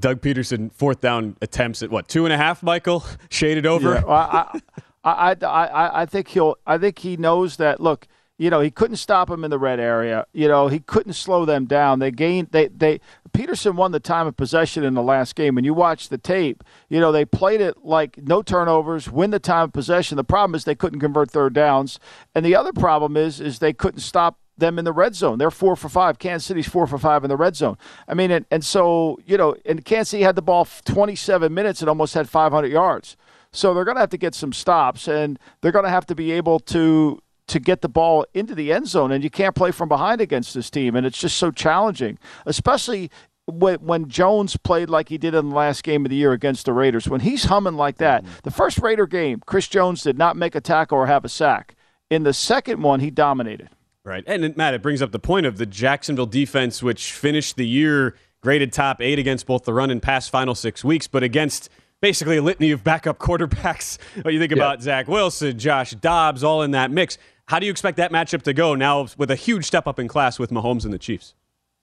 Doug 0.00 0.22
Pederson 0.22 0.72
fourth 0.72 1.02
down 1.02 1.36
attempts 1.42 1.82
at 1.82 1.90
what 1.90 2.08
two 2.08 2.24
and 2.24 2.32
a 2.32 2.38
half. 2.38 2.62
Michael 2.62 3.04
shaded 3.28 3.66
over. 3.66 3.96
Yeah, 3.96 4.04
well, 4.04 4.62
I, 5.04 5.32
I, 5.32 5.36
I, 5.42 6.02
I 6.02 6.06
think 6.06 6.28
he'll. 6.28 6.56
I 6.66 6.78
think 6.78 6.98
he 6.98 7.18
knows 7.18 7.58
that. 7.58 7.78
Look, 7.78 8.08
you 8.36 8.50
know, 8.50 8.60
he 8.60 8.70
couldn't 8.70 8.96
stop 8.96 9.28
them 9.28 9.44
in 9.44 9.50
the 9.50 9.58
red 9.58 9.78
area. 9.78 10.26
You 10.32 10.48
know, 10.48 10.66
he 10.66 10.80
couldn't 10.80 11.12
slow 11.12 11.44
them 11.44 11.66
down. 11.66 12.00
They 12.00 12.10
gained 12.10 12.48
they 12.50 12.68
they 12.68 13.00
Pederson 13.32 13.74
won 13.76 13.92
the 13.92 14.00
time 14.00 14.26
of 14.26 14.36
possession 14.36 14.82
in 14.82 14.94
the 14.94 15.02
last 15.02 15.36
game. 15.36 15.56
And 15.56 15.64
you 15.64 15.72
watch 15.72 16.08
the 16.08 16.18
tape, 16.18 16.64
you 16.88 16.98
know, 16.98 17.12
they 17.12 17.24
played 17.24 17.60
it 17.60 17.84
like 17.84 18.18
no 18.18 18.42
turnovers, 18.42 19.10
win 19.10 19.30
the 19.30 19.38
time 19.38 19.64
of 19.64 19.72
possession. 19.72 20.16
The 20.16 20.24
problem 20.24 20.54
is 20.54 20.64
they 20.64 20.74
couldn't 20.74 21.00
convert 21.00 21.30
third 21.30 21.52
downs. 21.52 22.00
And 22.34 22.44
the 22.44 22.56
other 22.56 22.72
problem 22.72 23.16
is 23.16 23.40
is 23.40 23.60
they 23.60 23.72
couldn't 23.72 24.00
stop 24.00 24.38
them 24.56 24.78
in 24.78 24.84
the 24.84 24.92
red 24.92 25.14
zone. 25.14 25.38
They're 25.38 25.50
four 25.50 25.76
for 25.76 25.88
five. 25.88 26.18
Kansas 26.18 26.46
City's 26.46 26.68
four 26.68 26.86
for 26.86 26.98
five 26.98 27.24
in 27.24 27.28
the 27.28 27.36
red 27.36 27.56
zone. 27.56 27.76
I 28.08 28.14
mean, 28.14 28.30
and, 28.30 28.46
and 28.50 28.64
so, 28.64 29.18
you 29.26 29.36
know, 29.36 29.56
and 29.64 29.84
Kansas 29.84 30.10
City 30.10 30.22
had 30.22 30.36
the 30.36 30.42
ball 30.42 30.66
27 30.84 31.52
minutes 31.52 31.80
and 31.80 31.88
almost 31.88 32.14
had 32.14 32.28
500 32.28 32.68
yards. 32.68 33.16
So 33.50 33.72
they're 33.72 33.84
going 33.84 33.96
to 33.96 34.00
have 34.00 34.10
to 34.10 34.16
get 34.16 34.34
some 34.34 34.52
stops, 34.52 35.06
and 35.06 35.38
they're 35.60 35.72
going 35.72 35.84
to 35.84 35.90
have 35.90 36.06
to 36.06 36.14
be 36.16 36.32
able 36.32 36.58
to 36.60 37.22
to 37.48 37.60
get 37.60 37.82
the 37.82 37.88
ball 37.88 38.24
into 38.32 38.54
the 38.54 38.72
end 38.72 38.88
zone, 38.88 39.12
and 39.12 39.22
you 39.22 39.30
can't 39.30 39.54
play 39.54 39.70
from 39.70 39.88
behind 39.88 40.20
against 40.20 40.54
this 40.54 40.70
team, 40.70 40.96
and 40.96 41.06
it's 41.06 41.18
just 41.18 41.36
so 41.36 41.50
challenging, 41.50 42.18
especially 42.46 43.10
when, 43.46 43.76
when 43.76 44.08
Jones 44.08 44.56
played 44.56 44.88
like 44.88 45.08
he 45.08 45.18
did 45.18 45.34
in 45.34 45.50
the 45.50 45.54
last 45.54 45.82
game 45.82 46.06
of 46.06 46.10
the 46.10 46.16
year 46.16 46.32
against 46.32 46.64
the 46.64 46.72
Raiders. 46.72 47.08
When 47.08 47.20
he's 47.20 47.44
humming 47.44 47.74
like 47.74 47.98
that, 47.98 48.24
mm-hmm. 48.24 48.34
the 48.42 48.50
first 48.50 48.78
Raider 48.78 49.06
game, 49.06 49.42
Chris 49.44 49.68
Jones 49.68 50.02
did 50.02 50.16
not 50.16 50.36
make 50.36 50.54
a 50.54 50.60
tackle 50.60 50.98
or 50.98 51.06
have 51.06 51.24
a 51.24 51.28
sack. 51.28 51.74
In 52.10 52.22
the 52.22 52.32
second 52.32 52.82
one, 52.82 53.00
he 53.00 53.10
dominated. 53.10 53.68
Right, 54.04 54.24
and 54.26 54.56
Matt, 54.56 54.74
it 54.74 54.82
brings 54.82 55.00
up 55.00 55.12
the 55.12 55.18
point 55.18 55.46
of 55.46 55.56
the 55.56 55.66
Jacksonville 55.66 56.26
defense, 56.26 56.82
which 56.82 57.12
finished 57.12 57.56
the 57.56 57.66
year 57.66 58.16
graded 58.42 58.72
top 58.72 59.00
eight 59.00 59.18
against 59.18 59.46
both 59.46 59.64
the 59.64 59.72
run 59.72 59.90
and 59.90 60.02
pass 60.02 60.28
final 60.28 60.54
six 60.54 60.84
weeks, 60.84 61.08
but 61.08 61.22
against 61.22 61.70
basically 62.02 62.36
a 62.36 62.42
litany 62.42 62.70
of 62.70 62.84
backup 62.84 63.18
quarterbacks. 63.18 63.98
When 64.22 64.34
you 64.34 64.40
think 64.40 64.52
yeah. 64.52 64.58
about 64.58 64.82
Zach 64.82 65.08
Wilson, 65.08 65.58
Josh 65.58 65.92
Dobbs, 65.92 66.44
all 66.44 66.62
in 66.62 66.72
that 66.72 66.90
mix. 66.90 67.16
How 67.46 67.58
do 67.58 67.66
you 67.66 67.70
expect 67.70 67.98
that 67.98 68.10
matchup 68.10 68.42
to 68.42 68.54
go 68.54 68.74
now 68.74 69.06
with 69.18 69.30
a 69.30 69.36
huge 69.36 69.64
step 69.66 69.86
up 69.86 69.98
in 69.98 70.08
class 70.08 70.38
with 70.38 70.50
Mahomes 70.50 70.84
and 70.84 70.92
the 70.92 70.98
Chiefs? 70.98 71.34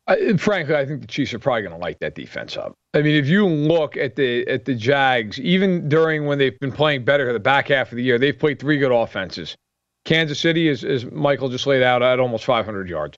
Uh, 0.08 0.16
frankly, 0.38 0.76
I 0.76 0.86
think 0.86 1.02
the 1.02 1.08
Chiefs 1.08 1.34
are 1.34 1.40
probably 1.40 1.62
going 1.62 1.74
to 1.74 1.78
light 1.78 2.00
that 2.00 2.16
defense 2.16 2.58
up. 2.58 2.74
I 2.94 3.02
mean, 3.02 3.16
if 3.16 3.28
you 3.28 3.46
look 3.46 3.96
at 3.96 4.16
the 4.16 4.48
at 4.48 4.66
the 4.66 4.74
Jags, 4.74 5.40
even 5.40 5.88
during 5.88 6.26
when 6.26 6.40
they've 6.40 6.60
been 6.60 6.72
playing 6.72 7.06
better 7.06 7.32
the 7.32 7.40
back 7.40 7.68
half 7.68 7.92
of 7.92 7.98
the 7.98 8.04
year, 8.04 8.18
they've 8.18 8.38
played 8.38 8.60
three 8.60 8.80
good 8.80 8.92
offenses. 8.92 9.56
Kansas 10.04 10.40
City, 10.40 10.68
is, 10.68 10.84
as 10.84 11.06
Michael 11.06 11.50
just 11.50 11.68
laid 11.68 11.84
out, 11.84 12.02
at 12.02 12.20
almost 12.20 12.44
500 12.44 12.90
yards. 12.90 13.16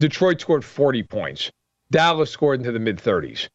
Detroit 0.00 0.38
scored 0.38 0.64
40 0.64 1.02
points. 1.04 1.50
Dallas 1.90 2.30
scored 2.30 2.60
into 2.60 2.72
the 2.72 2.78
mid 2.78 2.98
30s. 2.98 3.48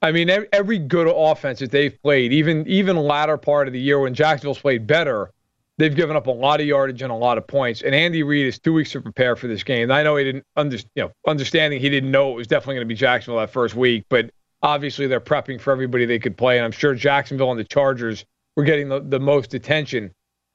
I 0.00 0.12
mean, 0.12 0.30
every 0.52 0.78
good 0.78 1.12
offense 1.12 1.58
that 1.58 1.72
they've 1.72 2.00
played, 2.02 2.32
even 2.32 2.64
even 2.68 2.96
latter 2.96 3.36
part 3.36 3.66
of 3.66 3.72
the 3.72 3.80
year 3.80 3.98
when 3.98 4.14
Jacksonville's 4.14 4.60
played 4.60 4.86
better, 4.86 5.32
They've 5.78 5.94
given 5.94 6.16
up 6.16 6.26
a 6.26 6.32
lot 6.32 6.60
of 6.60 6.66
yardage 6.66 7.02
and 7.02 7.12
a 7.12 7.14
lot 7.14 7.38
of 7.38 7.46
points. 7.46 7.82
And 7.82 7.94
Andy 7.94 8.24
Reid 8.24 8.46
has 8.46 8.58
two 8.58 8.72
weeks 8.72 8.90
to 8.92 9.00
prepare 9.00 9.36
for 9.36 9.46
this 9.46 9.62
game. 9.62 9.84
And 9.84 9.92
I 9.92 10.02
know 10.02 10.16
he 10.16 10.24
didn't 10.24 10.44
under, 10.56 10.76
you 10.76 11.04
know, 11.04 11.12
understanding 11.26 11.80
he 11.80 11.88
didn't 11.88 12.10
know 12.10 12.32
it 12.32 12.34
was 12.34 12.48
definitely 12.48 12.76
going 12.76 12.86
to 12.86 12.94
be 12.94 12.96
Jacksonville 12.96 13.38
that 13.38 13.50
first 13.50 13.76
week, 13.76 14.04
but 14.08 14.30
obviously 14.60 15.06
they're 15.06 15.20
prepping 15.20 15.60
for 15.60 15.72
everybody 15.72 16.04
they 16.04 16.18
could 16.18 16.36
play. 16.36 16.58
And 16.58 16.64
I'm 16.64 16.72
sure 16.72 16.94
Jacksonville 16.94 17.52
and 17.52 17.60
the 17.60 17.64
Chargers 17.64 18.24
were 18.56 18.64
getting 18.64 18.88
the, 18.88 19.00
the 19.00 19.20
most 19.20 19.54
attention. 19.54 20.10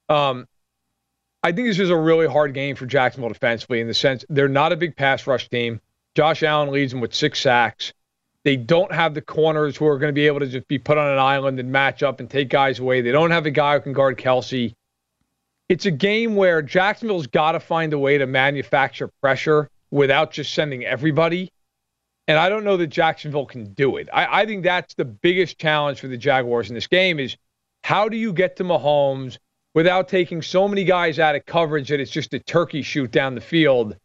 Um, 0.09 0.45
I 1.41 1.53
think 1.53 1.69
this 1.69 1.79
is 1.79 1.89
a 1.89 1.97
really 1.97 2.27
hard 2.27 2.53
game 2.53 2.75
for 2.75 2.85
Jacksonville 2.85 3.29
defensively 3.29 3.79
in 3.79 3.87
the 3.87 3.93
sense 3.93 4.25
they're 4.29 4.49
not 4.49 4.73
a 4.73 4.75
big 4.75 4.95
pass 4.95 5.25
rush 5.25 5.49
team. 5.49 5.79
Josh 6.15 6.43
Allen 6.43 6.69
leads 6.69 6.91
them 6.91 6.99
with 6.99 7.13
six 7.13 7.39
sacks. 7.39 7.93
They 8.43 8.57
don't 8.57 8.91
have 8.91 9.13
the 9.13 9.21
corners 9.21 9.77
who 9.77 9.87
are 9.87 9.97
going 9.97 10.09
to 10.09 10.13
be 10.13 10.27
able 10.27 10.41
to 10.41 10.47
just 10.47 10.67
be 10.67 10.77
put 10.77 10.97
on 10.97 11.09
an 11.09 11.17
island 11.17 11.59
and 11.61 11.71
match 11.71 12.03
up 12.03 12.19
and 12.19 12.29
take 12.29 12.49
guys 12.49 12.79
away. 12.79 12.99
They 12.99 13.11
don't 13.11 13.31
have 13.31 13.45
a 13.45 13.51
guy 13.51 13.75
who 13.75 13.81
can 13.81 13.93
guard 13.93 14.17
Kelce 14.17 14.73
it's 15.69 15.85
a 15.85 15.91
game 15.91 16.35
where 16.35 16.61
Jacksonville's 16.61 17.27
got 17.27 17.53
to 17.53 17.59
find 17.59 17.93
a 17.93 17.99
way 17.99 18.17
to 18.17 18.27
manufacture 18.27 19.09
pressure 19.21 19.69
without 19.91 20.31
just 20.31 20.53
sending 20.53 20.83
everybody. 20.85 21.51
And 22.27 22.37
I 22.37 22.49
don't 22.49 22.63
know 22.63 22.77
that 22.77 22.87
Jacksonville 22.87 23.45
can 23.45 23.73
do 23.73 23.97
it. 23.97 24.07
I, 24.13 24.41
I 24.41 24.45
think 24.45 24.63
that's 24.63 24.93
the 24.93 25.05
biggest 25.05 25.59
challenge 25.59 25.99
for 25.99 26.07
the 26.07 26.17
Jaguars 26.17 26.69
in 26.69 26.75
this 26.75 26.87
game 26.87 27.19
is 27.19 27.35
how 27.83 28.07
do 28.07 28.17
you 28.17 28.33
get 28.33 28.55
to 28.57 28.63
Mahomes 28.63 29.37
without 29.73 30.07
taking 30.07 30.41
so 30.41 30.67
many 30.67 30.83
guys 30.83 31.19
out 31.19 31.35
of 31.35 31.45
coverage 31.45 31.89
that 31.89 31.99
it's 31.99 32.11
just 32.11 32.33
a 32.33 32.39
turkey 32.39 32.81
shoot 32.81 33.11
down 33.11 33.35
the 33.35 33.41
field. 33.41 33.97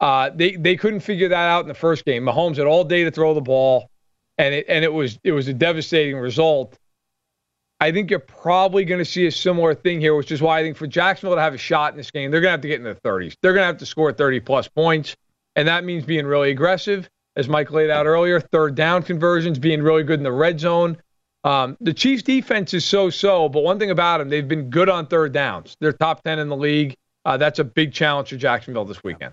Uh, 0.00 0.30
they 0.34 0.56
they 0.56 0.76
couldn't 0.76 1.00
figure 1.00 1.28
that 1.28 1.48
out 1.48 1.60
in 1.60 1.68
the 1.68 1.74
first 1.74 2.04
game. 2.04 2.24
Mahomes 2.24 2.56
had 2.56 2.66
all 2.66 2.84
day 2.84 3.04
to 3.04 3.10
throw 3.10 3.34
the 3.34 3.40
ball, 3.40 3.90
and 4.38 4.54
it 4.54 4.66
and 4.68 4.84
it 4.84 4.92
was 4.92 5.18
it 5.22 5.32
was 5.32 5.46
a 5.46 5.54
devastating 5.54 6.16
result. 6.16 6.78
I 7.80 7.92
think 7.92 8.10
you're 8.10 8.18
probably 8.18 8.84
going 8.84 8.98
to 8.98 9.04
see 9.04 9.26
a 9.26 9.32
similar 9.32 9.74
thing 9.74 10.00
here, 10.00 10.14
which 10.14 10.30
is 10.30 10.42
why 10.42 10.58
I 10.58 10.62
think 10.62 10.76
for 10.76 10.86
Jacksonville 10.86 11.36
to 11.36 11.40
have 11.40 11.54
a 11.54 11.58
shot 11.58 11.92
in 11.92 11.96
this 11.96 12.10
game, 12.10 12.30
they're 12.30 12.40
going 12.40 12.50
to 12.50 12.52
have 12.52 12.60
to 12.60 12.68
get 12.68 12.78
in 12.78 12.84
the 12.84 12.94
30s. 12.94 13.36
They're 13.40 13.54
going 13.54 13.62
to 13.62 13.66
have 13.66 13.78
to 13.78 13.86
score 13.86 14.12
30 14.12 14.40
plus 14.40 14.68
points, 14.68 15.16
and 15.56 15.66
that 15.66 15.84
means 15.84 16.04
being 16.04 16.26
really 16.26 16.50
aggressive, 16.50 17.08
as 17.36 17.48
Mike 17.48 17.70
laid 17.70 17.88
out 17.88 18.06
earlier. 18.06 18.38
Third 18.38 18.74
down 18.74 19.02
conversions, 19.02 19.58
being 19.58 19.82
really 19.82 20.02
good 20.02 20.20
in 20.20 20.24
the 20.24 20.32
red 20.32 20.60
zone. 20.60 20.98
Um, 21.42 21.78
the 21.80 21.94
Chiefs' 21.94 22.22
defense 22.22 22.74
is 22.74 22.84
so-so, 22.84 23.48
but 23.48 23.62
one 23.62 23.78
thing 23.78 23.90
about 23.90 24.18
them, 24.18 24.28
they've 24.28 24.46
been 24.46 24.68
good 24.68 24.90
on 24.90 25.06
third 25.06 25.32
downs. 25.32 25.74
They're 25.80 25.94
top 25.94 26.22
10 26.22 26.38
in 26.38 26.48
the 26.50 26.56
league. 26.56 26.96
Uh, 27.24 27.38
that's 27.38 27.60
a 27.60 27.64
big 27.64 27.94
challenge 27.94 28.28
for 28.28 28.36
Jacksonville 28.36 28.84
this 28.84 29.02
weekend 29.02 29.32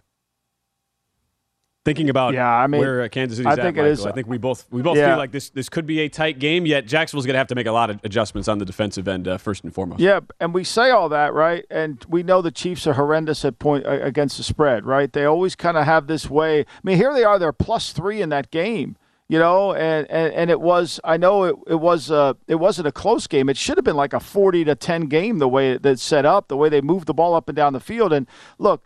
thinking 1.87 2.09
about 2.09 2.33
yeah, 2.33 2.53
I 2.53 2.67
mean, 2.67 2.81
where 2.81 3.03
uh, 3.03 3.07
Kansas 3.07 3.37
City's 3.37 3.47
I 3.47 3.55
think 3.55 3.77
at, 3.77 3.81
Michael, 3.81 3.85
is, 3.85 4.05
I 4.05 4.11
think 4.11 4.27
we 4.27 4.37
both 4.37 4.67
we 4.71 4.81
both 4.81 4.97
yeah. 4.97 5.11
feel 5.11 5.17
like 5.17 5.31
this 5.31 5.49
this 5.51 5.69
could 5.69 5.85
be 5.85 6.01
a 6.01 6.09
tight 6.09 6.37
game. 6.37 6.65
Yet 6.65 6.85
Jacksonville's 6.85 7.25
going 7.25 7.35
to 7.35 7.37
have 7.39 7.47
to 7.47 7.55
make 7.55 7.65
a 7.65 7.71
lot 7.71 7.89
of 7.89 8.01
adjustments 8.03 8.49
on 8.49 8.57
the 8.57 8.65
defensive 8.65 9.07
end 9.07 9.25
uh, 9.25 9.37
first 9.37 9.63
and 9.63 9.73
foremost. 9.73 10.01
Yeah, 10.01 10.19
and 10.41 10.53
we 10.53 10.65
say 10.65 10.89
all 10.89 11.07
that 11.09 11.33
right, 11.33 11.65
and 11.71 12.05
we 12.09 12.23
know 12.23 12.41
the 12.41 12.51
Chiefs 12.51 12.85
are 12.87 12.93
horrendous 12.93 13.45
at 13.45 13.57
point 13.57 13.85
against 13.87 14.35
the 14.35 14.43
spread, 14.43 14.85
right? 14.85 15.11
They 15.11 15.23
always 15.23 15.55
kind 15.55 15.77
of 15.77 15.85
have 15.85 16.07
this 16.07 16.29
way. 16.29 16.61
I 16.61 16.65
mean, 16.83 16.97
here 16.97 17.13
they 17.13 17.23
are; 17.23 17.39
they're 17.39 17.53
plus 17.53 17.93
three 17.93 18.21
in 18.21 18.27
that 18.29 18.51
game 18.51 18.97
you 19.29 19.37
know, 19.37 19.73
and, 19.73 20.09
and, 20.09 20.33
and 20.33 20.49
it 20.49 20.61
was 20.61 21.01
I 21.03 21.17
know 21.17 21.43
it, 21.43 21.55
it 21.67 21.75
was 21.75 22.09
uh, 22.09 22.33
it 22.47 22.55
wasn't 22.55 22.87
a 22.87 22.93
close 22.93 23.27
game. 23.27 23.49
It 23.49 23.57
should 23.57 23.77
have 23.77 23.83
been 23.83 23.97
like 23.97 24.13
a 24.13 24.21
forty 24.21 24.63
to 24.63 24.73
ten 24.73 25.07
game 25.07 25.39
the 25.39 25.49
way 25.49 25.77
that's 25.77 26.01
set 26.01 26.25
up, 26.25 26.47
the 26.47 26.55
way 26.55 26.69
they 26.69 26.79
moved 26.79 27.07
the 27.07 27.13
ball 27.13 27.33
up 27.33 27.49
and 27.49 27.55
down 27.55 27.73
the 27.73 27.81
field. 27.81 28.13
And 28.13 28.25
look, 28.57 28.81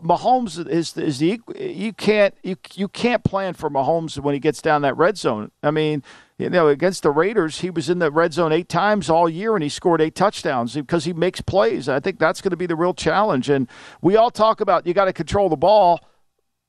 Mahomes 0.00 0.66
is 0.68 0.96
is 0.96 1.18
the 1.18 1.40
you 1.58 1.92
can't 1.92 2.34
you 2.42 2.56
you 2.74 2.88
can't 2.88 3.22
plan 3.22 3.54
for 3.54 3.68
Mahomes 3.68 4.18
when 4.18 4.32
he 4.32 4.40
gets 4.40 4.62
down 4.62 4.82
that 4.82 4.96
red 4.96 5.18
zone. 5.18 5.50
I 5.62 5.70
mean, 5.70 6.02
you 6.38 6.48
know, 6.48 6.68
against 6.68 7.02
the 7.02 7.10
Raiders, 7.10 7.60
he 7.60 7.68
was 7.68 7.90
in 7.90 7.98
the 7.98 8.10
red 8.10 8.32
zone 8.32 8.52
eight 8.52 8.68
times 8.68 9.10
all 9.10 9.28
year 9.28 9.54
and 9.54 9.62
he 9.62 9.68
scored 9.68 10.00
eight 10.00 10.14
touchdowns 10.14 10.74
because 10.74 11.04
he 11.04 11.12
makes 11.12 11.40
plays. 11.40 11.88
I 11.88 12.00
think 12.00 12.18
that's 12.18 12.40
going 12.40 12.50
to 12.50 12.56
be 12.56 12.66
the 12.66 12.76
real 12.76 12.94
challenge. 12.94 13.50
And 13.50 13.68
we 14.00 14.16
all 14.16 14.30
talk 14.30 14.60
about 14.60 14.86
you 14.86 14.94
got 14.94 15.04
to 15.04 15.12
control 15.12 15.48
the 15.48 15.56
ball 15.56 16.00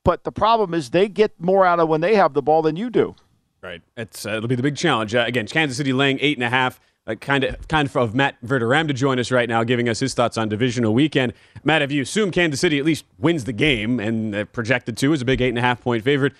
but 0.04 0.24
the 0.24 0.32
problem 0.32 0.74
is 0.74 0.90
they 0.90 1.08
get 1.08 1.40
more 1.40 1.64
out 1.64 1.80
of 1.80 1.88
when 1.88 2.02
they 2.02 2.14
have 2.14 2.34
the 2.34 2.42
ball 2.42 2.62
than 2.62 2.76
you 2.76 2.90
do. 2.90 3.16
Right. 3.64 3.80
It's 3.96 4.26
uh, 4.26 4.32
it'll 4.32 4.48
be 4.48 4.56
the 4.56 4.62
big 4.62 4.76
challenge. 4.76 5.14
Uh, 5.14 5.24
again, 5.26 5.46
Kansas 5.46 5.78
City 5.78 5.94
laying 5.94 6.18
eight 6.20 6.36
and 6.36 6.44
a 6.44 6.50
half. 6.50 6.78
Uh, 7.06 7.14
kind 7.14 7.44
of 7.44 7.66
kind 7.66 7.88
of 7.94 8.14
Matt 8.14 8.36
Verderame 8.44 8.88
to 8.88 8.94
join 8.94 9.18
us 9.18 9.30
right 9.30 9.48
now, 9.48 9.64
giving 9.64 9.88
us 9.88 10.00
his 10.00 10.12
thoughts 10.12 10.36
on 10.36 10.50
divisional 10.50 10.92
weekend. 10.92 11.32
Matt, 11.64 11.80
if 11.80 11.90
you 11.90 12.02
assume 12.02 12.30
Kansas 12.30 12.60
City 12.60 12.78
at 12.78 12.84
least 12.84 13.06
wins 13.18 13.44
the 13.44 13.54
game 13.54 14.00
and 14.00 14.52
projected 14.52 14.98
to 14.98 15.14
as 15.14 15.22
a 15.22 15.24
big 15.24 15.40
eight 15.40 15.48
and 15.48 15.56
a 15.56 15.62
half 15.62 15.80
point 15.80 16.04
favorite, 16.04 16.34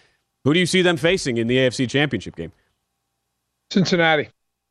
who 0.44 0.52
do 0.52 0.60
you 0.60 0.66
see 0.66 0.82
them 0.82 0.98
facing 0.98 1.38
in 1.38 1.46
the 1.46 1.56
AFC 1.56 1.88
Championship 1.88 2.36
game? 2.36 2.52
Cincinnati. 3.70 4.28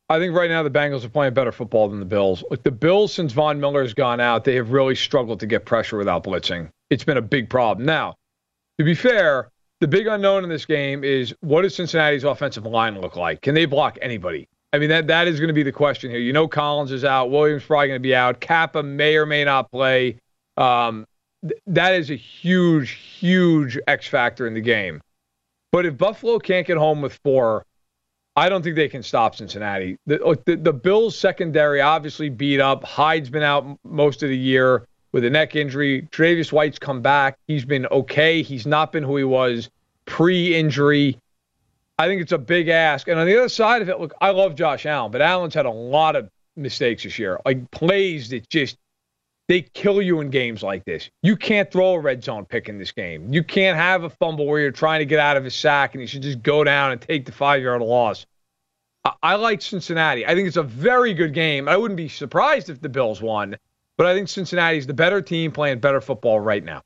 I 0.08 0.20
think 0.20 0.32
right 0.32 0.48
now 0.48 0.62
the 0.62 0.70
Bengals 0.70 1.04
are 1.04 1.08
playing 1.08 1.34
better 1.34 1.50
football 1.50 1.88
than 1.88 1.98
the 1.98 2.06
Bills. 2.06 2.44
Like 2.50 2.62
the 2.62 2.70
Bills, 2.70 3.12
since 3.12 3.32
Von 3.32 3.58
Miller's 3.58 3.94
gone 3.94 4.20
out, 4.20 4.44
they 4.44 4.54
have 4.54 4.70
really 4.70 4.94
struggled 4.94 5.40
to 5.40 5.46
get 5.46 5.64
pressure 5.64 5.96
without 5.96 6.22
blitzing. 6.22 6.70
It's 6.88 7.02
been 7.02 7.16
a 7.16 7.22
big 7.22 7.50
problem. 7.50 7.84
Now, 7.84 8.14
to 8.78 8.84
be 8.84 8.94
fair, 8.94 9.50
the 9.84 9.88
big 9.88 10.06
unknown 10.06 10.42
in 10.44 10.48
this 10.48 10.64
game 10.64 11.04
is 11.04 11.34
what 11.40 11.60
does 11.60 11.74
Cincinnati's 11.74 12.24
offensive 12.24 12.64
line 12.64 12.98
look 13.02 13.16
like? 13.16 13.42
Can 13.42 13.54
they 13.54 13.66
block 13.66 13.98
anybody? 14.00 14.48
I 14.72 14.78
mean, 14.78 14.88
that 14.88 15.08
that 15.08 15.28
is 15.28 15.38
going 15.38 15.48
to 15.48 15.54
be 15.54 15.62
the 15.62 15.72
question 15.72 16.10
here. 16.10 16.20
You 16.20 16.32
know, 16.32 16.48
Collins 16.48 16.90
is 16.90 17.04
out. 17.04 17.30
Williams 17.30 17.64
probably 17.64 17.88
going 17.88 17.98
to 17.98 18.02
be 18.02 18.14
out. 18.14 18.40
Cappa 18.40 18.82
may 18.82 19.16
or 19.16 19.26
may 19.26 19.44
not 19.44 19.70
play. 19.70 20.16
Um, 20.56 21.06
th- 21.46 21.60
that 21.66 21.92
is 21.92 22.10
a 22.10 22.14
huge, 22.14 22.92
huge 22.92 23.78
X 23.86 24.08
factor 24.08 24.46
in 24.46 24.54
the 24.54 24.62
game. 24.62 25.02
But 25.70 25.84
if 25.84 25.98
Buffalo 25.98 26.38
can't 26.38 26.66
get 26.66 26.78
home 26.78 27.02
with 27.02 27.20
four, 27.22 27.66
I 28.36 28.48
don't 28.48 28.62
think 28.62 28.76
they 28.76 28.88
can 28.88 29.02
stop 29.02 29.36
Cincinnati. 29.36 29.98
The, 30.06 30.38
the, 30.46 30.56
the 30.56 30.72
Bills' 30.72 31.18
secondary 31.18 31.82
obviously 31.82 32.30
beat 32.30 32.58
up. 32.58 32.84
Hyde's 32.84 33.28
been 33.28 33.42
out 33.42 33.78
most 33.84 34.22
of 34.22 34.30
the 34.30 34.38
year 34.38 34.86
with 35.14 35.24
a 35.24 35.30
neck 35.30 35.54
injury. 35.54 36.02
Tre'Davious 36.10 36.50
White's 36.50 36.80
come 36.80 37.00
back. 37.00 37.38
He's 37.46 37.64
been 37.64 37.86
okay. 37.86 38.42
He's 38.42 38.66
not 38.66 38.90
been 38.90 39.04
who 39.04 39.16
he 39.16 39.22
was 39.22 39.70
pre-injury. 40.06 41.16
I 41.96 42.08
think 42.08 42.20
it's 42.20 42.32
a 42.32 42.38
big 42.38 42.66
ask. 42.66 43.06
And 43.06 43.20
on 43.20 43.24
the 43.24 43.38
other 43.38 43.48
side 43.48 43.80
of 43.80 43.88
it, 43.88 44.00
look, 44.00 44.12
I 44.20 44.30
love 44.30 44.56
Josh 44.56 44.86
Allen, 44.86 45.12
but 45.12 45.22
Allen's 45.22 45.54
had 45.54 45.66
a 45.66 45.70
lot 45.70 46.16
of 46.16 46.28
mistakes 46.56 47.04
this 47.04 47.16
year, 47.16 47.40
like 47.46 47.70
plays 47.70 48.28
that 48.30 48.50
just 48.50 48.76
they 49.46 49.62
kill 49.62 50.02
you 50.02 50.20
in 50.20 50.30
games 50.30 50.64
like 50.64 50.84
this. 50.84 51.08
You 51.22 51.36
can't 51.36 51.70
throw 51.70 51.92
a 51.92 52.00
red 52.00 52.24
zone 52.24 52.44
pick 52.44 52.68
in 52.68 52.78
this 52.78 52.90
game. 52.90 53.32
You 53.32 53.44
can't 53.44 53.76
have 53.76 54.02
a 54.02 54.10
fumble 54.10 54.46
where 54.46 54.58
you're 54.58 54.72
trying 54.72 54.98
to 54.98 55.06
get 55.06 55.20
out 55.20 55.36
of 55.36 55.46
a 55.46 55.50
sack 55.50 55.94
and 55.94 56.00
you 56.00 56.08
should 56.08 56.22
just 56.22 56.42
go 56.42 56.64
down 56.64 56.90
and 56.90 57.00
take 57.00 57.24
the 57.24 57.30
five 57.30 57.62
yard 57.62 57.82
loss. 57.82 58.26
I, 59.04 59.12
I 59.22 59.34
like 59.36 59.62
Cincinnati. 59.62 60.26
I 60.26 60.34
think 60.34 60.48
it's 60.48 60.56
a 60.56 60.64
very 60.64 61.14
good 61.14 61.34
game. 61.34 61.68
I 61.68 61.76
wouldn't 61.76 61.98
be 61.98 62.08
surprised 62.08 62.68
if 62.68 62.80
the 62.80 62.88
Bills 62.88 63.22
won, 63.22 63.56
but 63.96 64.06
I 64.06 64.14
think 64.14 64.28
Cincinnati's 64.28 64.86
the 64.86 64.94
better 64.94 65.20
team 65.20 65.52
playing 65.52 65.80
better 65.80 66.00
football 66.00 66.40
right 66.40 66.64
now. 66.64 66.82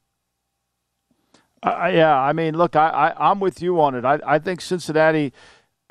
Uh, 1.63 1.91
yeah, 1.93 2.17
I 2.17 2.33
mean, 2.33 2.57
look, 2.57 2.77
I, 2.77 2.89
I 2.89 3.31
I'm 3.31 3.41
with 3.41 3.61
you 3.61 3.81
on 3.81 3.95
it. 3.95 4.05
I 4.05 4.21
I 4.25 4.39
think 4.39 4.61
Cincinnati. 4.61 5.33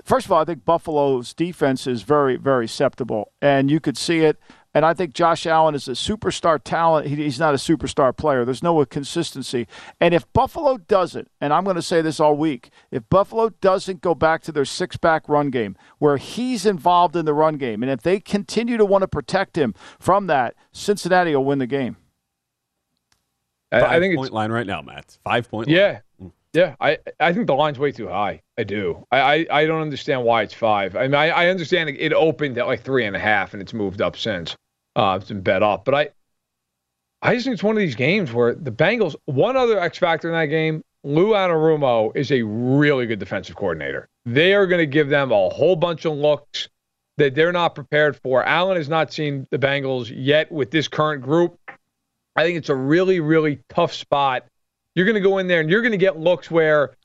First 0.04 0.26
of 0.28 0.32
all, 0.32 0.42
I 0.42 0.46
think 0.46 0.64
Buffalo's 0.64 1.34
defense 1.34 1.88
is 1.88 2.04
very, 2.04 2.38
very 2.38 2.66
acceptable, 2.66 3.34
and 3.42 3.70
you 3.70 3.80
could 3.80 3.98
see 3.98 4.20
it. 4.20 4.40
And 4.78 4.86
I 4.86 4.94
think 4.94 5.16
Josh 5.16 5.48
Allen 5.48 5.74
is 5.74 5.88
a 5.88 5.94
superstar 5.94 6.62
talent. 6.64 7.08
He, 7.08 7.16
he's 7.16 7.40
not 7.40 7.56
a 7.56 7.58
superstar 7.58 8.16
player. 8.16 8.46
There's 8.46 8.62
no 8.62 8.86
consistency. 8.86 9.68
And 10.00 10.14
if 10.14 10.32
Buffalo 10.34 10.78
doesn't, 10.78 11.32
and 11.42 11.52
I'm 11.52 11.64
going 11.64 11.78
to 11.78 11.82
say 11.82 12.04
this 12.04 12.20
all 12.20 12.38
week, 12.38 12.70
if 12.92 13.02
Buffalo 13.10 13.50
doesn't 13.50 14.02
go 14.02 14.14
back 14.14 14.44
to 14.44 14.52
their 14.52 14.66
six 14.66 14.96
back 14.96 15.28
run 15.28 15.50
game 15.50 15.76
where 15.98 16.18
he's 16.18 16.64
involved 16.64 17.16
in 17.16 17.26
the 17.26 17.34
run 17.34 17.56
game, 17.56 17.82
and 17.82 17.92
if 17.92 18.04
they 18.04 18.20
continue 18.20 18.78
to 18.78 18.86
want 18.86 19.02
to 19.02 19.08
protect 19.08 19.58
him 19.58 19.74
from 19.98 20.28
that, 20.28 20.54
Cincinnati 20.72 21.36
will 21.36 21.44
win 21.44 21.58
the 21.58 21.66
game. 21.66 21.98
Five 23.72 23.84
I 23.84 24.00
think 24.00 24.16
point 24.16 24.32
line 24.32 24.52
right 24.52 24.68
now, 24.68 24.84
Matt. 24.84 25.18
Five 25.24 25.50
point. 25.50 25.70
Yeah, 25.70 26.02
line. 26.20 26.32
yeah. 26.54 26.76
I 26.80 27.00
I 27.20 27.34
think 27.34 27.48
the 27.48 27.56
line's 27.56 27.80
way 27.80 27.92
too 27.92 28.10
high. 28.10 28.44
I 28.60 28.64
do. 28.64 29.08
I 29.12 29.20
I, 29.20 29.48
I 29.50 29.66
don't 29.66 29.82
understand 29.82 30.24
why 30.24 30.44
it's 30.44 30.54
five. 30.54 30.96
I 30.96 31.08
mean, 31.08 31.16
I, 31.16 31.30
I 31.30 31.48
understand 31.48 31.90
it 31.90 32.14
opened 32.14 32.60
at 32.60 32.68
like 32.68 32.84
three 32.84 33.06
and 33.06 33.16
a 33.16 33.20
half, 33.20 33.54
and 33.54 33.62
it's 33.64 33.74
moved 33.74 34.04
up 34.04 34.16
since. 34.16 34.56
Uh, 34.98 35.18
it's 35.22 35.30
been 35.30 35.42
bet 35.42 35.62
off. 35.62 35.86
but 35.86 35.94
I 35.94 36.10
I 37.22 37.36
just 37.36 37.46
think 37.46 37.54
it's 37.54 37.64
one 37.64 37.76
of 37.76 37.80
these 37.80 37.96
games 37.96 38.34
where 38.34 38.54
the 38.54 38.72
Bengals. 38.72 39.16
One 39.26 39.56
other 39.56 39.80
X 39.80 39.98
factor 40.00 40.28
in 40.28 40.34
that 40.34 40.48
game, 40.48 40.84
Lou 41.04 41.32
Anarumo 41.32 42.12
is 42.16 42.32
a 42.32 42.42
really 42.42 43.06
good 43.06 43.20
defensive 43.20 43.56
coordinator. 43.56 44.10
They 44.26 44.54
are 44.54 44.68
going 44.68 44.80
to 44.80 44.88
give 44.88 45.10
them 45.10 45.32
a 45.32 45.50
whole 45.50 45.76
bunch 45.76 46.06
of 46.06 46.14
looks 46.14 46.68
that 47.18 47.36
they're 47.36 47.52
not 47.52 47.76
prepared 47.76 48.18
for. 48.18 48.44
Allen 48.44 48.78
has 48.78 48.90
not 48.90 49.14
seen 49.14 49.48
the 49.52 49.58
Bengals 49.58 50.12
yet 50.14 50.52
with 50.52 50.72
this 50.72 50.88
current 50.88 51.24
group. 51.24 51.60
I 52.36 52.44
think 52.44 52.58
it's 52.58 52.70
a 52.70 52.76
really, 52.76 53.20
really 53.20 53.60
tough 53.70 53.94
spot. 53.94 54.46
You're 54.96 55.06
going 55.06 55.16
to 55.16 55.22
go 55.22 55.38
in 55.38 55.48
there 55.48 55.62
and 55.62 55.70
you're 55.70 55.82
going 55.82 55.92
to 55.92 55.98
get 55.98 56.20
looks 56.20 56.52
where, 56.52 56.96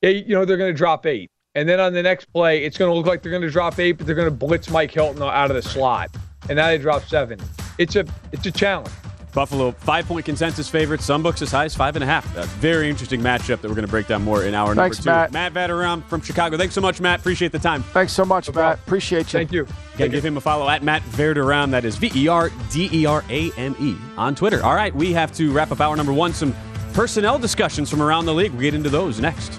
you 0.00 0.34
know, 0.34 0.44
they're 0.44 0.56
going 0.56 0.72
to 0.72 0.76
drop 0.76 1.06
eight. 1.06 1.30
And 1.54 1.68
then 1.68 1.78
on 1.78 1.92
the 1.92 2.02
next 2.02 2.26
play, 2.32 2.64
it's 2.64 2.78
going 2.78 2.90
to 2.90 2.96
look 2.96 3.06
like 3.06 3.22
they're 3.22 3.30
going 3.30 3.42
to 3.42 3.50
drop 3.50 3.78
eight, 3.78 3.92
but 3.92 4.06
they're 4.06 4.16
going 4.16 4.26
to 4.26 4.34
blitz 4.34 4.70
Mike 4.70 4.90
Hilton 4.90 5.22
out 5.22 5.50
of 5.50 5.54
the 5.54 5.62
slot. 5.62 6.10
And 6.48 6.56
now 6.56 6.66
they 6.68 6.78
drop 6.78 7.04
seven. 7.04 7.40
It's 7.78 7.96
a 7.96 8.04
it's 8.32 8.46
a 8.46 8.50
challenge. 8.50 8.90
Buffalo 9.32 9.70
five 9.72 10.06
point 10.06 10.26
consensus 10.26 10.68
favorite. 10.68 11.00
Some 11.00 11.22
books 11.22 11.40
as 11.40 11.50
high 11.50 11.64
as 11.64 11.74
five 11.74 11.96
and 11.96 12.02
a 12.04 12.06
half. 12.06 12.36
A 12.36 12.44
very 12.58 12.90
interesting 12.90 13.20
matchup 13.22 13.62
that 13.62 13.68
we're 13.68 13.74
going 13.74 13.86
to 13.86 13.90
break 13.90 14.06
down 14.06 14.22
more 14.22 14.44
in 14.44 14.52
hour 14.52 14.74
Thanks, 14.74 15.02
number 15.04 15.26
two. 15.28 15.32
Matt. 15.32 15.54
Matt 15.54 15.70
Verderame 15.70 16.04
from 16.04 16.20
Chicago. 16.20 16.58
Thanks 16.58 16.74
so 16.74 16.82
much, 16.82 17.00
Matt. 17.00 17.20
Appreciate 17.20 17.50
the 17.50 17.58
time. 17.58 17.82
Thanks 17.82 18.12
so 18.12 18.26
much, 18.26 18.52
no 18.52 18.60
Matt. 18.60 18.78
Appreciate 18.80 19.32
you. 19.32 19.38
Thank 19.38 19.52
you. 19.52 19.66
Again, 19.94 20.10
give 20.10 20.24
him 20.24 20.36
a 20.36 20.40
follow 20.40 20.68
at 20.68 20.82
Matt 20.82 21.02
Verderame. 21.02 21.70
That 21.70 21.86
is 21.86 21.96
V 21.96 22.10
E 22.14 22.28
R 22.28 22.50
D 22.70 22.90
E 22.92 23.06
R 23.06 23.24
A 23.30 23.50
M 23.52 23.74
E 23.80 23.96
on 24.18 24.34
Twitter. 24.34 24.62
All 24.62 24.74
right, 24.74 24.94
we 24.94 25.14
have 25.14 25.32
to 25.36 25.50
wrap 25.50 25.72
up 25.72 25.80
hour 25.80 25.96
number 25.96 26.12
one. 26.12 26.34
Some 26.34 26.54
personnel 26.92 27.38
discussions 27.38 27.88
from 27.88 28.02
around 28.02 28.26
the 28.26 28.34
league. 28.34 28.52
We'll 28.52 28.60
get 28.60 28.74
into 28.74 28.90
those 28.90 29.18
next. 29.18 29.58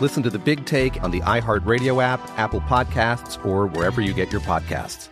Listen 0.00 0.22
to 0.22 0.30
the 0.30 0.38
big 0.38 0.64
take 0.64 1.02
on 1.02 1.10
the 1.10 1.20
iHeartRadio 1.20 2.02
app, 2.02 2.20
Apple 2.38 2.60
Podcasts, 2.60 3.44
or 3.44 3.66
wherever 3.66 4.00
you 4.00 4.14
get 4.14 4.30
your 4.30 4.40
podcasts. 4.40 5.08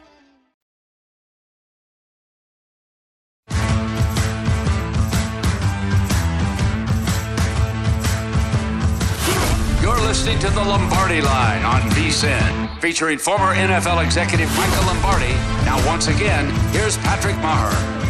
You're 9.83 10.01
listening 10.01 10.39
to 10.39 10.51
the 10.51 10.63
Lombardi 10.63 11.21
Line 11.21 11.65
on 11.65 11.81
VSIN, 11.91 12.81
featuring 12.81 13.19
former 13.19 13.55
NFL 13.55 14.05
executive 14.05 14.55
Michael 14.57 14.87
Lombardi. 14.87 15.35
Now, 15.65 15.85
once 15.85 16.07
again, 16.07 16.49
here's 16.71 16.97
Patrick 16.99 17.37
Maher. 17.39 18.06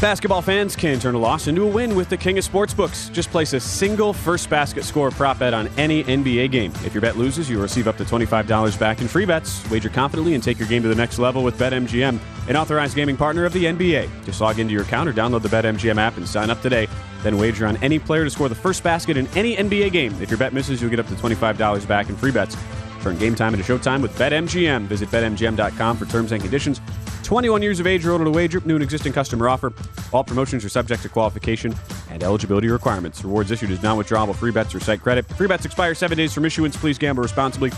Basketball 0.00 0.42
fans 0.42 0.76
can 0.76 1.00
turn 1.00 1.16
a 1.16 1.18
loss 1.18 1.48
into 1.48 1.62
a 1.62 1.66
win 1.66 1.96
with 1.96 2.08
the 2.08 2.16
king 2.16 2.38
of 2.38 2.46
sportsbooks. 2.46 3.12
Just 3.12 3.32
place 3.32 3.52
a 3.52 3.58
single 3.58 4.12
first 4.12 4.48
basket 4.48 4.84
score 4.84 5.10
prop 5.10 5.40
bet 5.40 5.52
on 5.52 5.66
any 5.76 6.04
NBA 6.04 6.52
game. 6.52 6.72
If 6.84 6.94
your 6.94 7.00
bet 7.00 7.16
loses, 7.16 7.50
you'll 7.50 7.62
receive 7.62 7.88
up 7.88 7.96
to 7.96 8.04
$25 8.04 8.78
back 8.78 9.00
in 9.00 9.08
free 9.08 9.26
bets. 9.26 9.68
Wager 9.70 9.88
confidently 9.88 10.34
and 10.34 10.42
take 10.42 10.60
your 10.60 10.68
game 10.68 10.84
to 10.84 10.88
the 10.88 10.94
next 10.94 11.18
level 11.18 11.42
with 11.42 11.58
BetMGM, 11.58 12.16
an 12.48 12.54
authorized 12.54 12.94
gaming 12.94 13.16
partner 13.16 13.44
of 13.44 13.52
the 13.52 13.64
NBA. 13.64 14.08
Just 14.24 14.40
log 14.40 14.60
into 14.60 14.72
your 14.72 14.82
account 14.82 15.08
or 15.08 15.12
download 15.12 15.42
the 15.42 15.48
BetMGM 15.48 15.98
app 15.98 16.16
and 16.16 16.28
sign 16.28 16.48
up 16.48 16.62
today. 16.62 16.86
Then 17.24 17.36
wager 17.36 17.66
on 17.66 17.76
any 17.78 17.98
player 17.98 18.22
to 18.22 18.30
score 18.30 18.48
the 18.48 18.54
first 18.54 18.84
basket 18.84 19.16
in 19.16 19.26
any 19.34 19.56
NBA 19.56 19.90
game. 19.90 20.14
If 20.22 20.30
your 20.30 20.38
bet 20.38 20.52
misses, 20.52 20.80
you'll 20.80 20.90
get 20.90 21.00
up 21.00 21.08
to 21.08 21.14
$25 21.14 21.88
back 21.88 22.08
in 22.08 22.14
free 22.14 22.30
bets. 22.30 22.56
Turn 23.02 23.18
game 23.18 23.34
time 23.34 23.52
into 23.52 23.66
showtime 23.66 24.00
with 24.00 24.16
BetMGM. 24.16 24.82
Visit 24.82 25.08
BetMGM.com 25.08 25.96
for 25.96 26.06
terms 26.06 26.30
and 26.30 26.40
conditions. 26.40 26.80
21 27.28 27.60
years 27.60 27.78
of 27.78 27.86
age 27.86 28.06
or 28.06 28.12
older 28.12 28.24
to 28.24 28.30
wager. 28.30 28.58
New 28.64 28.74
and 28.74 28.82
existing 28.82 29.12
customer 29.12 29.50
offer. 29.50 29.70
All 30.14 30.24
promotions 30.24 30.64
are 30.64 30.70
subject 30.70 31.02
to 31.02 31.10
qualification 31.10 31.74
and 32.08 32.24
eligibility 32.24 32.68
requirements. 32.68 33.22
Rewards 33.22 33.50
issued 33.50 33.70
as 33.70 33.82
non-withdrawable 33.82 34.34
free 34.34 34.50
bets 34.50 34.74
or 34.74 34.80
site 34.80 35.02
credit. 35.02 35.26
Free 35.36 35.46
bets 35.46 35.66
expire 35.66 35.94
seven 35.94 36.16
days 36.16 36.32
from 36.32 36.46
issuance. 36.46 36.74
Please 36.74 36.96
gamble 36.96 37.22
responsibly. 37.22 37.70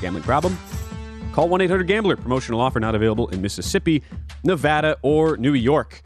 Gambling 0.00 0.22
problem? 0.22 0.56
Call 1.32 1.48
1-800-GAMBLER. 1.48 2.16
Promotional 2.16 2.60
offer 2.60 2.78
not 2.78 2.94
available 2.94 3.26
in 3.30 3.42
Mississippi, 3.42 4.04
Nevada, 4.44 4.96
or 5.02 5.36
New 5.36 5.54
York. 5.54 6.00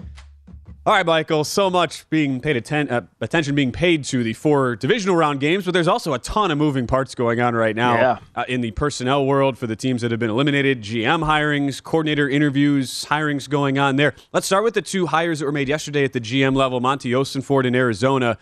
All 0.87 0.93
right, 0.93 1.05
Michael. 1.05 1.43
So 1.43 1.68
much 1.68 2.09
being 2.11 2.41
paid 2.41 2.57
atten- 2.57 2.89
uh, 2.89 3.01
attention 3.20 3.57
being 3.57 3.72
paid 3.72 4.05
to 4.05 4.22
the 4.22 4.34
four 4.34 4.76
divisional 4.76 5.16
round 5.16 5.41
games, 5.41 5.64
but 5.64 5.74
there's 5.74 5.89
also 5.89 6.14
a 6.14 6.18
ton 6.20 6.53
of 6.53 6.59
moving 6.59 6.87
parts 6.87 7.12
going 7.16 7.41
on 7.41 7.57
right 7.57 7.74
now 7.74 7.95
Yeah. 7.95 8.18
uh, 8.37 8.45
in 8.47 8.61
the 8.61 8.70
personnel 8.70 9.26
world 9.26 9.59
for 9.59 9.66
the 9.66 9.74
teams 9.74 10.03
that 10.03 10.12
have 10.12 10.20
been 10.20 10.30
eliminated. 10.30 10.82
GM 10.82 11.24
hirings, 11.24 11.82
coordinator 11.82 12.28
interviews, 12.28 13.05
hirings 13.07 13.49
going 13.51 13.80
on 13.80 13.97
there. 13.97 14.14
Let's 14.32 14.47
start 14.47 14.62
with 14.62 14.74
the 14.74 14.82
two 14.82 15.07
hires 15.07 15.41
that 15.41 15.47
were 15.47 15.51
made 15.53 15.68
yesterday 15.68 16.05
at 16.05 16.12
the 16.12 16.20
GM 16.20 16.55
level. 16.55 16.78
Monti 16.80 17.11
Ossenfort 17.11 17.66
in 17.66 17.74
Arizona. 17.74 18.39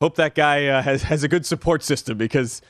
Hope 0.00 0.14
that 0.14 0.36
guy 0.36 0.66
uh, 0.66 0.80
has 0.80 1.02
has 1.02 1.24
a 1.24 1.28
good 1.28 1.44
support 1.44 1.82
system 1.82 2.16
because 2.16 2.62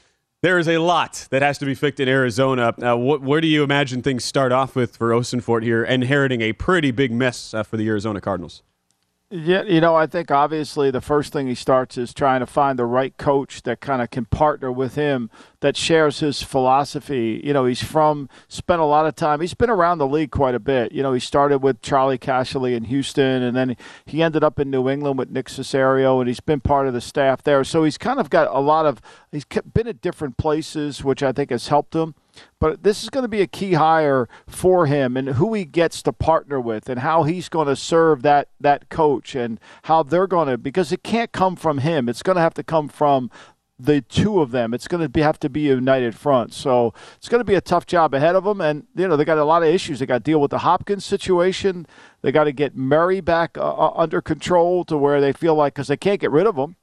there 0.42 0.58
is 0.58 0.66
a 0.66 0.78
lot 0.78 1.26
that 1.30 1.42
has 1.42 1.58
to 1.58 1.66
be 1.66 1.74
fixed 1.74 2.00
in 2.00 2.08
Arizona. 2.08 2.74
Uh, 2.80 2.94
wh- 2.96 3.22
where 3.22 3.42
do 3.42 3.48
you 3.48 3.62
imagine 3.64 4.00
things 4.00 4.24
start 4.24 4.50
off 4.50 4.74
with 4.74 4.96
for 4.96 5.10
Osenford 5.10 5.62
here, 5.62 5.84
inheriting 5.84 6.40
a 6.40 6.54
pretty 6.54 6.90
big 6.90 7.12
mess 7.12 7.52
uh, 7.52 7.62
for 7.62 7.76
the 7.76 7.86
Arizona 7.86 8.18
Cardinals? 8.22 8.62
Yeah, 9.30 9.62
you 9.64 9.80
know, 9.80 9.96
I 9.96 10.06
think 10.06 10.30
obviously 10.30 10.90
the 10.90 11.00
first 11.00 11.32
thing 11.32 11.48
he 11.48 11.56
starts 11.56 11.98
is 11.98 12.14
trying 12.14 12.40
to 12.40 12.46
find 12.46 12.78
the 12.78 12.84
right 12.84 13.16
coach 13.16 13.62
that 13.62 13.80
kind 13.80 14.00
of 14.00 14.10
can 14.10 14.26
partner 14.26 14.70
with 14.70 14.94
him 14.94 15.28
that 15.60 15.76
shares 15.76 16.20
his 16.20 16.42
philosophy. 16.42 17.40
You 17.42 17.52
know, 17.52 17.64
he's 17.64 17.82
from 17.82 18.28
spent 18.48 18.80
a 18.80 18.84
lot 18.84 19.06
of 19.06 19.16
time. 19.16 19.40
He's 19.40 19.54
been 19.54 19.70
around 19.70 19.98
the 19.98 20.06
league 20.06 20.30
quite 20.30 20.54
a 20.54 20.60
bit. 20.60 20.92
You 20.92 21.02
know, 21.02 21.12
he 21.12 21.20
started 21.20 21.60
with 21.64 21.82
Charley 21.82 22.18
Casserly 22.18 22.76
in 22.76 22.84
Houston, 22.84 23.42
and 23.42 23.56
then 23.56 23.76
he 24.04 24.22
ended 24.22 24.44
up 24.44 24.60
in 24.60 24.70
New 24.70 24.88
England 24.88 25.18
with 25.18 25.30
Nick 25.30 25.46
Caserio, 25.46 26.20
and 26.20 26.28
he's 26.28 26.40
been 26.40 26.60
part 26.60 26.86
of 26.86 26.92
the 26.92 27.00
staff 27.00 27.42
there. 27.42 27.64
So 27.64 27.82
he's 27.82 27.98
kind 27.98 28.20
of 28.20 28.30
got 28.30 28.54
a 28.54 28.60
lot 28.60 28.86
of. 28.86 29.00
he's 29.32 29.46
been 29.46 29.88
at 29.88 30.02
different 30.02 30.36
places, 30.36 31.02
which 31.02 31.22
I 31.22 31.32
think 31.32 31.50
has 31.50 31.68
helped 31.68 31.94
him. 31.94 32.14
But 32.58 32.82
this 32.82 33.02
is 33.02 33.10
going 33.10 33.24
to 33.24 33.28
be 33.28 33.40
a 33.40 33.46
key 33.46 33.74
hire 33.74 34.28
for 34.46 34.86
him 34.86 35.16
and 35.16 35.30
who 35.30 35.54
he 35.54 35.64
gets 35.64 36.02
to 36.02 36.12
partner 36.12 36.60
with 36.60 36.88
and 36.88 37.00
how 37.00 37.24
he's 37.24 37.48
going 37.48 37.68
to 37.68 37.76
serve 37.76 38.22
that 38.22 38.48
that 38.60 38.88
coach 38.88 39.34
and 39.34 39.60
how 39.84 40.02
they're 40.02 40.26
going 40.26 40.48
to 40.48 40.58
because 40.58 40.92
it 40.92 41.02
can't 41.02 41.32
come 41.32 41.56
from 41.56 41.78
him. 41.78 42.08
It's 42.08 42.22
going 42.22 42.36
to 42.36 42.42
have 42.42 42.54
to 42.54 42.62
come 42.62 42.88
from 42.88 43.30
the 43.78 44.00
two 44.00 44.40
of 44.40 44.50
them. 44.52 44.72
It's 44.72 44.86
going 44.86 45.02
to 45.02 45.08
be, 45.08 45.20
have 45.20 45.38
to 45.40 45.48
be 45.48 45.68
a 45.68 45.74
united 45.74 46.14
front. 46.14 46.52
So 46.52 46.94
it's 47.16 47.28
going 47.28 47.40
to 47.40 47.44
be 47.44 47.56
a 47.56 47.60
tough 47.60 47.86
job 47.86 48.14
ahead 48.14 48.36
of 48.36 48.44
them. 48.44 48.60
And 48.60 48.86
you 48.94 49.08
know 49.08 49.16
they 49.16 49.24
got 49.24 49.38
a 49.38 49.44
lot 49.44 49.62
of 49.62 49.68
issues. 49.68 49.98
They 49.98 50.06
got 50.06 50.18
to 50.24 50.30
deal 50.30 50.40
with 50.40 50.50
the 50.50 50.58
Hopkins 50.58 51.04
situation. 51.04 51.86
They 52.22 52.32
got 52.32 52.44
to 52.44 52.52
get 52.52 52.76
Murray 52.76 53.20
back 53.20 53.58
uh, 53.58 53.74
uh, 53.74 53.92
under 53.96 54.20
control 54.20 54.84
to 54.86 54.96
where 54.96 55.20
they 55.20 55.32
feel 55.32 55.54
like 55.54 55.74
because 55.74 55.88
they 55.88 55.96
can't 55.96 56.20
get 56.20 56.30
rid 56.30 56.46
of 56.46 56.56
him 56.56 56.76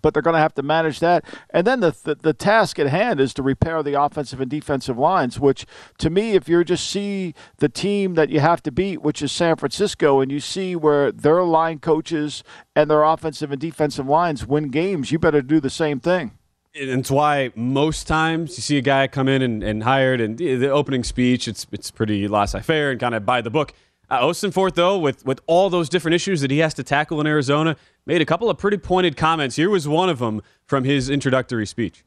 but 0.00 0.14
they're 0.14 0.22
going 0.22 0.34
to 0.34 0.40
have 0.40 0.54
to 0.54 0.62
manage 0.62 1.00
that. 1.00 1.24
And 1.50 1.66
then 1.66 1.80
the, 1.80 1.94
the 2.04 2.14
the 2.14 2.32
task 2.32 2.78
at 2.78 2.86
hand 2.88 3.20
is 3.20 3.34
to 3.34 3.42
repair 3.42 3.82
the 3.82 4.00
offensive 4.00 4.40
and 4.40 4.50
defensive 4.50 4.98
lines. 4.98 5.38
Which, 5.40 5.66
to 5.98 6.10
me, 6.10 6.32
if 6.32 6.48
you 6.48 6.64
just 6.64 6.88
see 6.88 7.34
the 7.58 7.68
team 7.68 8.14
that 8.14 8.30
you 8.30 8.40
have 8.40 8.62
to 8.62 8.70
beat, 8.70 9.02
which 9.02 9.22
is 9.22 9.32
San 9.32 9.56
Francisco, 9.56 10.20
and 10.20 10.30
you 10.32 10.40
see 10.40 10.76
where 10.76 11.12
their 11.12 11.42
line 11.42 11.78
coaches 11.78 12.42
and 12.74 12.90
their 12.90 13.02
offensive 13.04 13.52
and 13.52 13.60
defensive 13.60 14.06
lines 14.06 14.46
win 14.46 14.68
games, 14.70 15.10
you 15.12 15.18
better 15.18 15.42
do 15.42 15.60
the 15.60 15.70
same 15.70 16.00
thing. 16.00 16.32
and 16.74 17.00
it's 17.00 17.10
why 17.10 17.50
most 17.54 18.06
times 18.06 18.56
you 18.56 18.62
see 18.62 18.78
a 18.78 18.82
guy 18.82 19.06
come 19.08 19.28
in 19.28 19.42
and, 19.42 19.62
and 19.62 19.82
hired, 19.82 20.20
and 20.20 20.38
the 20.38 20.54
the 20.56 20.70
opening 20.70 21.04
speech, 21.04 21.48
it's 21.48 21.66
it's 21.72 21.90
pretty 21.90 22.28
laissez-faire 22.28 22.90
and 22.90 23.00
kind 23.00 23.14
of 23.14 23.24
by 23.26 23.40
the 23.40 23.50
book. 23.50 23.72
Uh, 24.10 24.22
Ossenfort, 24.22 24.74
though, 24.74 24.98
with 24.98 25.24
with 25.26 25.40
all 25.46 25.68
those 25.68 25.88
different 25.88 26.14
issues 26.14 26.40
that 26.40 26.50
he 26.50 26.58
has 26.58 26.72
to 26.74 26.82
tackle 26.82 27.20
in 27.20 27.26
Arizona, 27.26 27.76
made 28.06 28.22
a 28.22 28.24
couple 28.24 28.48
of 28.48 28.56
pretty 28.56 28.78
pointed 28.78 29.16
comments. 29.16 29.56
Here 29.56 29.68
was 29.68 29.86
one 29.86 30.08
of 30.08 30.18
them 30.18 30.40
from 30.64 30.84
his 30.84 31.10
introductory 31.10 31.66
speech. 31.66 32.04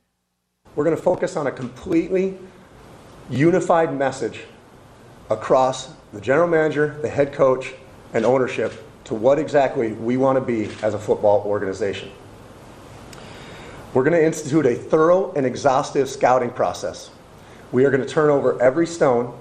We're 0.75 0.83
going 0.83 0.95
to 0.95 1.01
focus 1.01 1.35
on 1.35 1.45
a 1.45 1.51
completely 1.51 2.37
unified 3.29 3.93
message 3.93 4.41
across 5.29 5.93
the 6.11 6.19
general 6.19 6.47
manager, 6.47 6.97
the 7.01 7.09
head 7.09 7.33
coach, 7.33 7.73
and 8.13 8.25
ownership 8.25 8.73
to 9.03 9.13
what 9.13 9.37
exactly 9.37 9.93
we 9.93 10.17
want 10.17 10.37
to 10.37 10.41
be 10.41 10.69
as 10.81 10.95
a 10.95 10.99
football 10.99 11.43
organization. 11.45 12.09
We're 13.93 14.03
going 14.03 14.13
to 14.13 14.25
institute 14.25 14.65
a 14.65 14.73
thorough 14.73 15.33
and 15.33 15.45
exhaustive 15.45 16.09
scouting 16.09 16.49
process. 16.49 17.11
We 17.71 17.85
are 17.85 17.91
going 17.91 18.01
to 18.01 18.09
turn 18.09 18.29
over 18.29 18.59
every 18.61 18.87
stone 18.87 19.37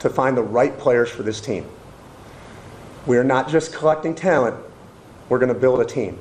to 0.00 0.10
find 0.10 0.36
the 0.36 0.42
right 0.42 0.76
players 0.78 1.08
for 1.10 1.22
this 1.22 1.40
team. 1.40 1.66
We 3.06 3.16
are 3.16 3.24
not 3.24 3.48
just 3.48 3.72
collecting 3.72 4.14
talent, 4.14 4.56
we're 5.28 5.38
going 5.38 5.52
to 5.52 5.58
build 5.58 5.80
a 5.80 5.84
team. 5.84 6.18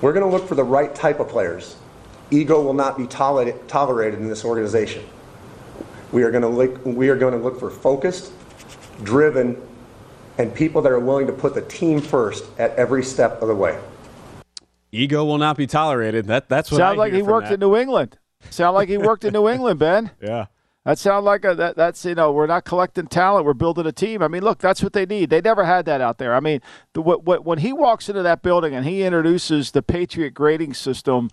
We're 0.00 0.12
going 0.12 0.28
to 0.28 0.30
look 0.30 0.46
for 0.46 0.54
the 0.54 0.64
right 0.64 0.94
type 0.94 1.20
of 1.20 1.28
players. 1.28 1.76
Ego 2.30 2.60
will 2.60 2.74
not 2.74 2.98
be 2.98 3.06
tolerated, 3.06 3.66
tolerated 3.68 4.20
in 4.20 4.28
this 4.28 4.44
organization. 4.44 5.04
We 6.12 6.22
are 6.22 6.30
going 6.30 6.42
to 6.42 6.48
look, 6.48 6.84
we 6.84 7.08
are 7.08 7.16
going 7.16 7.32
to 7.32 7.38
look 7.38 7.58
for 7.58 7.70
focused, 7.70 8.32
driven, 9.02 9.60
and 10.36 10.54
people 10.54 10.82
that 10.82 10.92
are 10.92 10.98
willing 10.98 11.26
to 11.28 11.32
put 11.32 11.54
the 11.54 11.62
team 11.62 12.00
first 12.00 12.44
at 12.58 12.74
every 12.76 13.02
step 13.02 13.40
of 13.40 13.48
the 13.48 13.54
way. 13.54 13.78
Ego 14.92 15.24
will 15.24 15.38
not 15.38 15.56
be 15.56 15.66
tolerated. 15.66 16.26
That 16.26 16.48
that's 16.48 16.70
what 16.70 16.78
Sounds 16.78 16.94
I 16.94 16.98
like 16.98 17.12
hear 17.12 17.20
he 17.20 17.24
from 17.24 17.32
worked 17.32 17.48
that. 17.48 17.54
in 17.54 17.60
New 17.60 17.76
England. 17.76 18.18
Sound 18.50 18.74
like 18.74 18.88
he 18.88 18.98
worked 18.98 19.24
in 19.24 19.32
New 19.32 19.48
England, 19.52 19.78
Ben. 19.78 20.10
Yeah. 20.20 20.46
That 20.84 20.98
sounds 20.98 21.24
like 21.24 21.46
a 21.46 21.54
that, 21.54 21.76
that's 21.76 22.04
you 22.04 22.14
know 22.14 22.30
we're 22.30 22.46
not 22.46 22.64
collecting 22.64 23.06
talent, 23.06 23.46
we're 23.46 23.54
building 23.54 23.86
a 23.86 23.92
team. 23.92 24.22
I 24.22 24.28
mean, 24.28 24.42
look, 24.42 24.58
that's 24.58 24.82
what 24.82 24.92
they 24.92 25.06
need. 25.06 25.30
They 25.30 25.40
never 25.40 25.64
had 25.64 25.86
that 25.86 26.02
out 26.02 26.18
there. 26.18 26.34
I 26.34 26.40
mean, 26.40 26.60
the, 26.92 27.00
what, 27.00 27.24
what, 27.24 27.44
when 27.44 27.58
he 27.58 27.72
walks 27.72 28.08
into 28.10 28.22
that 28.22 28.42
building 28.42 28.74
and 28.74 28.84
he 28.84 29.02
introduces 29.02 29.70
the 29.70 29.82
Patriot 29.82 30.30
grading 30.30 30.74
system, 30.74 31.30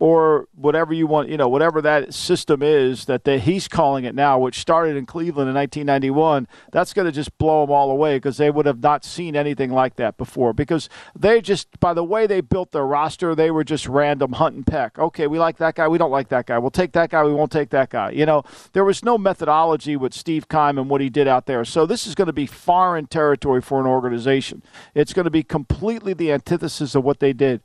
or 0.00 0.46
whatever 0.54 0.92
you 0.92 1.06
want, 1.06 1.28
you 1.28 1.36
know, 1.36 1.48
whatever 1.48 1.82
that 1.82 2.14
system 2.14 2.62
is 2.62 3.06
that 3.06 3.26
he's 3.26 3.66
calling 3.66 4.04
it 4.04 4.14
now, 4.14 4.38
which 4.38 4.60
started 4.60 4.96
in 4.96 5.04
Cleveland 5.06 5.48
in 5.48 5.54
1991, 5.56 6.46
that's 6.70 6.92
going 6.92 7.06
to 7.06 7.12
just 7.12 7.36
blow 7.36 7.62
them 7.62 7.72
all 7.72 7.90
away 7.90 8.16
because 8.16 8.36
they 8.36 8.50
would 8.50 8.66
have 8.66 8.80
not 8.80 9.04
seen 9.04 9.34
anything 9.34 9.72
like 9.72 9.96
that 9.96 10.16
before. 10.16 10.52
Because 10.52 10.88
they 11.18 11.40
just, 11.40 11.80
by 11.80 11.94
the 11.94 12.04
way 12.04 12.28
they 12.28 12.40
built 12.40 12.70
their 12.70 12.86
roster, 12.86 13.34
they 13.34 13.50
were 13.50 13.64
just 13.64 13.88
random 13.88 14.34
hunt 14.34 14.54
and 14.54 14.66
peck. 14.66 14.98
Okay, 14.98 15.26
we 15.26 15.38
like 15.38 15.56
that 15.58 15.74
guy, 15.74 15.88
we 15.88 15.98
don't 15.98 16.12
like 16.12 16.28
that 16.28 16.46
guy. 16.46 16.58
We'll 16.58 16.70
take 16.70 16.92
that 16.92 17.10
guy, 17.10 17.24
we 17.24 17.34
won't 17.34 17.50
take 17.50 17.70
that 17.70 17.90
guy. 17.90 18.10
You 18.10 18.26
know, 18.26 18.44
there 18.74 18.84
was 18.84 19.04
no 19.04 19.18
methodology 19.18 19.96
with 19.96 20.14
Steve 20.14 20.48
Keim 20.48 20.78
and 20.78 20.88
what 20.88 21.00
he 21.00 21.08
did 21.08 21.26
out 21.26 21.46
there. 21.46 21.64
So 21.64 21.86
this 21.86 22.06
is 22.06 22.14
going 22.14 22.26
to 22.26 22.32
be 22.32 22.46
foreign 22.46 23.08
territory 23.08 23.60
for 23.60 23.80
an 23.80 23.86
organization. 23.86 24.62
It's 24.94 25.12
going 25.12 25.24
to 25.24 25.30
be 25.30 25.42
completely 25.42 26.14
the 26.14 26.30
antithesis 26.30 26.94
of 26.94 27.02
what 27.02 27.18
they 27.18 27.32
did. 27.32 27.62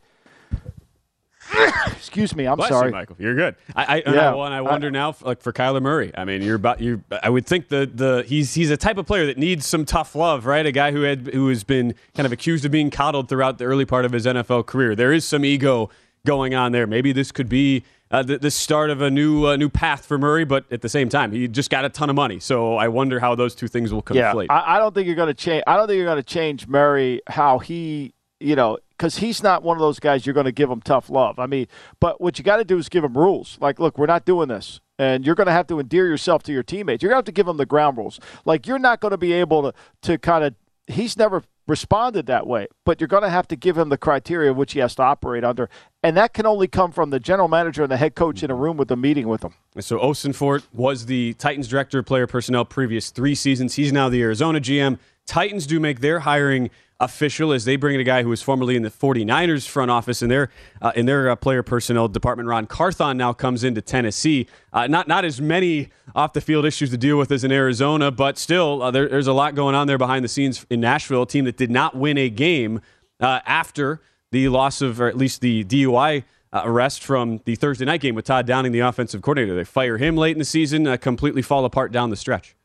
Excuse 1.87 2.35
me, 2.35 2.45
I'm 2.45 2.57
Bless 2.57 2.69
sorry. 2.69 2.87
you, 2.87 2.93
Michael. 2.93 3.15
You're 3.19 3.35
good. 3.35 3.55
I, 3.75 3.83
I, 3.83 4.11
Yeah. 4.11 4.33
I, 4.33 4.45
and 4.45 4.53
I 4.53 4.61
wonder 4.61 4.91
now, 4.91 5.15
like 5.21 5.41
for 5.41 5.53
Kyler 5.53 5.81
Murray. 5.81 6.11
I 6.15 6.25
mean, 6.25 6.41
you're 6.41 6.55
about 6.55 6.81
you. 6.81 7.03
I 7.21 7.29
would 7.29 7.45
think 7.45 7.69
the 7.69 7.89
the 7.91 8.23
he's 8.27 8.53
he's 8.53 8.69
a 8.69 8.77
type 8.77 8.97
of 8.97 9.05
player 9.05 9.25
that 9.25 9.37
needs 9.37 9.65
some 9.65 9.85
tough 9.85 10.15
love, 10.15 10.45
right? 10.45 10.65
A 10.65 10.71
guy 10.71 10.91
who 10.91 11.01
had 11.01 11.27
who 11.27 11.49
has 11.49 11.63
been 11.63 11.95
kind 12.15 12.25
of 12.25 12.31
accused 12.31 12.65
of 12.65 12.71
being 12.71 12.89
coddled 12.89 13.29
throughout 13.29 13.57
the 13.57 13.65
early 13.65 13.85
part 13.85 14.05
of 14.05 14.11
his 14.11 14.25
NFL 14.25 14.65
career. 14.65 14.95
There 14.95 15.11
is 15.11 15.25
some 15.25 15.43
ego 15.45 15.89
going 16.25 16.55
on 16.55 16.71
there. 16.71 16.87
Maybe 16.87 17.11
this 17.11 17.31
could 17.31 17.49
be 17.49 17.83
uh, 18.11 18.21
the, 18.23 18.37
the 18.37 18.51
start 18.51 18.89
of 18.89 19.01
a 19.01 19.09
new 19.09 19.47
uh, 19.47 19.55
new 19.55 19.69
path 19.69 20.05
for 20.05 20.17
Murray, 20.17 20.45
but 20.45 20.65
at 20.71 20.81
the 20.81 20.89
same 20.89 21.09
time, 21.09 21.31
he 21.31 21.47
just 21.47 21.69
got 21.69 21.83
a 21.83 21.89
ton 21.89 22.09
of 22.09 22.15
money. 22.15 22.39
So 22.39 22.75
I 22.77 22.87
wonder 22.87 23.19
how 23.19 23.35
those 23.35 23.55
two 23.55 23.67
things 23.67 23.91
will 23.91 24.03
conflate. 24.03 24.47
Yeah, 24.47 24.55
I, 24.55 24.75
I 24.75 24.79
don't 24.79 24.93
think 24.93 25.07
you're 25.07 25.15
going 25.15 25.27
to 25.27 25.33
change. 25.33 25.63
I 25.65 25.75
don't 25.75 25.87
think 25.87 25.97
you're 25.97 26.05
going 26.05 26.17
to 26.17 26.23
change 26.23 26.67
Murray 26.67 27.21
how 27.27 27.59
he 27.59 28.13
you 28.43 28.55
know, 28.55 28.77
because 28.91 29.17
he's 29.17 29.41
not 29.41 29.63
one 29.63 29.77
of 29.77 29.81
those 29.81 29.99
guys 29.99 30.25
you're 30.25 30.33
going 30.33 30.45
to 30.45 30.51
give 30.51 30.69
him 30.69 30.81
tough 30.81 31.09
love. 31.09 31.39
I 31.39 31.47
mean, 31.47 31.67
but 31.99 32.21
what 32.21 32.37
you 32.37 32.43
got 32.43 32.57
to 32.57 32.65
do 32.65 32.77
is 32.77 32.89
give 32.89 33.03
him 33.03 33.17
rules. 33.17 33.57
Like, 33.59 33.79
look, 33.79 33.97
we're 33.97 34.05
not 34.05 34.25
doing 34.25 34.49
this. 34.49 34.81
And 34.99 35.25
you're 35.25 35.35
going 35.35 35.47
to 35.47 35.53
have 35.53 35.67
to 35.67 35.79
endear 35.79 36.07
yourself 36.07 36.43
to 36.43 36.53
your 36.53 36.63
teammates. 36.63 37.01
You're 37.01 37.09
going 37.09 37.15
to 37.15 37.19
have 37.19 37.25
to 37.25 37.31
give 37.31 37.47
them 37.47 37.57
the 37.57 37.65
ground 37.65 37.97
rules. 37.97 38.19
Like, 38.45 38.67
you're 38.67 38.79
not 38.79 38.99
going 38.99 39.11
to 39.11 39.17
be 39.17 39.33
able 39.33 39.63
to, 39.63 39.73
to 40.03 40.17
kind 40.17 40.43
of, 40.43 40.55
he's 40.87 41.17
never 41.17 41.43
responded 41.67 42.25
that 42.25 42.45
way, 42.45 42.67
but 42.85 42.99
you're 42.99 43.07
going 43.07 43.23
to 43.23 43.29
have 43.29 43.47
to 43.47 43.55
give 43.55 43.77
him 43.77 43.89
the 43.89 43.97
criteria 43.97 44.53
which 44.53 44.73
he 44.73 44.79
has 44.79 44.95
to 44.95 45.01
operate 45.01 45.43
under. 45.43 45.69
And 46.03 46.15
that 46.17 46.33
can 46.33 46.45
only 46.45 46.67
come 46.67 46.91
from 46.91 47.09
the 47.09 47.19
general 47.19 47.47
manager 47.47 47.83
and 47.83 47.91
the 47.91 47.97
head 47.97 48.15
coach 48.15 48.43
in 48.43 48.51
a 48.51 48.55
room 48.55 48.77
with 48.77 48.91
a 48.91 48.95
meeting 48.95 49.27
with 49.27 49.43
him. 49.43 49.53
So 49.79 49.97
Ossenfort 49.97 50.63
was 50.73 51.05
the 51.05 51.33
Titans 51.35 51.67
director 51.67 51.99
of 51.99 52.05
player 52.05 52.27
personnel 52.27 52.65
previous 52.65 53.09
three 53.09 53.35
seasons. 53.35 53.75
He's 53.75 53.93
now 53.93 54.09
the 54.09 54.21
Arizona 54.21 54.59
GM. 54.59 54.99
Titans 55.25 55.65
do 55.65 55.79
make 55.79 56.01
their 56.01 56.19
hiring 56.19 56.69
official 57.03 57.51
as 57.51 57.65
they 57.65 57.75
bring 57.75 57.95
in 57.95 58.01
a 58.01 58.03
guy 58.03 58.23
who 58.23 58.29
was 58.29 58.41
formerly 58.41 58.75
in 58.75 58.83
the 58.83 58.89
49ers 58.89 59.67
front 59.67 59.91
office 59.91 60.21
in 60.21 60.29
their 60.29 60.49
uh, 60.81 60.91
in 60.95 61.05
their 61.05 61.29
uh, 61.29 61.35
player 61.35 61.61
personnel 61.61 62.07
department. 62.07 62.47
Ran 62.47 62.65
Carthon 62.65 63.17
now 63.17 63.33
comes 63.33 63.63
into 63.63 63.81
Tennessee. 63.81 64.47
Uh, 64.71 64.87
not 64.87 65.07
not 65.07 65.25
as 65.25 65.41
many 65.41 65.89
off 66.15 66.33
the 66.33 66.41
field 66.41 66.65
issues 66.65 66.89
to 66.91 66.97
deal 66.97 67.17
with 67.17 67.31
as 67.31 67.43
in 67.43 67.51
Arizona, 67.51 68.11
but 68.11 68.37
still 68.37 68.81
uh, 68.81 68.91
there, 68.91 69.07
there's 69.09 69.27
a 69.27 69.33
lot 69.33 69.55
going 69.55 69.75
on 69.75 69.87
there 69.87 69.97
behind 69.97 70.23
the 70.23 70.29
scenes 70.29 70.65
in 70.69 70.79
Nashville. 70.79 71.23
A 71.23 71.27
team 71.27 71.45
that 71.45 71.57
did 71.57 71.71
not 71.71 71.95
win 71.95 72.17
a 72.17 72.29
game 72.29 72.81
uh, 73.19 73.41
after 73.45 74.01
the 74.31 74.47
loss 74.49 74.81
of, 74.81 74.99
or 75.01 75.07
at 75.07 75.17
least 75.17 75.41
the 75.41 75.63
DUI. 75.63 76.23
Uh, 76.51 76.61
arrest 76.65 77.03
from 77.03 77.41
the 77.45 77.55
Thursday 77.55 77.83
night 77.83 77.99
game 77.99 78.13
with 78.13 78.25
Todd 78.25 78.45
Downing, 78.45 78.71
the 78.71 78.81
offensive 78.81 79.23
coordinator. 79.23 79.55
They 79.55 79.63
fire 79.63 79.97
him 79.97 80.15
late 80.15 80.33
in 80.33 80.37
the 80.37 80.45
season, 80.45 80.99
completely 80.99 81.41
fall 81.41 81.65
apart 81.65 81.91
down 81.91 82.11
the 82.11 82.15
stretch. 82.15 82.55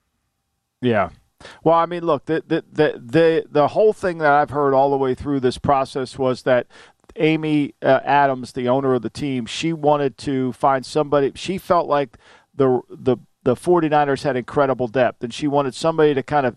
Yeah, 0.83 1.09
well, 1.63 1.77
I 1.77 1.87
mean, 1.87 2.05
look, 2.05 2.27
the, 2.27 2.43
the 2.47 2.65
the 2.71 3.03
the 3.05 3.47
the 3.51 3.69
whole 3.69 3.93
thing 3.93 4.19
that 4.19 4.33
I've 4.33 4.51
heard 4.51 4.75
all 4.75 4.91
the 4.91 4.97
way 4.97 5.15
through 5.15 5.41
this 5.41 5.59
process 5.59 6.19
was 6.19 6.43
that 6.43 6.67
Amy 7.17 7.75
uh, 7.83 8.01
Adams, 8.05 8.53
the 8.53 8.69
owner 8.69 8.95
of 8.95 9.03
the 9.03 9.11
team, 9.11 9.47
she 9.47 9.73
wanted 9.73 10.19
to 10.19 10.53
find 10.53 10.85
somebody. 10.85 11.33
She 11.35 11.59
felt 11.59 11.89
like 11.89 12.19
the 12.55 12.81
the 12.91 13.19
the 13.45 13.55
49ers 13.55 14.23
had 14.23 14.37
incredible 14.37 14.89
depth, 14.89 15.23
and 15.23 15.33
she 15.33 15.47
wanted 15.47 15.75
somebody 15.75 16.15
to 16.15 16.23
kind 16.23 16.47
of 16.47 16.57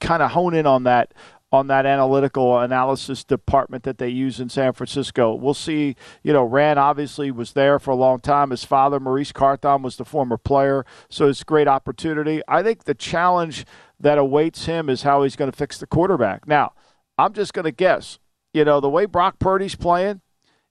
kind 0.00 0.22
of 0.22 0.32
hone 0.32 0.54
in 0.54 0.66
on 0.66 0.84
that 0.84 1.12
on 1.50 1.66
that 1.68 1.86
analytical 1.86 2.58
analysis 2.58 3.24
department 3.24 3.82
that 3.84 3.98
they 3.98 4.08
use 4.08 4.38
in 4.38 4.48
San 4.48 4.72
Francisco. 4.72 5.34
We'll 5.34 5.54
see. 5.54 5.96
You 6.22 6.32
know, 6.32 6.44
Ran 6.44 6.76
obviously 6.76 7.30
was 7.30 7.52
there 7.52 7.78
for 7.78 7.90
a 7.90 7.96
long 7.96 8.20
time. 8.20 8.50
His 8.50 8.64
father, 8.64 9.00
Maurice 9.00 9.32
Carthon, 9.32 9.82
was 9.82 9.96
the 9.96 10.04
former 10.04 10.36
player, 10.36 10.84
so 11.08 11.28
it's 11.28 11.42
a 11.42 11.46
great 11.46 11.68
opportunity. 11.68 12.42
I 12.46 12.62
think 12.62 12.84
the 12.84 12.94
challenge 12.94 13.64
that 13.98 14.18
awaits 14.18 14.66
him 14.66 14.88
is 14.88 15.02
how 15.02 15.22
he's 15.22 15.36
going 15.36 15.50
to 15.50 15.56
fix 15.56 15.78
the 15.78 15.86
quarterback. 15.86 16.46
Now, 16.46 16.72
I'm 17.16 17.32
just 17.32 17.54
going 17.54 17.64
to 17.64 17.72
guess. 17.72 18.18
You 18.52 18.64
know, 18.64 18.80
the 18.80 18.88
way 18.88 19.06
Brock 19.06 19.38
Purdy's 19.38 19.74
playing, 19.74 20.20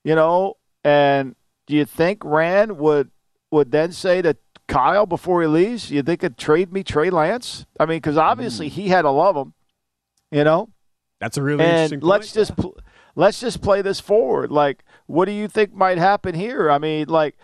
you 0.03 0.15
know, 0.15 0.57
and 0.83 1.35
do 1.65 1.75
you 1.75 1.85
think 1.85 2.23
Ran 2.23 2.77
would 2.77 3.11
would 3.51 3.71
then 3.71 3.91
say 3.91 4.21
to 4.21 4.37
Kyle 4.67 5.05
before 5.05 5.41
he 5.41 5.47
leaves, 5.47 5.91
you 5.91 6.03
think 6.03 6.21
he'd 6.21 6.37
trade 6.37 6.71
me 6.71 6.83
Trey 6.83 7.09
Lance? 7.09 7.65
I 7.79 7.85
mean, 7.85 7.97
because 7.97 8.17
obviously 8.17 8.67
mm. 8.67 8.73
he 8.73 8.87
had 8.89 9.03
to 9.03 9.11
love 9.11 9.35
him, 9.35 9.53
you 10.31 10.43
know. 10.43 10.69
That's 11.19 11.37
a 11.37 11.43
really 11.43 11.63
and 11.63 11.71
interesting. 11.71 11.99
Point. 12.01 12.09
Let's 12.09 12.31
just 12.33 12.55
pl- 12.55 12.77
let's 13.15 13.39
just 13.39 13.61
play 13.61 13.81
this 13.81 13.99
forward. 13.99 14.51
Like, 14.51 14.83
what 15.07 15.25
do 15.25 15.31
you 15.31 15.47
think 15.47 15.73
might 15.73 15.97
happen 15.97 16.35
here? 16.35 16.69
I 16.69 16.77
mean, 16.77 17.07
like 17.07 17.35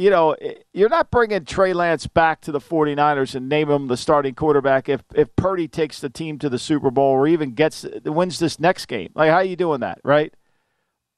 you 0.00 0.08
know, 0.08 0.34
you're 0.72 0.88
not 0.88 1.10
bringing 1.10 1.44
Trey 1.44 1.74
Lance 1.74 2.06
back 2.06 2.40
to 2.40 2.52
the 2.52 2.58
49ers 2.58 3.34
and 3.34 3.50
name 3.50 3.68
him 3.68 3.86
the 3.88 3.98
starting 3.98 4.34
quarterback 4.34 4.88
if, 4.88 5.02
if 5.14 5.36
Purdy 5.36 5.68
takes 5.68 6.00
the 6.00 6.08
team 6.08 6.38
to 6.38 6.48
the 6.48 6.58
Super 6.58 6.90
Bowl 6.90 7.12
or 7.12 7.28
even 7.28 7.52
gets 7.52 7.84
wins 8.06 8.38
this 8.38 8.58
next 8.58 8.86
game. 8.86 9.10
Like, 9.14 9.28
how 9.28 9.36
are 9.36 9.44
you 9.44 9.56
doing 9.56 9.80
that, 9.80 10.00
right? 10.02 10.32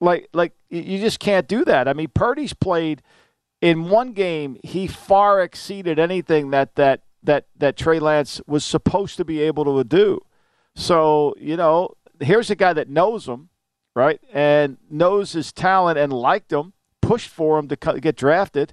Like, 0.00 0.28
like 0.32 0.54
you 0.68 0.98
just 0.98 1.20
can't 1.20 1.46
do 1.46 1.64
that. 1.64 1.86
I 1.86 1.92
mean, 1.92 2.10
Purdy's 2.12 2.54
played 2.54 3.02
in 3.60 3.88
one 3.88 4.14
game. 4.14 4.58
He 4.64 4.88
far 4.88 5.40
exceeded 5.40 6.00
anything 6.00 6.50
that 6.50 6.74
that 6.74 7.02
that 7.22 7.46
that 7.56 7.76
Trey 7.76 8.00
Lance 8.00 8.40
was 8.48 8.64
supposed 8.64 9.16
to 9.18 9.24
be 9.24 9.40
able 9.42 9.64
to 9.64 9.84
do. 9.84 10.18
So, 10.74 11.34
you 11.38 11.56
know, 11.56 11.94
here's 12.20 12.50
a 12.50 12.56
guy 12.56 12.72
that 12.72 12.88
knows 12.88 13.28
him, 13.28 13.50
right, 13.94 14.20
and 14.32 14.78
knows 14.90 15.32
his 15.32 15.52
talent 15.52 15.98
and 15.98 16.12
liked 16.12 16.52
him 16.52 16.72
pushed 17.02 17.28
for 17.28 17.58
him 17.58 17.68
to 17.68 17.76
get 18.00 18.16
drafted, 18.16 18.72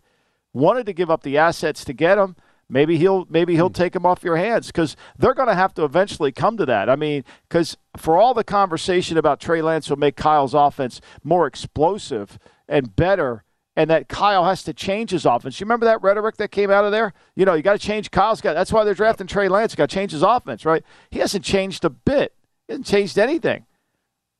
wanted 0.54 0.86
to 0.86 0.94
give 0.94 1.12
up 1.12 1.24
the 1.24 1.38
assets 1.38 1.84
to 1.84 1.92
get 1.92 2.18
him. 2.18 2.38
Maybe 2.70 2.98
he'll 2.98 3.26
maybe 3.30 3.56
he'll 3.56 3.72
take 3.72 3.96
him 3.96 4.06
off 4.06 4.24
your 4.24 4.38
hands 4.38 4.68
because 4.68 4.96
they're 5.18 5.34
going 5.34 5.48
to 5.48 5.56
have 5.56 5.74
to 5.74 5.84
eventually 5.84 6.32
come 6.32 6.56
to 6.58 6.68
that. 6.68 6.88
I 6.88 6.96
mean, 6.96 7.26
because 7.50 7.76
for 7.98 8.16
all 8.16 8.36
the 8.36 8.44
conversation 8.44 9.18
about 9.18 9.40
Trey 9.40 9.62
Lance 9.62 9.90
will 9.90 9.98
make 9.98 10.16
Kyle's 10.16 10.54
offense 10.54 11.02
more 11.24 11.48
explosive 11.48 12.38
and 12.68 12.96
better, 12.96 13.44
and 13.76 13.90
that 13.90 14.10
Kyle 14.10 14.46
has 14.46 14.64
to 14.64 14.74
change 14.74 15.12
his 15.12 15.26
offense. 15.26 15.60
You 15.60 15.66
remember 15.66 15.86
that 15.86 16.02
rhetoric 16.02 16.38
that 16.38 16.52
came 16.52 16.70
out 16.70 16.86
of 16.86 16.92
there? 16.92 17.14
You 17.36 17.46
know, 17.46 17.54
you 17.54 17.62
got 17.62 17.74
to 17.74 17.80
change 17.80 18.12
Kyle's 18.12 18.42
got. 18.42 18.54
That's 18.54 18.74
why 18.74 18.84
they're 18.84 18.94
drafting 18.94 19.28
Trey 19.28 19.48
Lance. 19.48 19.76
Got 19.76 19.90
to 19.90 19.96
change 19.96 20.12
his 20.12 20.24
offense, 20.24 20.66
right? 20.66 20.84
He 21.10 21.20
hasn't 21.20 21.46
changed 21.46 21.86
a 21.86 21.90
bit. 21.90 22.34
He 22.68 22.74
hasn't 22.74 22.88
changed 22.88 23.18
anything. 23.18 23.66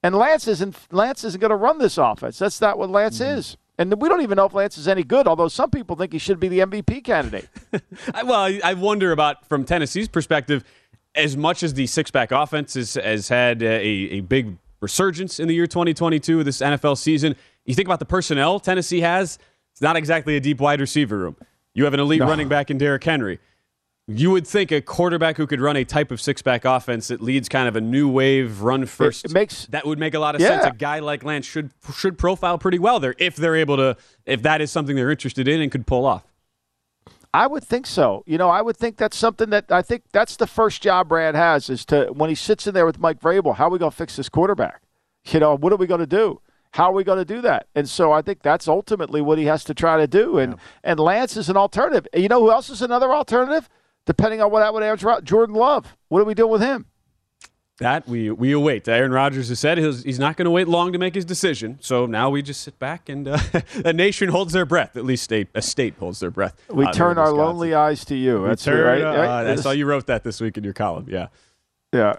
And 0.02 0.16
Lance 0.16 0.48
isn't 0.48 0.76
Lance 0.92 1.24
isn't 1.24 1.40
going 1.40 1.50
to 1.50 1.56
run 1.56 1.78
this 1.78 1.98
offense. 1.98 2.40
That's 2.40 2.62
not 2.62 2.78
what 2.78 2.90
Lance 2.90 3.20
mm-hmm. 3.20 3.38
is. 3.38 3.58
And 3.78 4.02
we 4.02 4.10
don't 4.10 4.22
even 4.22 4.36
know 4.36 4.46
if 4.46 4.54
Lance 4.54 4.78
is 4.78 4.90
any 4.90 5.04
good, 5.04 5.26
although 5.26 5.48
some 5.48 5.70
people 5.70 5.96
think 5.96 6.12
he 6.12 6.20
should 6.20 6.40
be 6.40 6.50
the 6.50 6.60
MVP 6.60 7.02
candidate. 7.02 7.48
well, 8.26 8.60
I 8.62 8.74
wonder 8.74 9.14
about 9.14 9.48
from 9.48 9.64
Tennessee's 9.64 10.10
perspective, 10.10 10.66
as 11.16 11.38
much 11.38 11.64
as 11.64 11.74
the 11.76 11.88
six 11.88 12.12
back 12.12 12.34
offense 12.34 12.76
is, 12.76 12.96
has 12.96 13.30
had 13.30 13.64
a, 13.64 13.68
a 13.68 14.20
big 14.20 14.58
resurgence 14.82 15.40
in 15.40 15.48
the 15.48 15.56
year 15.56 15.66
2022, 15.66 16.44
this 16.44 16.60
NFL 16.60 16.98
season, 16.98 17.38
you 17.70 17.76
think 17.76 17.88
about 17.88 18.00
the 18.00 18.06
personnel 18.06 18.60
Tennessee 18.60 19.02
has, 19.02 19.40
it's 19.72 19.82
not 19.82 19.96
exactly 19.96 20.36
a 20.36 20.40
deep 20.40 20.60
wide 20.60 20.82
receiver 20.82 21.18
room. 21.18 21.38
You 21.74 21.86
have 21.86 21.94
an 21.94 22.00
elite 22.00 22.20
no. 22.20 22.28
running 22.28 22.50
back 22.50 22.70
in 22.70 22.78
Derrick 22.78 23.04
Henry 23.04 23.40
you 24.12 24.32
would 24.32 24.48
think 24.48 24.72
a 24.72 24.82
quarterback 24.82 25.38
who 25.38 25.46
could 25.46 25.62
run 25.62 25.76
a 25.76 25.86
type 25.86 26.10
of 26.10 26.20
six 26.20 26.42
back 26.42 26.66
offense 26.66 27.10
that 27.10 27.22
leads 27.22 27.48
kind 27.48 27.68
of 27.68 27.76
a 27.76 27.82
new 27.82 28.10
wave 28.10 28.62
run 28.62 28.86
first 28.88 29.26
it, 29.26 29.32
makes 29.32 29.68
that 29.68 29.86
would 29.86 30.00
make 30.00 30.16
a 30.16 30.20
lot 30.20 30.34
of 30.34 30.42
yeah. 30.42 30.62
sense. 30.62 30.66
A 30.66 30.76
guy 30.76 30.98
like 30.98 31.24
Lance 31.24 31.46
should 31.46 31.72
should 31.96 32.18
profile 32.18 32.58
pretty 32.58 32.80
well 32.80 33.00
there 33.00 33.14
if 33.20 33.36
they're 33.36 33.56
able 33.56 33.78
to 33.78 33.98
if 34.26 34.42
that 34.42 34.62
is 34.62 34.72
something 34.72 34.96
they're 34.96 35.12
interested 35.12 35.48
in 35.48 35.62
and 35.62 35.72
could 35.72 35.86
pull 35.86 36.06
off. 36.06 36.24
I 37.32 37.46
would 37.46 37.64
think 37.64 37.86
so. 37.86 38.24
You 38.26 38.40
know, 38.40 38.50
I 38.50 38.64
would 38.64 38.76
think 38.76 38.98
that's 38.98 39.16
something 39.16 39.52
that 39.52 39.72
I 39.72 39.84
think 39.84 40.04
that's 40.12 40.36
the 40.38 40.48
first 40.48 40.82
job 40.82 41.10
Brad 41.10 41.36
has 41.36 41.70
is 41.70 41.86
to 41.86 42.08
when 42.08 42.30
he 42.30 42.36
sits 42.36 42.66
in 42.66 42.74
there 42.74 42.88
with 42.88 43.00
Mike 43.00 43.20
Vrabel, 43.20 43.56
how 43.56 43.68
are 43.68 43.70
we 43.70 43.78
going 43.78 43.92
to 43.92 43.98
fix 43.98 44.16
this 44.16 44.30
quarterback? 44.30 44.82
You 45.28 45.40
know, 45.40 45.56
what 45.56 45.72
are 45.72 45.76
we 45.76 45.86
going 45.86 46.00
to 46.00 46.08
do? 46.08 46.42
How 46.72 46.92
are 46.92 46.94
we 46.94 47.04
going 47.04 47.18
to 47.18 47.26
do 47.26 47.42
that? 47.42 47.68
And 47.74 47.90
so 47.90 48.12
I 48.12 48.22
think 48.22 48.42
that's 48.44 48.68
ultimately 48.68 49.22
what 49.22 49.38
he 49.38 49.46
has 49.46 49.64
to 49.66 49.74
try 49.74 49.98
to 49.98 50.08
do. 50.08 50.38
And 50.38 50.54
yeah. 50.54 50.60
and 50.84 51.00
Lance 51.00 51.36
is 51.36 51.50
an 51.50 51.58
alternative. 51.58 52.08
You 52.14 52.28
know 52.28 52.40
who 52.40 52.52
else 52.52 52.70
is 52.70 52.82
another 52.82 53.12
alternative? 53.12 53.70
depending 54.10 54.42
on 54.42 54.50
what 54.52 54.62
that 54.62 54.74
would 54.74 54.82
average 54.82 55.24
Jordan 55.24 55.56
Love. 55.56 55.96
What 56.08 56.22
are 56.22 56.26
we 56.26 56.34
doing 56.34 56.52
with 56.52 56.62
him? 56.62 56.88
That 57.78 58.08
we 58.08 58.32
we 58.32 58.52
await. 58.52 58.88
Aaron 58.88 59.12
Rodgers 59.12 59.50
has 59.50 59.60
said 59.60 59.78
he's, 59.78 60.04
he's 60.04 60.20
not 60.20 60.36
going 60.36 60.46
to 60.46 60.52
wait 60.52 60.68
long 60.68 60.92
to 60.92 60.98
make 61.00 61.14
his 61.14 61.24
decision. 61.24 61.78
So 61.80 62.08
now 62.08 62.30
we 62.32 62.42
just 62.42 62.62
sit 62.62 62.78
back 62.80 63.08
and 63.08 63.28
uh, 63.28 63.38
a 63.86 63.94
nation 63.94 64.30
holds 64.30 64.52
their 64.52 64.66
breath. 64.66 64.98
At 64.98 65.06
least 65.06 65.32
a, 65.32 65.46
a 65.54 65.62
state 65.62 65.96
holds 65.98 66.20
their 66.20 66.32
breath. 66.32 66.60
We 66.70 66.92
turn 66.92 67.20
our 67.20 67.32
lonely 67.32 67.76
eyes 67.76 68.04
to 68.06 68.16
you. 68.16 68.48
That's 68.48 68.64
turn, 68.64 68.84
right. 68.84 69.02
Uh, 69.02 69.44
that's 69.44 69.64
how 69.64 69.72
you 69.72 69.86
wrote 69.86 70.08
that 70.08 70.24
this 70.24 70.42
week 70.42 70.58
in 70.58 70.64
your 70.64 70.74
column. 70.74 71.06
Yeah. 71.08 71.28
Yeah. 71.94 72.16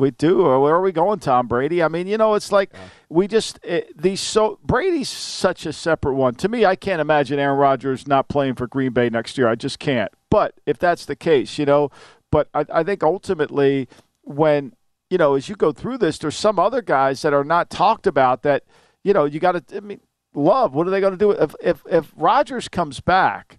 We 0.00 0.10
do. 0.10 0.44
Where 0.44 0.74
are 0.74 0.80
we 0.80 0.92
going, 0.92 1.18
Tom 1.18 1.46
Brady? 1.46 1.82
I 1.82 1.88
mean, 1.88 2.06
you 2.06 2.16
know, 2.16 2.32
it's 2.32 2.50
like 2.50 2.70
yeah. 2.72 2.88
we 3.10 3.28
just 3.28 3.60
it, 3.62 3.92
these 3.94 4.20
so 4.22 4.58
Brady's 4.64 5.10
such 5.10 5.66
a 5.66 5.74
separate 5.74 6.14
one. 6.14 6.34
To 6.36 6.48
me, 6.48 6.64
I 6.64 6.74
can't 6.74 7.02
imagine 7.02 7.38
Aaron 7.38 7.58
Rodgers 7.58 8.08
not 8.08 8.26
playing 8.26 8.54
for 8.54 8.66
Green 8.66 8.92
Bay 8.92 9.10
next 9.10 9.36
year. 9.36 9.46
I 9.46 9.56
just 9.56 9.78
can't. 9.78 10.10
But 10.30 10.54
if 10.64 10.78
that's 10.78 11.04
the 11.04 11.16
case, 11.16 11.58
you 11.58 11.66
know, 11.66 11.90
but 12.30 12.48
I, 12.54 12.64
I 12.72 12.82
think 12.82 13.02
ultimately 13.02 13.88
when 14.22 14.72
you 15.10 15.18
know 15.18 15.34
as 15.34 15.50
you 15.50 15.54
go 15.54 15.70
through 15.70 15.98
this, 15.98 16.16
there's 16.16 16.34
some 16.34 16.58
other 16.58 16.80
guys 16.80 17.20
that 17.20 17.34
are 17.34 17.44
not 17.44 17.68
talked 17.68 18.06
about 18.06 18.42
that 18.42 18.64
you 19.04 19.12
know 19.12 19.26
you 19.26 19.38
got 19.38 19.68
to. 19.68 19.76
I 19.76 19.80
mean, 19.80 20.00
Love. 20.32 20.72
What 20.72 20.86
are 20.86 20.90
they 20.90 21.00
going 21.00 21.12
to 21.12 21.18
do 21.18 21.32
if 21.32 21.54
if 21.60 21.82
if 21.90 22.10
Rodgers 22.16 22.68
comes 22.68 23.00
back? 23.00 23.58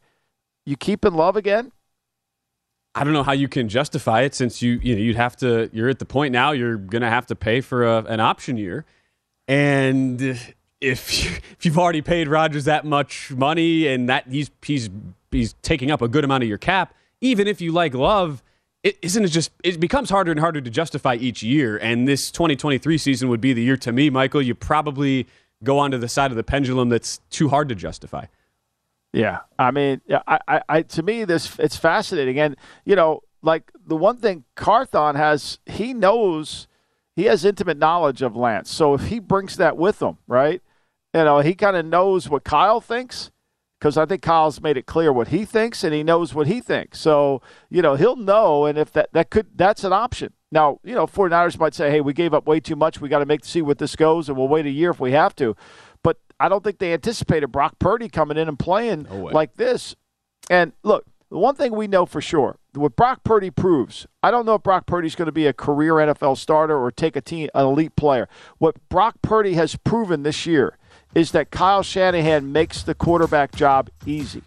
You 0.65 0.75
keep 0.75 1.05
in 1.05 1.13
Love 1.13 1.35
again? 1.35 1.71
I 2.93 3.03
don't 3.03 3.13
know 3.13 3.23
how 3.23 3.31
you 3.31 3.47
can 3.47 3.69
justify 3.69 4.21
it 4.21 4.35
since 4.35 4.61
you 4.61 4.79
you 4.83 4.95
know 4.95 5.01
you'd 5.01 5.15
have 5.15 5.35
to 5.37 5.69
you're 5.71 5.89
at 5.89 5.99
the 5.99 6.05
point 6.05 6.33
now 6.33 6.51
you're 6.51 6.77
going 6.77 7.01
to 7.01 7.09
have 7.09 7.25
to 7.27 7.35
pay 7.35 7.61
for 7.61 7.85
a, 7.85 8.03
an 8.03 8.19
option 8.19 8.57
year, 8.57 8.85
and 9.47 10.21
if 10.81 11.23
you, 11.23 11.31
if 11.31 11.65
you've 11.65 11.77
already 11.77 12.01
paid 12.01 12.27
Rodgers 12.27 12.65
that 12.65 12.85
much 12.85 13.31
money 13.31 13.87
and 13.87 14.09
that 14.09 14.27
he's 14.27 14.51
he's 14.61 14.89
he's 15.31 15.53
taking 15.61 15.91
up 15.91 16.01
a 16.01 16.07
good 16.07 16.23
amount 16.23 16.43
of 16.43 16.49
your 16.49 16.57
cap, 16.57 16.93
even 17.21 17.47
if 17.47 17.61
you 17.61 17.71
like 17.71 17.93
Love, 17.93 18.43
it 18.83 18.97
isn't 19.01 19.23
it 19.23 19.29
just 19.29 19.51
it 19.63 19.79
becomes 19.79 20.09
harder 20.09 20.31
and 20.31 20.39
harder 20.39 20.59
to 20.59 20.69
justify 20.69 21.15
each 21.15 21.43
year. 21.43 21.77
And 21.77 22.07
this 22.07 22.31
2023 22.31 22.97
season 22.97 23.29
would 23.29 23.41
be 23.41 23.53
the 23.53 23.63
year 23.63 23.77
to 23.77 23.91
me, 23.91 24.09
Michael. 24.09 24.41
You 24.41 24.55
probably 24.55 25.27
go 25.63 25.79
onto 25.79 25.97
the 25.97 26.09
side 26.09 26.31
of 26.31 26.37
the 26.37 26.43
pendulum 26.43 26.89
that's 26.89 27.19
too 27.29 27.49
hard 27.49 27.69
to 27.69 27.75
justify. 27.75 28.25
Yeah, 29.13 29.39
I 29.59 29.71
mean, 29.71 30.01
I, 30.09 30.39
I, 30.47 30.61
I, 30.69 30.81
to 30.83 31.03
me, 31.03 31.25
this 31.25 31.59
it's 31.59 31.75
fascinating, 31.75 32.39
and 32.39 32.55
you 32.85 32.95
know, 32.95 33.21
like 33.41 33.71
the 33.85 33.97
one 33.97 34.17
thing 34.17 34.45
Carthon 34.55 35.15
has, 35.15 35.59
he 35.65 35.93
knows 35.93 36.67
he 37.15 37.23
has 37.25 37.43
intimate 37.43 37.77
knowledge 37.77 38.21
of 38.21 38.35
Lance. 38.35 38.71
So 38.71 38.93
if 38.93 39.07
he 39.07 39.19
brings 39.19 39.57
that 39.57 39.75
with 39.77 40.01
him, 40.01 40.17
right? 40.27 40.61
You 41.13 41.25
know, 41.25 41.39
he 41.39 41.55
kind 41.55 41.75
of 41.75 41.85
knows 41.85 42.29
what 42.29 42.45
Kyle 42.45 42.79
thinks 42.79 43.31
because 43.79 43.97
I 43.97 44.05
think 44.05 44.21
Kyle's 44.21 44.61
made 44.61 44.77
it 44.77 44.85
clear 44.85 45.11
what 45.11 45.29
he 45.29 45.43
thinks 45.43 45.83
and 45.83 45.93
he 45.93 46.03
knows 46.03 46.33
what 46.33 46.47
he 46.47 46.61
thinks. 46.61 46.99
So, 46.99 47.41
you 47.69 47.81
know, 47.81 47.95
he'll 47.95 48.15
know 48.15 48.65
and 48.65 48.77
if 48.77 48.93
that 48.93 49.09
that 49.11 49.29
could 49.29 49.47
that's 49.55 49.83
an 49.83 49.91
option. 49.91 50.33
Now, 50.53 50.79
you 50.83 50.93
know, 50.93 51.07
49ers 51.07 51.59
might 51.59 51.73
say, 51.73 51.89
"Hey, 51.89 52.01
we 52.01 52.13
gave 52.13 52.33
up 52.33 52.45
way 52.45 52.59
too 52.59 52.75
much. 52.75 53.01
We 53.01 53.09
got 53.09 53.19
to 53.19 53.25
make 53.25 53.43
see 53.43 53.61
what 53.61 53.77
this 53.77 53.95
goes 53.95 54.29
and 54.29 54.37
we'll 54.37 54.47
wait 54.47 54.65
a 54.65 54.69
year 54.69 54.91
if 54.91 54.99
we 54.99 55.11
have 55.11 55.35
to." 55.37 55.55
I 56.41 56.49
don't 56.49 56.63
think 56.63 56.79
they 56.79 56.93
anticipated 56.93 57.47
Brock 57.47 57.77
Purdy 57.79 58.09
coming 58.09 58.37
in 58.37 58.47
and 58.47 58.57
playing 58.57 59.07
No 59.09 59.25
like 59.25 59.55
this. 59.55 59.95
And 60.49 60.73
look, 60.83 61.05
the 61.29 61.37
one 61.37 61.55
thing 61.55 61.73
we 61.73 61.87
know 61.87 62.05
for 62.05 62.19
sure, 62.19 62.57
what 62.73 62.95
Brock 62.95 63.23
Purdy 63.23 63.51
proves, 63.51 64.07
I 64.23 64.31
don't 64.31 64.45
know 64.45 64.55
if 64.55 64.63
Brock 64.63 64.85
Purdy's 64.85 65.15
going 65.15 65.27
to 65.27 65.31
be 65.31 65.45
a 65.45 65.53
career 65.53 65.93
NFL 65.93 66.37
starter 66.37 66.77
or 66.77 66.91
take 66.91 67.15
a 67.15 67.21
team 67.21 67.49
an 67.53 67.65
elite 67.65 67.95
player. 67.95 68.27
What 68.57 68.75
Brock 68.89 69.15
Purdy 69.21 69.53
has 69.53 69.75
proven 69.77 70.23
this 70.23 70.45
year 70.45 70.77
is 71.13 71.31
that 71.31 71.51
Kyle 71.51 71.83
Shanahan 71.83 72.51
makes 72.51 72.83
the 72.83 72.95
quarterback 72.95 73.53
job 73.53 73.89
easy. 74.05 74.41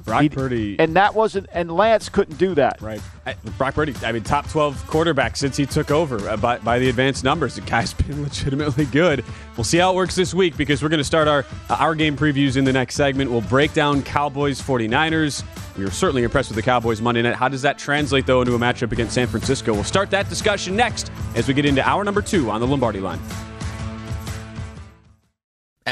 Brock 0.00 0.30
Purdy. 0.32 0.76
And 0.78 0.96
that 0.96 1.14
wasn't 1.14 1.46
and 1.52 1.70
Lance 1.70 2.08
couldn't 2.08 2.36
do 2.36 2.54
that. 2.54 2.80
Right. 2.80 3.00
I, 3.26 3.34
Brock 3.58 3.74
Purdy, 3.74 3.94
I 4.02 4.12
mean, 4.12 4.22
top 4.22 4.48
12 4.48 4.86
quarterback 4.86 5.36
since 5.36 5.56
he 5.56 5.66
took 5.66 5.90
over 5.90 6.28
uh, 6.28 6.36
by, 6.36 6.58
by 6.58 6.78
the 6.78 6.88
advanced 6.88 7.24
numbers. 7.24 7.54
The 7.54 7.60
guy's 7.62 7.92
been 7.94 8.22
legitimately 8.22 8.86
good. 8.86 9.24
We'll 9.56 9.64
see 9.64 9.78
how 9.78 9.92
it 9.92 9.96
works 9.96 10.14
this 10.14 10.34
week 10.34 10.56
because 10.56 10.82
we're 10.82 10.88
going 10.88 10.98
to 10.98 11.04
start 11.04 11.28
our, 11.28 11.44
uh, 11.68 11.76
our 11.78 11.94
game 11.94 12.16
previews 12.16 12.56
in 12.56 12.64
the 12.64 12.72
next 12.72 12.94
segment. 12.94 13.30
We'll 13.30 13.42
break 13.42 13.72
down 13.72 14.02
Cowboys 14.02 14.60
49ers. 14.60 15.44
We 15.76 15.84
were 15.84 15.90
certainly 15.90 16.22
impressed 16.22 16.50
with 16.50 16.56
the 16.56 16.62
Cowboys 16.62 17.00
Monday 17.00 17.22
night. 17.22 17.34
How 17.34 17.48
does 17.48 17.62
that 17.62 17.78
translate, 17.78 18.26
though, 18.26 18.40
into 18.42 18.54
a 18.54 18.58
matchup 18.58 18.92
against 18.92 19.14
San 19.14 19.26
Francisco? 19.26 19.72
We'll 19.72 19.84
start 19.84 20.10
that 20.10 20.28
discussion 20.28 20.76
next 20.76 21.10
as 21.34 21.48
we 21.48 21.54
get 21.54 21.64
into 21.64 21.86
hour 21.86 22.04
number 22.04 22.22
two 22.22 22.50
on 22.50 22.60
the 22.60 22.66
Lombardi 22.66 23.00
line. 23.00 23.20